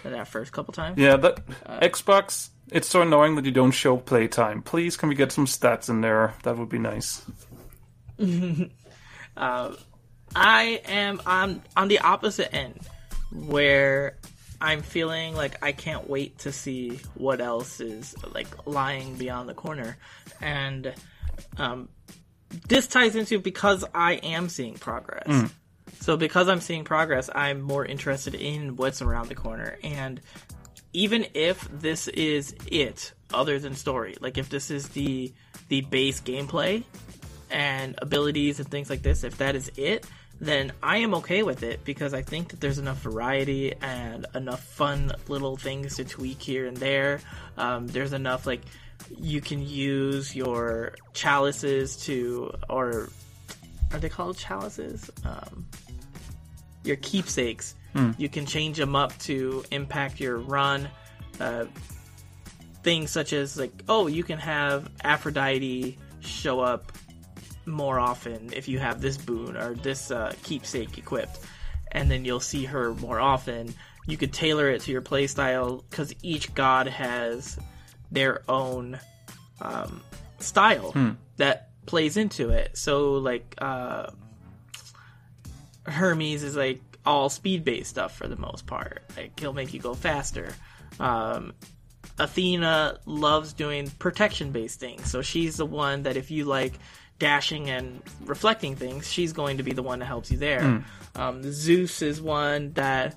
That 0.02 0.28
first 0.28 0.52
couple 0.52 0.72
times. 0.72 0.98
Yeah, 0.98 1.16
that 1.16 1.46
Xbox. 1.82 2.50
It's 2.70 2.88
so 2.88 3.02
annoying 3.02 3.36
that 3.36 3.44
you 3.44 3.52
don't 3.52 3.70
show 3.70 3.96
playtime. 3.96 4.62
Please, 4.62 4.96
can 4.96 5.08
we 5.08 5.14
get 5.14 5.30
some 5.30 5.46
stats 5.46 5.88
in 5.88 6.00
there? 6.00 6.34
That 6.42 6.58
would 6.58 6.68
be 6.68 6.78
nice. 6.78 7.24
I 10.36 10.82
am 10.84 11.20
on 11.26 11.62
on 11.76 11.88
the 11.88 12.00
opposite 12.00 12.54
end 12.54 12.80
where 13.32 14.16
I'm 14.60 14.82
feeling 14.82 15.34
like 15.34 15.62
I 15.62 15.72
can't 15.72 16.08
wait 16.08 16.38
to 16.40 16.52
see 16.52 17.00
what 17.14 17.40
else 17.40 17.80
is 17.80 18.14
like 18.32 18.66
lying 18.66 19.16
beyond 19.16 19.48
the 19.48 19.54
corner. 19.54 19.96
And 20.40 20.94
um 21.56 21.88
this 22.68 22.86
ties 22.86 23.16
into 23.16 23.40
because 23.40 23.84
I 23.94 24.14
am 24.14 24.48
seeing 24.48 24.74
progress. 24.74 25.50
So 26.00 26.16
because 26.16 26.48
I'm 26.48 26.60
seeing 26.60 26.84
progress, 26.84 27.28
I'm 27.34 27.60
more 27.60 27.84
interested 27.84 28.34
in 28.34 28.76
what's 28.76 29.02
around 29.02 29.28
the 29.28 29.34
corner 29.34 29.78
and 29.82 30.20
even 30.92 31.26
if 31.34 31.68
this 31.70 32.08
is 32.08 32.54
it 32.66 33.12
other 33.34 33.58
than 33.58 33.74
story, 33.74 34.16
like 34.20 34.38
if 34.38 34.48
this 34.48 34.70
is 34.70 34.88
the 34.90 35.32
the 35.68 35.82
base 35.82 36.20
gameplay, 36.20 36.84
and 37.50 37.94
abilities 37.98 38.58
and 38.60 38.68
things 38.70 38.90
like 38.90 39.02
this, 39.02 39.24
if 39.24 39.38
that 39.38 39.54
is 39.54 39.70
it, 39.76 40.06
then 40.40 40.72
I 40.82 40.98
am 40.98 41.14
okay 41.14 41.42
with 41.42 41.62
it 41.62 41.84
because 41.84 42.12
I 42.12 42.22
think 42.22 42.48
that 42.48 42.60
there's 42.60 42.78
enough 42.78 42.98
variety 42.98 43.74
and 43.80 44.26
enough 44.34 44.62
fun 44.62 45.12
little 45.28 45.56
things 45.56 45.96
to 45.96 46.04
tweak 46.04 46.42
here 46.42 46.66
and 46.66 46.76
there. 46.76 47.20
Um, 47.56 47.86
there's 47.86 48.12
enough 48.12 48.46
like 48.46 48.62
you 49.18 49.40
can 49.40 49.66
use 49.66 50.34
your 50.34 50.94
chalices 51.14 51.96
to, 52.04 52.52
or 52.68 53.08
are 53.92 53.98
they 53.98 54.08
called 54.08 54.36
chalices? 54.36 55.10
Um, 55.24 55.66
your 56.84 56.96
keepsakes. 56.96 57.74
You 58.18 58.28
can 58.28 58.44
change 58.44 58.76
them 58.76 58.94
up 58.94 59.16
to 59.20 59.64
impact 59.70 60.20
your 60.20 60.36
run. 60.36 60.88
Uh, 61.40 61.64
things 62.82 63.10
such 63.10 63.32
as 63.32 63.58
like, 63.58 63.72
oh, 63.88 64.06
you 64.06 64.22
can 64.22 64.38
have 64.38 64.90
Aphrodite 65.02 65.98
show 66.20 66.60
up 66.60 66.92
more 67.66 67.98
often 67.98 68.52
if 68.54 68.68
you 68.68 68.78
have 68.78 69.00
this 69.00 69.16
boon 69.16 69.56
or 69.56 69.74
this 69.74 70.10
uh, 70.10 70.32
keepsake 70.42 70.98
equipped, 70.98 71.38
and 71.92 72.10
then 72.10 72.24
you'll 72.24 72.40
see 72.40 72.64
her 72.64 72.94
more 72.94 73.20
often. 73.20 73.74
You 74.06 74.16
could 74.16 74.32
tailor 74.32 74.70
it 74.70 74.82
to 74.82 74.92
your 74.92 75.02
playstyle 75.02 75.82
because 75.90 76.14
each 76.22 76.54
god 76.54 76.86
has 76.86 77.58
their 78.10 78.42
own 78.48 79.00
um, 79.60 80.00
style 80.38 80.92
that 81.38 81.70
plays 81.86 82.16
into 82.16 82.50
it. 82.50 82.76
So, 82.76 83.14
like, 83.14 83.54
uh, 83.58 84.10
Hermes 85.84 86.42
is 86.42 86.56
like 86.56 86.80
all 87.04 87.28
speed 87.28 87.64
based 87.64 87.90
stuff 87.90 88.16
for 88.16 88.28
the 88.28 88.36
most 88.36 88.66
part. 88.66 89.02
Like, 89.16 89.38
he'll 89.40 89.52
make 89.52 89.74
you 89.74 89.80
go 89.80 89.94
faster. 89.94 90.54
Um, 91.00 91.54
Athena 92.18 92.98
loves 93.06 93.52
doing 93.52 93.90
protection 93.98 94.52
based 94.52 94.80
things. 94.80 95.10
So 95.10 95.22
she's 95.22 95.56
the 95.56 95.66
one 95.66 96.04
that 96.04 96.16
if 96.16 96.30
you 96.30 96.44
like 96.44 96.78
dashing 97.18 97.70
and 97.70 98.02
reflecting 98.24 98.76
things, 98.76 99.10
she's 99.10 99.32
going 99.32 99.56
to 99.56 99.62
be 99.62 99.72
the 99.72 99.82
one 99.82 100.00
that 100.00 100.06
helps 100.06 100.30
you 100.30 100.38
there. 100.38 100.84
Um, 101.14 101.42
Zeus 101.50 102.02
is 102.02 102.20
one 102.20 102.72
that 102.72 103.16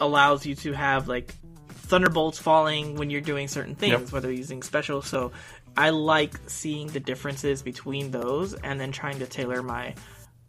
allows 0.00 0.46
you 0.46 0.54
to 0.56 0.72
have 0.72 1.08
like 1.08 1.34
thunderbolts 1.68 2.38
falling 2.38 2.96
when 2.96 3.10
you're 3.10 3.20
doing 3.20 3.48
certain 3.48 3.74
things, 3.74 3.92
Yep. 4.04 4.12
whether 4.12 4.32
using 4.32 4.62
special. 4.62 5.02
So 5.02 5.32
I 5.76 5.90
like 5.90 6.34
seeing 6.46 6.88
the 6.88 7.00
differences 7.00 7.62
between 7.62 8.10
those 8.10 8.54
and 8.54 8.80
then 8.80 8.92
trying 8.92 9.18
to 9.20 9.26
tailor 9.26 9.62
my 9.62 9.94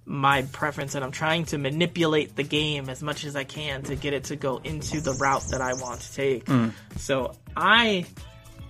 my 0.10 0.44
preference 0.54 0.96
and 0.96 1.04
I'm 1.04 1.12
trying 1.12 1.44
to 1.48 1.58
manipulate 1.58 2.38
the 2.38 2.44
game 2.44 2.90
as 2.90 3.04
much 3.04 3.26
as 3.26 3.36
I 3.36 3.44
can 3.44 3.84
to 3.84 3.96
get 3.98 4.14
it 4.14 4.24
to 4.26 4.38
go 4.38 4.56
into 4.64 5.02
the 5.02 5.12
route 5.16 5.44
that 5.52 5.60
I 5.60 5.74
want 5.74 6.00
to 6.00 6.14
take. 6.14 6.48
So 6.96 7.34
I 7.58 8.06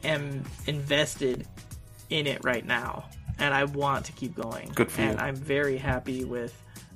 am 0.04 0.44
invested 0.66 1.48
in 2.10 2.26
it 2.26 2.44
right 2.44 2.66
now 2.66 3.06
and 3.40 3.54
I 3.54 3.66
want 3.66 4.06
to 4.06 4.12
keep 4.14 4.36
going. 4.36 4.72
Good 4.74 4.92
for 4.92 5.02
you. 5.02 5.10
and 5.10 5.20
I'm 5.20 5.36
very 5.36 5.78
happy 5.78 6.24
with 6.26 6.54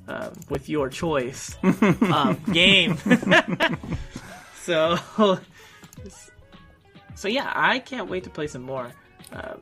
uh, 0.08 0.32
with 0.50 0.70
your 0.70 0.90
choice 0.90 1.56
of 1.64 2.54
game. 2.54 2.98
so 4.62 4.98
so 7.16 7.28
yeah, 7.28 7.52
I 7.54 7.80
can't 7.80 8.10
wait 8.10 8.24
to 8.24 8.30
play 8.30 8.48
some 8.48 8.64
more. 8.64 8.92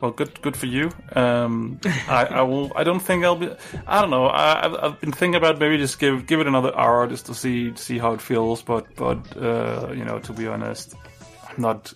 Well, 0.01 0.11
good, 0.11 0.41
good 0.41 0.57
for 0.57 0.65
you. 0.65 0.89
Um, 1.15 1.79
I, 2.07 2.25
I 2.25 2.41
will. 2.41 2.71
I 2.75 2.83
don't 2.83 2.99
think 3.01 3.23
I'll 3.23 3.35
be. 3.35 3.51
I 3.85 4.01
don't 4.01 4.09
know. 4.09 4.25
I, 4.25 4.65
I've, 4.65 4.75
I've 4.75 4.99
been 5.01 5.11
thinking 5.11 5.35
about 5.35 5.59
maybe 5.59 5.77
just 5.77 5.99
give 5.99 6.25
give 6.25 6.39
it 6.39 6.47
another 6.47 6.75
hour 6.75 7.05
just 7.05 7.27
to 7.27 7.35
see 7.35 7.75
see 7.75 7.99
how 7.99 8.13
it 8.13 8.21
feels. 8.21 8.63
But 8.63 8.95
but 8.95 9.37
uh, 9.37 9.91
you 9.93 10.05
know, 10.05 10.17
to 10.19 10.33
be 10.33 10.47
honest, 10.47 10.95
I'm 11.47 11.61
not. 11.61 11.93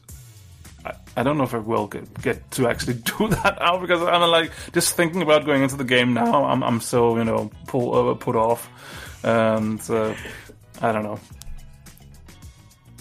I, 0.85 0.93
I 1.17 1.23
don't 1.23 1.37
know 1.37 1.43
if 1.43 1.53
I 1.53 1.59
will 1.59 1.87
get 1.87 2.21
get 2.21 2.51
to 2.51 2.67
actually 2.67 2.93
do 3.17 3.29
that 3.29 3.57
now 3.59 3.79
because 3.79 4.01
I'm 4.01 4.29
like 4.29 4.51
just 4.73 4.95
thinking 4.95 5.21
about 5.21 5.45
going 5.45 5.63
into 5.63 5.75
the 5.75 5.83
game 5.83 6.13
now. 6.13 6.45
I'm 6.45 6.63
I'm 6.63 6.81
so 6.81 7.17
you 7.17 7.23
know 7.23 7.51
pull 7.67 8.09
uh, 8.11 8.13
put 8.15 8.35
off, 8.35 8.69
and 9.23 9.81
uh, 9.89 10.13
I 10.81 10.91
don't 10.91 11.03
know. 11.03 11.19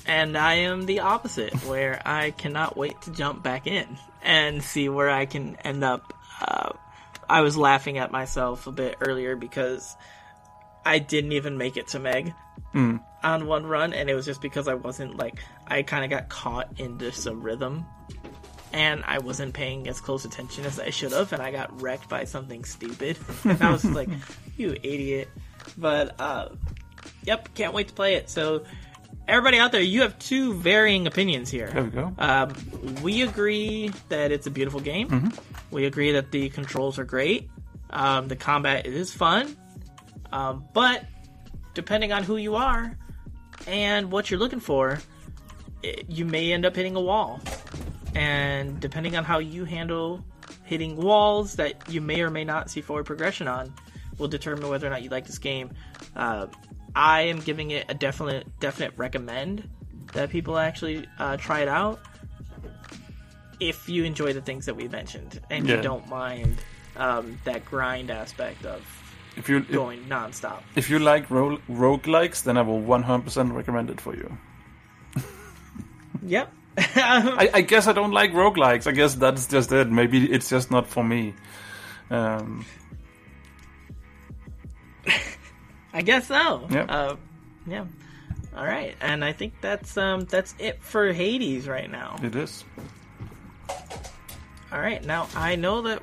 and 0.07 0.37
I 0.37 0.55
am 0.55 0.87
the 0.87 1.01
opposite, 1.01 1.55
where 1.67 2.01
I 2.05 2.33
cannot 2.33 2.77
wait 2.77 3.01
to 3.03 3.13
jump 3.13 3.43
back 3.43 3.67
in 3.67 3.87
and 4.23 4.63
see 4.63 4.89
where 4.89 5.11
I 5.11 5.27
can 5.27 5.57
end 5.65 5.85
up. 5.85 6.13
Uh, 6.41 6.73
I 7.29 7.41
was 7.41 7.57
laughing 7.57 7.99
at 7.99 8.11
myself 8.11 8.67
a 8.67 8.73
bit 8.73 8.97
earlier 9.01 9.37
because 9.37 9.97
I 10.85 10.99
didn't 10.99 11.33
even 11.33 11.57
make 11.57 11.77
it 11.77 11.89
to 11.89 11.99
Meg 11.99 12.35
on 13.23 13.47
one 13.47 13.67
run, 13.67 13.93
and 13.93 14.09
it 14.11 14.15
was 14.15 14.25
just 14.27 14.41
because 14.41 14.69
I 14.69 14.75
wasn't 14.75 15.17
like 15.17 15.39
I 15.67 15.83
kind 15.83 16.05
of 16.05 16.11
got 16.11 16.29
caught 16.29 16.81
into 16.81 17.13
some 17.13 17.43
rhythm, 17.43 17.85
and 18.73 19.03
I 19.07 19.19
wasn't 19.19 19.55
paying 19.55 19.89
as 19.89 20.01
close 20.01 20.25
attention 20.25 20.65
as 20.65 20.79
I 20.81 20.91
should 20.91 21.13
have, 21.13 21.33
and 21.33 21.43
I 21.43 21.51
got 21.53 21.81
wrecked 21.81 22.09
by 22.09 22.25
something 22.25 22.65
stupid. 22.65 23.17
and 23.45 23.63
I 23.63 23.71
was 23.71 23.85
like, 23.85 24.09
"You 24.57 24.73
idiot!" 24.73 25.29
But 25.79 26.21
uh, 26.21 26.49
yep, 27.25 27.55
can't 27.55 27.73
wait 27.75 27.89
to 27.89 27.95
play 27.95 28.15
it. 28.15 28.29
So 28.31 28.65
everybody 29.29 29.59
out 29.59 29.73
there, 29.73 29.81
you 29.81 30.03
have 30.03 30.19
two 30.19 30.55
varying 30.55 31.07
opinions 31.07 31.51
here. 31.51 31.69
There 31.69 31.85
we 31.85 31.91
go. 31.91 32.13
Um, 32.19 32.55
we 33.03 33.23
agree 33.23 33.91
that 34.09 34.33
it's 34.33 34.47
a 34.47 34.51
beautiful 34.51 34.81
game. 34.81 35.33
We 35.71 35.87
agree 35.87 36.13
that 36.13 36.31
the 36.33 36.49
controls 36.51 36.99
are 36.99 37.05
great. 37.05 37.49
Um, 37.91 38.29
the 38.29 38.37
combat 38.37 38.87
is 38.87 39.13
fun. 39.13 39.57
Um, 40.33 40.65
but 40.73 41.05
depending 41.75 42.13
on 42.13 42.23
who 42.25 42.37
you 42.37 42.57
are 42.57 42.97
and 43.67 44.11
what 44.11 44.31
you're 44.31 44.41
looking 44.41 44.61
for, 44.61 45.01
it, 45.83 46.05
you 46.09 46.25
may 46.25 46.53
end 46.53 46.65
up 46.67 46.75
hitting 46.77 46.97
a 46.97 47.01
wall. 47.01 47.41
And 48.15 48.79
depending 48.81 49.17
on 49.17 49.25
how 49.25 49.39
you 49.39 49.65
handle 49.65 50.25
hitting 50.65 50.97
walls 50.97 51.55
that 51.57 51.89
you 51.89 52.01
may 52.01 52.21
or 52.21 52.31
may 52.31 52.45
not 52.45 52.71
see 52.71 52.81
forward 52.81 53.07
progression 53.07 53.49
on, 53.49 53.73
will 54.19 54.29
determine 54.29 54.69
whether 54.69 54.87
or 54.87 54.91
not 54.91 55.03
you 55.03 55.09
like 55.11 55.27
this 55.27 55.39
game. 55.39 55.71
Uh, 56.15 56.47
I 56.95 57.23
am 57.23 57.41
giving 57.41 57.71
it 57.71 57.87
a 57.89 57.95
definite 57.95 58.47
definite 58.61 58.93
recommend 58.97 59.69
that 60.13 60.29
people 60.29 60.59
actually 60.59 61.07
uh, 61.19 61.39
try 61.39 61.61
it 61.61 61.69
out 61.69 62.01
if 63.61 63.89
you 63.89 64.05
enjoy 64.05 64.33
the 64.33 64.43
things 64.43 64.67
that 64.67 64.77
we 64.77 64.89
mentioned 64.89 65.41
and 65.51 65.67
Yeah. 65.67 65.77
you 65.77 65.83
don't 65.83 66.07
mind 66.09 66.59
um, 66.97 67.39
that 67.45 67.65
grind 67.65 68.11
aspect 68.11 68.67
of 68.67 68.83
If 69.37 69.49
you 69.49 69.61
going 69.61 70.05
nonstop. 70.05 70.63
if 70.77 70.91
you 70.91 70.99
like 70.99 71.31
ro- 71.31 71.59
roguelikes, 71.71 72.43
then 72.43 72.57
I 72.59 72.63
will 72.63 72.81
100% 72.83 73.53
recommend 73.55 73.91
it 73.91 74.01
for 74.01 74.15
you. 74.15 74.37
Yep. 76.27 76.53
I, 76.79 77.51
I 77.55 77.61
guess 77.63 77.87
I 77.87 77.93
don't 77.93 78.13
like 78.13 78.33
roguelikes. 78.33 78.87
I 78.87 78.93
guess 78.93 79.15
that's 79.15 79.47
just 79.47 79.73
it. 79.73 79.91
Maybe 79.91 80.31
it's 80.31 80.49
just 80.49 80.71
not 80.71 80.87
for 80.87 81.03
me. 81.03 81.35
Um, 82.11 82.65
I 85.93 86.03
guess 86.03 86.29
so. 86.29 86.67
Yeah. 86.71 86.85
Uh, 86.85 87.17
yeah. 87.67 87.85
All 88.57 88.65
right, 88.65 88.95
and 89.01 89.25
I 89.25 89.33
think 89.33 89.55
that's 89.63 89.97
um 89.97 90.27
that's 90.27 90.55
it 90.59 90.83
for 90.83 91.11
Hades 91.13 91.67
right 91.67 91.91
now. 91.91 92.17
it 92.23 92.37
is. 92.37 92.65
All 94.71 94.79
right, 94.81 95.03
now 95.05 95.29
I 95.35 95.57
know 95.57 95.83
that 95.83 96.03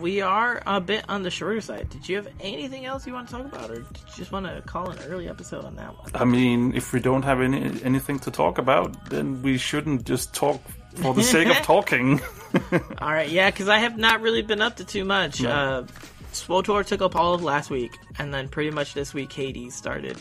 we 0.00 0.20
are 0.20 0.62
a 0.66 0.80
bit 0.80 1.04
on 1.08 1.22
the 1.22 1.30
shorter 1.30 1.60
side. 1.60 1.88
Did 1.90 2.08
you 2.08 2.16
have 2.16 2.28
anything 2.40 2.84
else 2.86 3.06
you 3.06 3.12
want 3.12 3.28
to 3.28 3.36
talk 3.36 3.46
about, 3.46 3.70
or 3.70 3.76
did 3.76 3.86
you 3.98 4.14
just 4.16 4.32
want 4.32 4.46
to 4.46 4.62
call 4.62 4.90
an 4.90 4.98
early 5.08 5.28
episode 5.28 5.64
on 5.64 5.76
that 5.76 5.96
one? 5.98 6.10
I 6.14 6.24
mean, 6.24 6.74
if 6.74 6.92
we 6.92 7.00
don't 7.00 7.22
have 7.22 7.40
any 7.40 7.82
anything 7.82 8.18
to 8.20 8.30
talk 8.30 8.58
about, 8.58 9.10
then 9.10 9.42
we 9.42 9.58
shouldn't 9.58 10.04
just 10.04 10.34
talk 10.34 10.60
for 10.96 11.14
the 11.14 11.22
sake 11.22 11.48
of 11.48 11.56
talking. 11.64 12.20
All 12.98 13.12
right, 13.12 13.28
yeah, 13.28 13.50
because 13.50 13.68
I 13.68 13.78
have 13.78 13.98
not 13.98 14.20
really 14.20 14.42
been 14.42 14.62
up 14.62 14.76
to 14.76 14.84
too 14.84 15.04
much. 15.04 15.40
No. 15.42 15.50
Uh, 15.50 15.86
SWTOR 16.32 16.84
took 16.84 17.00
up 17.00 17.16
all 17.16 17.32
of 17.34 17.42
last 17.42 17.70
week, 17.70 17.90
and 18.18 18.32
then 18.32 18.48
pretty 18.48 18.70
much 18.70 18.92
this 18.94 19.14
week 19.14 19.32
Hades 19.32 19.74
started. 19.74 20.16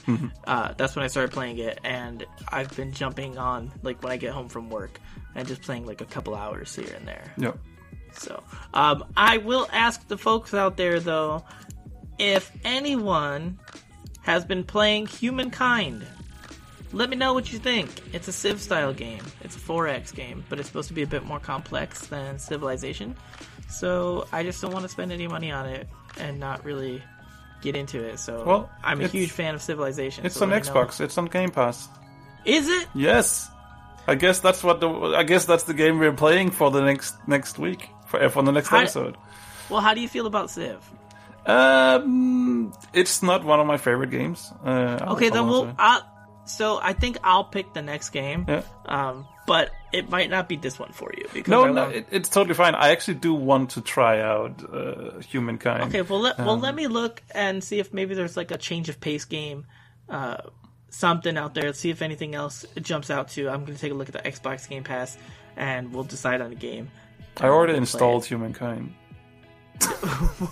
Uh, 0.46 0.74
that's 0.78 0.96
when 0.96 1.04
I 1.04 1.10
started 1.10 1.32
playing 1.34 1.58
it, 1.60 1.80
and 1.84 2.26
I've 2.48 2.74
been 2.76 2.94
jumping 2.94 3.38
on 3.38 3.72
like 3.84 4.02
when 4.02 4.14
I 4.14 4.18
get 4.18 4.32
home 4.32 4.48
from 4.48 4.70
work 4.70 5.00
and 5.36 5.48
just 5.48 5.62
playing 5.64 5.86
like 5.86 6.00
a 6.02 6.06
couple 6.06 6.34
hours 6.34 6.74
here 6.76 6.92
and 6.96 7.08
there. 7.08 7.34
yeah. 7.38 7.52
So, 8.18 8.44
um, 8.74 9.06
I 9.16 9.38
will 9.38 9.68
ask 9.72 10.08
the 10.08 10.18
folks 10.18 10.54
out 10.54 10.78
there 10.78 11.00
though, 11.00 11.44
if 12.18 12.52
anyone 12.64 13.60
has 14.28 14.44
been 14.44 14.64
playing 14.64 15.08
Humankind. 15.08 16.06
Let 16.92 17.10
me 17.10 17.16
know 17.16 17.34
what 17.34 17.52
you 17.52 17.60
think. 17.60 17.90
It's 18.14 18.28
a 18.28 18.34
Civ 18.34 18.62
style 18.62 18.94
game. 18.94 19.24
It's 19.42 19.56
a 19.56 19.60
4X 19.60 20.14
game, 20.14 20.44
but 20.50 20.60
it's 20.60 20.68
supposed 20.68 20.90
to 20.90 20.94
be 20.94 21.02
a 21.02 21.08
bit 21.08 21.24
more 21.24 21.40
complex 21.40 22.08
than 22.08 22.38
Civilization. 22.38 23.16
So 23.70 24.28
I 24.34 24.44
just 24.44 24.62
don't 24.62 24.74
want 24.74 24.84
to 24.84 24.90
spend 24.90 25.14
any 25.14 25.28
money 25.28 25.52
on 25.52 25.66
it 25.66 25.88
and 26.20 26.40
not 26.40 26.64
really 26.66 27.02
get 27.62 27.76
into 27.78 28.04
it. 28.04 28.20
So 28.20 28.44
Well, 28.46 28.70
I'm 28.84 29.02
a 29.02 29.08
huge 29.08 29.32
fan 29.32 29.56
of 29.56 29.62
Civilization. 29.62 30.26
It's 30.26 30.36
so 30.36 30.44
on 30.44 30.50
me 30.50 30.58
know. 30.58 30.62
Xbox. 30.62 31.00
It's 31.00 31.18
on 31.18 31.26
Game 31.26 31.52
Pass. 31.52 31.88
Is 32.44 32.68
it? 32.68 32.88
Yes. 32.94 33.50
I 34.08 34.16
guess 34.16 34.40
that's 34.40 34.64
what 34.64 34.80
the. 34.80 34.90
I 34.90 35.24
guess 35.24 35.46
that's 35.46 35.64
the 35.64 35.74
game 35.74 36.00
we're 36.00 36.14
playing 36.14 36.52
for 36.52 36.72
the 36.72 36.82
next 36.82 37.16
next 37.28 37.60
week 37.60 37.90
for 38.08 38.30
for 38.30 38.44
the 38.44 38.52
next 38.52 38.70
How- 38.70 38.80
episode. 38.80 39.18
Well, 39.70 39.82
how 39.82 39.94
do 39.94 40.02
you 40.02 40.08
feel 40.08 40.26
about 40.28 40.50
Civ? 40.50 40.78
Um, 41.46 42.74
it's 42.94 43.24
not 43.24 43.44
one 43.44 43.60
of 43.60 43.68
my 43.68 43.78
favorite 43.78 44.12
games. 44.12 44.52
Uh, 44.66 45.00
I'll- 45.02 45.14
Okay, 45.14 45.26
I'll 45.28 45.32
then 45.32 45.44
answer. 45.44 45.46
we'll. 45.46 45.76
i 45.78 46.02
so 46.46 46.80
I 46.82 46.94
think 46.94 47.18
I'll 47.26 47.44
pick 47.44 47.74
the 47.74 47.82
next 47.82 48.12
game. 48.12 48.46
Yeah. 48.48 48.62
Um, 48.86 49.26
but 49.46 49.72
it 49.92 50.10
might 50.10 50.30
not 50.30 50.48
be 50.48 50.56
this 50.56 50.80
one 50.80 50.92
for 50.94 51.12
you 51.18 51.26
because 51.34 51.52
No, 51.52 51.72
no, 51.72 51.90
it, 51.90 52.08
it's 52.10 52.30
totally 52.30 52.54
fine. 52.56 52.74
I 52.76 52.90
actually 52.92 53.16
do 53.16 53.34
want 53.34 53.72
to 53.72 53.82
try 53.82 54.22
out 54.22 54.64
uh, 54.74 55.20
Humankind. 55.20 55.84
Okay, 55.84 56.02
well 56.02 56.20
let 56.22 56.38
well 56.38 56.52
Um, 56.52 56.62
let 56.62 56.74
me 56.76 56.88
look 56.88 57.22
and 57.32 57.62
see 57.64 57.80
if 57.80 57.94
maybe 57.94 58.16
there's 58.16 58.38
like 58.38 58.52
a 58.52 58.58
change 58.58 58.88
of 58.90 59.00
pace 59.02 59.26
game, 59.26 59.66
uh, 60.10 60.38
something 60.90 61.38
out 61.38 61.54
there. 61.54 61.74
See 61.74 61.90
if 61.90 62.02
anything 62.02 62.34
else 62.36 62.66
jumps 62.82 63.10
out 63.10 63.30
to. 63.30 63.50
I'm 63.50 63.66
gonna 63.66 63.78
take 63.78 63.92
a 63.92 63.96
look 63.96 64.10
at 64.14 64.22
the 64.22 64.30
Xbox 64.30 64.68
Game 64.70 64.84
Pass, 64.86 65.18
and 65.58 65.94
we'll 65.94 66.04
decide 66.06 66.40
on 66.42 66.52
a 66.52 66.56
game. 66.56 66.92
I 67.40 67.48
already 67.48 67.76
installed. 67.76 68.26
Humankind. 68.26 68.94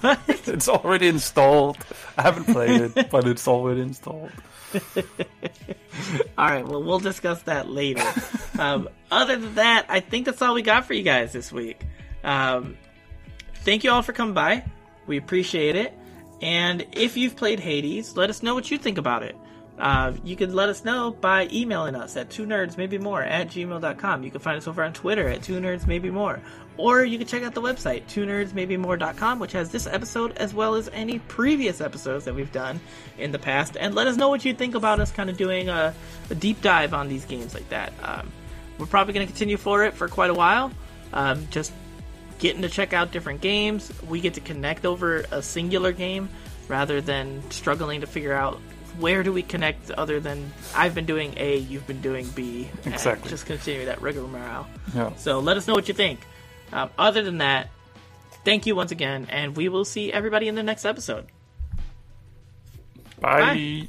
What? 0.01 0.19
It's 0.27 0.67
already 0.69 1.07
installed. 1.07 1.77
I 2.17 2.23
haven't 2.23 2.45
played 2.45 2.81
it, 2.81 3.09
but 3.09 3.27
it's 3.27 3.47
already 3.47 3.81
installed. 3.81 4.31
all 6.37 6.47
right, 6.47 6.67
well 6.67 6.83
we'll 6.83 6.99
discuss 6.99 7.41
that 7.43 7.69
later. 7.69 8.03
um, 8.59 8.89
other 9.11 9.37
than 9.37 9.55
that, 9.55 9.85
I 9.89 9.99
think 9.99 10.25
that's 10.25 10.41
all 10.41 10.53
we 10.53 10.61
got 10.61 10.85
for 10.85 10.93
you 10.93 11.03
guys 11.03 11.33
this 11.33 11.51
week. 11.51 11.81
Um, 12.23 12.77
thank 13.63 13.83
you 13.83 13.91
all 13.91 14.01
for 14.01 14.13
coming 14.13 14.33
by. 14.33 14.63
We 15.07 15.17
appreciate 15.17 15.75
it. 15.75 15.93
And 16.41 16.85
if 16.91 17.15
you've 17.15 17.35
played 17.35 17.59
Hades, 17.59 18.17
let 18.17 18.29
us 18.29 18.43
know 18.43 18.53
what 18.53 18.69
you 18.69 18.77
think 18.77 18.97
about 18.97 19.23
it. 19.23 19.35
Uh, 19.77 20.13
you 20.23 20.35
can 20.37 20.53
let 20.53 20.69
us 20.69 20.85
know 20.85 21.11
by 21.11 21.49
emailing 21.51 21.95
us 21.95 22.15
at 22.15 22.29
two 22.29 22.45
nerds 22.45 22.77
maybe 22.77 22.97
more 22.97 23.21
at 23.21 23.49
gmail.com. 23.49 24.23
You 24.23 24.31
can 24.31 24.39
find 24.39 24.57
us 24.57 24.67
over 24.67 24.81
on 24.83 24.93
Twitter 24.93 25.27
at 25.27 25.43
two 25.43 25.59
nerds 25.59 25.85
maybe 25.85 26.09
more. 26.09 26.39
Or 26.77 27.03
you 27.03 27.17
can 27.17 27.27
check 27.27 27.43
out 27.43 27.53
the 27.53 27.61
website, 27.61 28.07
two 28.07 28.25
nerds 28.25 28.53
maybe 28.53 28.77
more.com, 28.77 29.39
which 29.39 29.53
has 29.53 29.71
this 29.71 29.87
episode 29.87 30.37
as 30.37 30.53
well 30.53 30.75
as 30.75 30.89
any 30.93 31.19
previous 31.19 31.81
episodes 31.81 32.25
that 32.25 32.35
we've 32.35 32.51
done 32.51 32.79
in 33.17 33.31
the 33.31 33.39
past. 33.39 33.77
And 33.79 33.95
let 33.95 34.07
us 34.07 34.17
know 34.17 34.29
what 34.29 34.43
you 34.43 34.53
think 34.53 34.75
about 34.75 34.99
us 34.99 35.11
kind 35.11 35.29
of 35.29 35.37
doing 35.37 35.69
a, 35.69 35.93
a 36.29 36.35
deep 36.35 36.61
dive 36.61 36.93
on 36.93 37.07
these 37.07 37.25
games 37.25 37.53
like 37.53 37.67
that. 37.69 37.93
Um, 38.01 38.31
we're 38.77 38.87
probably 38.87 39.13
going 39.13 39.25
to 39.25 39.31
continue 39.31 39.57
for 39.57 39.85
it 39.85 39.93
for 39.93 40.07
quite 40.07 40.29
a 40.29 40.33
while. 40.33 40.71
Um, 41.13 41.47
just 41.49 41.71
getting 42.39 42.61
to 42.61 42.69
check 42.69 42.91
out 42.91 43.11
different 43.11 43.41
games. 43.41 43.91
We 44.07 44.19
get 44.19 44.33
to 44.33 44.41
connect 44.41 44.85
over 44.85 45.25
a 45.31 45.41
singular 45.41 45.93
game 45.93 46.29
rather 46.67 46.99
than 46.99 47.49
struggling 47.51 48.01
to 48.01 48.07
figure 48.07 48.33
out 48.33 48.59
where 48.99 49.23
do 49.23 49.31
we 49.33 49.41
connect 49.41 49.91
other 49.91 50.19
than 50.19 50.51
I've 50.73 50.95
been 50.95 51.05
doing 51.05 51.33
A, 51.37 51.57
you've 51.57 51.87
been 51.87 52.01
doing 52.01 52.27
B. 52.29 52.69
Exactly. 52.85 53.29
just 53.29 53.45
continue 53.45 53.85
that 53.85 54.01
rigmarole. 54.01 54.67
Yeah. 54.93 55.15
So 55.15 55.39
let 55.39 55.57
us 55.57 55.67
know 55.67 55.73
what 55.73 55.87
you 55.87 55.93
think. 55.93 56.19
Um, 56.71 56.89
other 56.97 57.23
than 57.23 57.39
that, 57.39 57.69
thank 58.43 58.65
you 58.65 58.75
once 58.75 58.91
again, 58.91 59.27
and 59.29 59.55
we 59.55 59.69
will 59.69 59.85
see 59.85 60.11
everybody 60.11 60.47
in 60.47 60.55
the 60.55 60.63
next 60.63 60.85
episode. 60.85 61.27
Bye. 63.19 63.87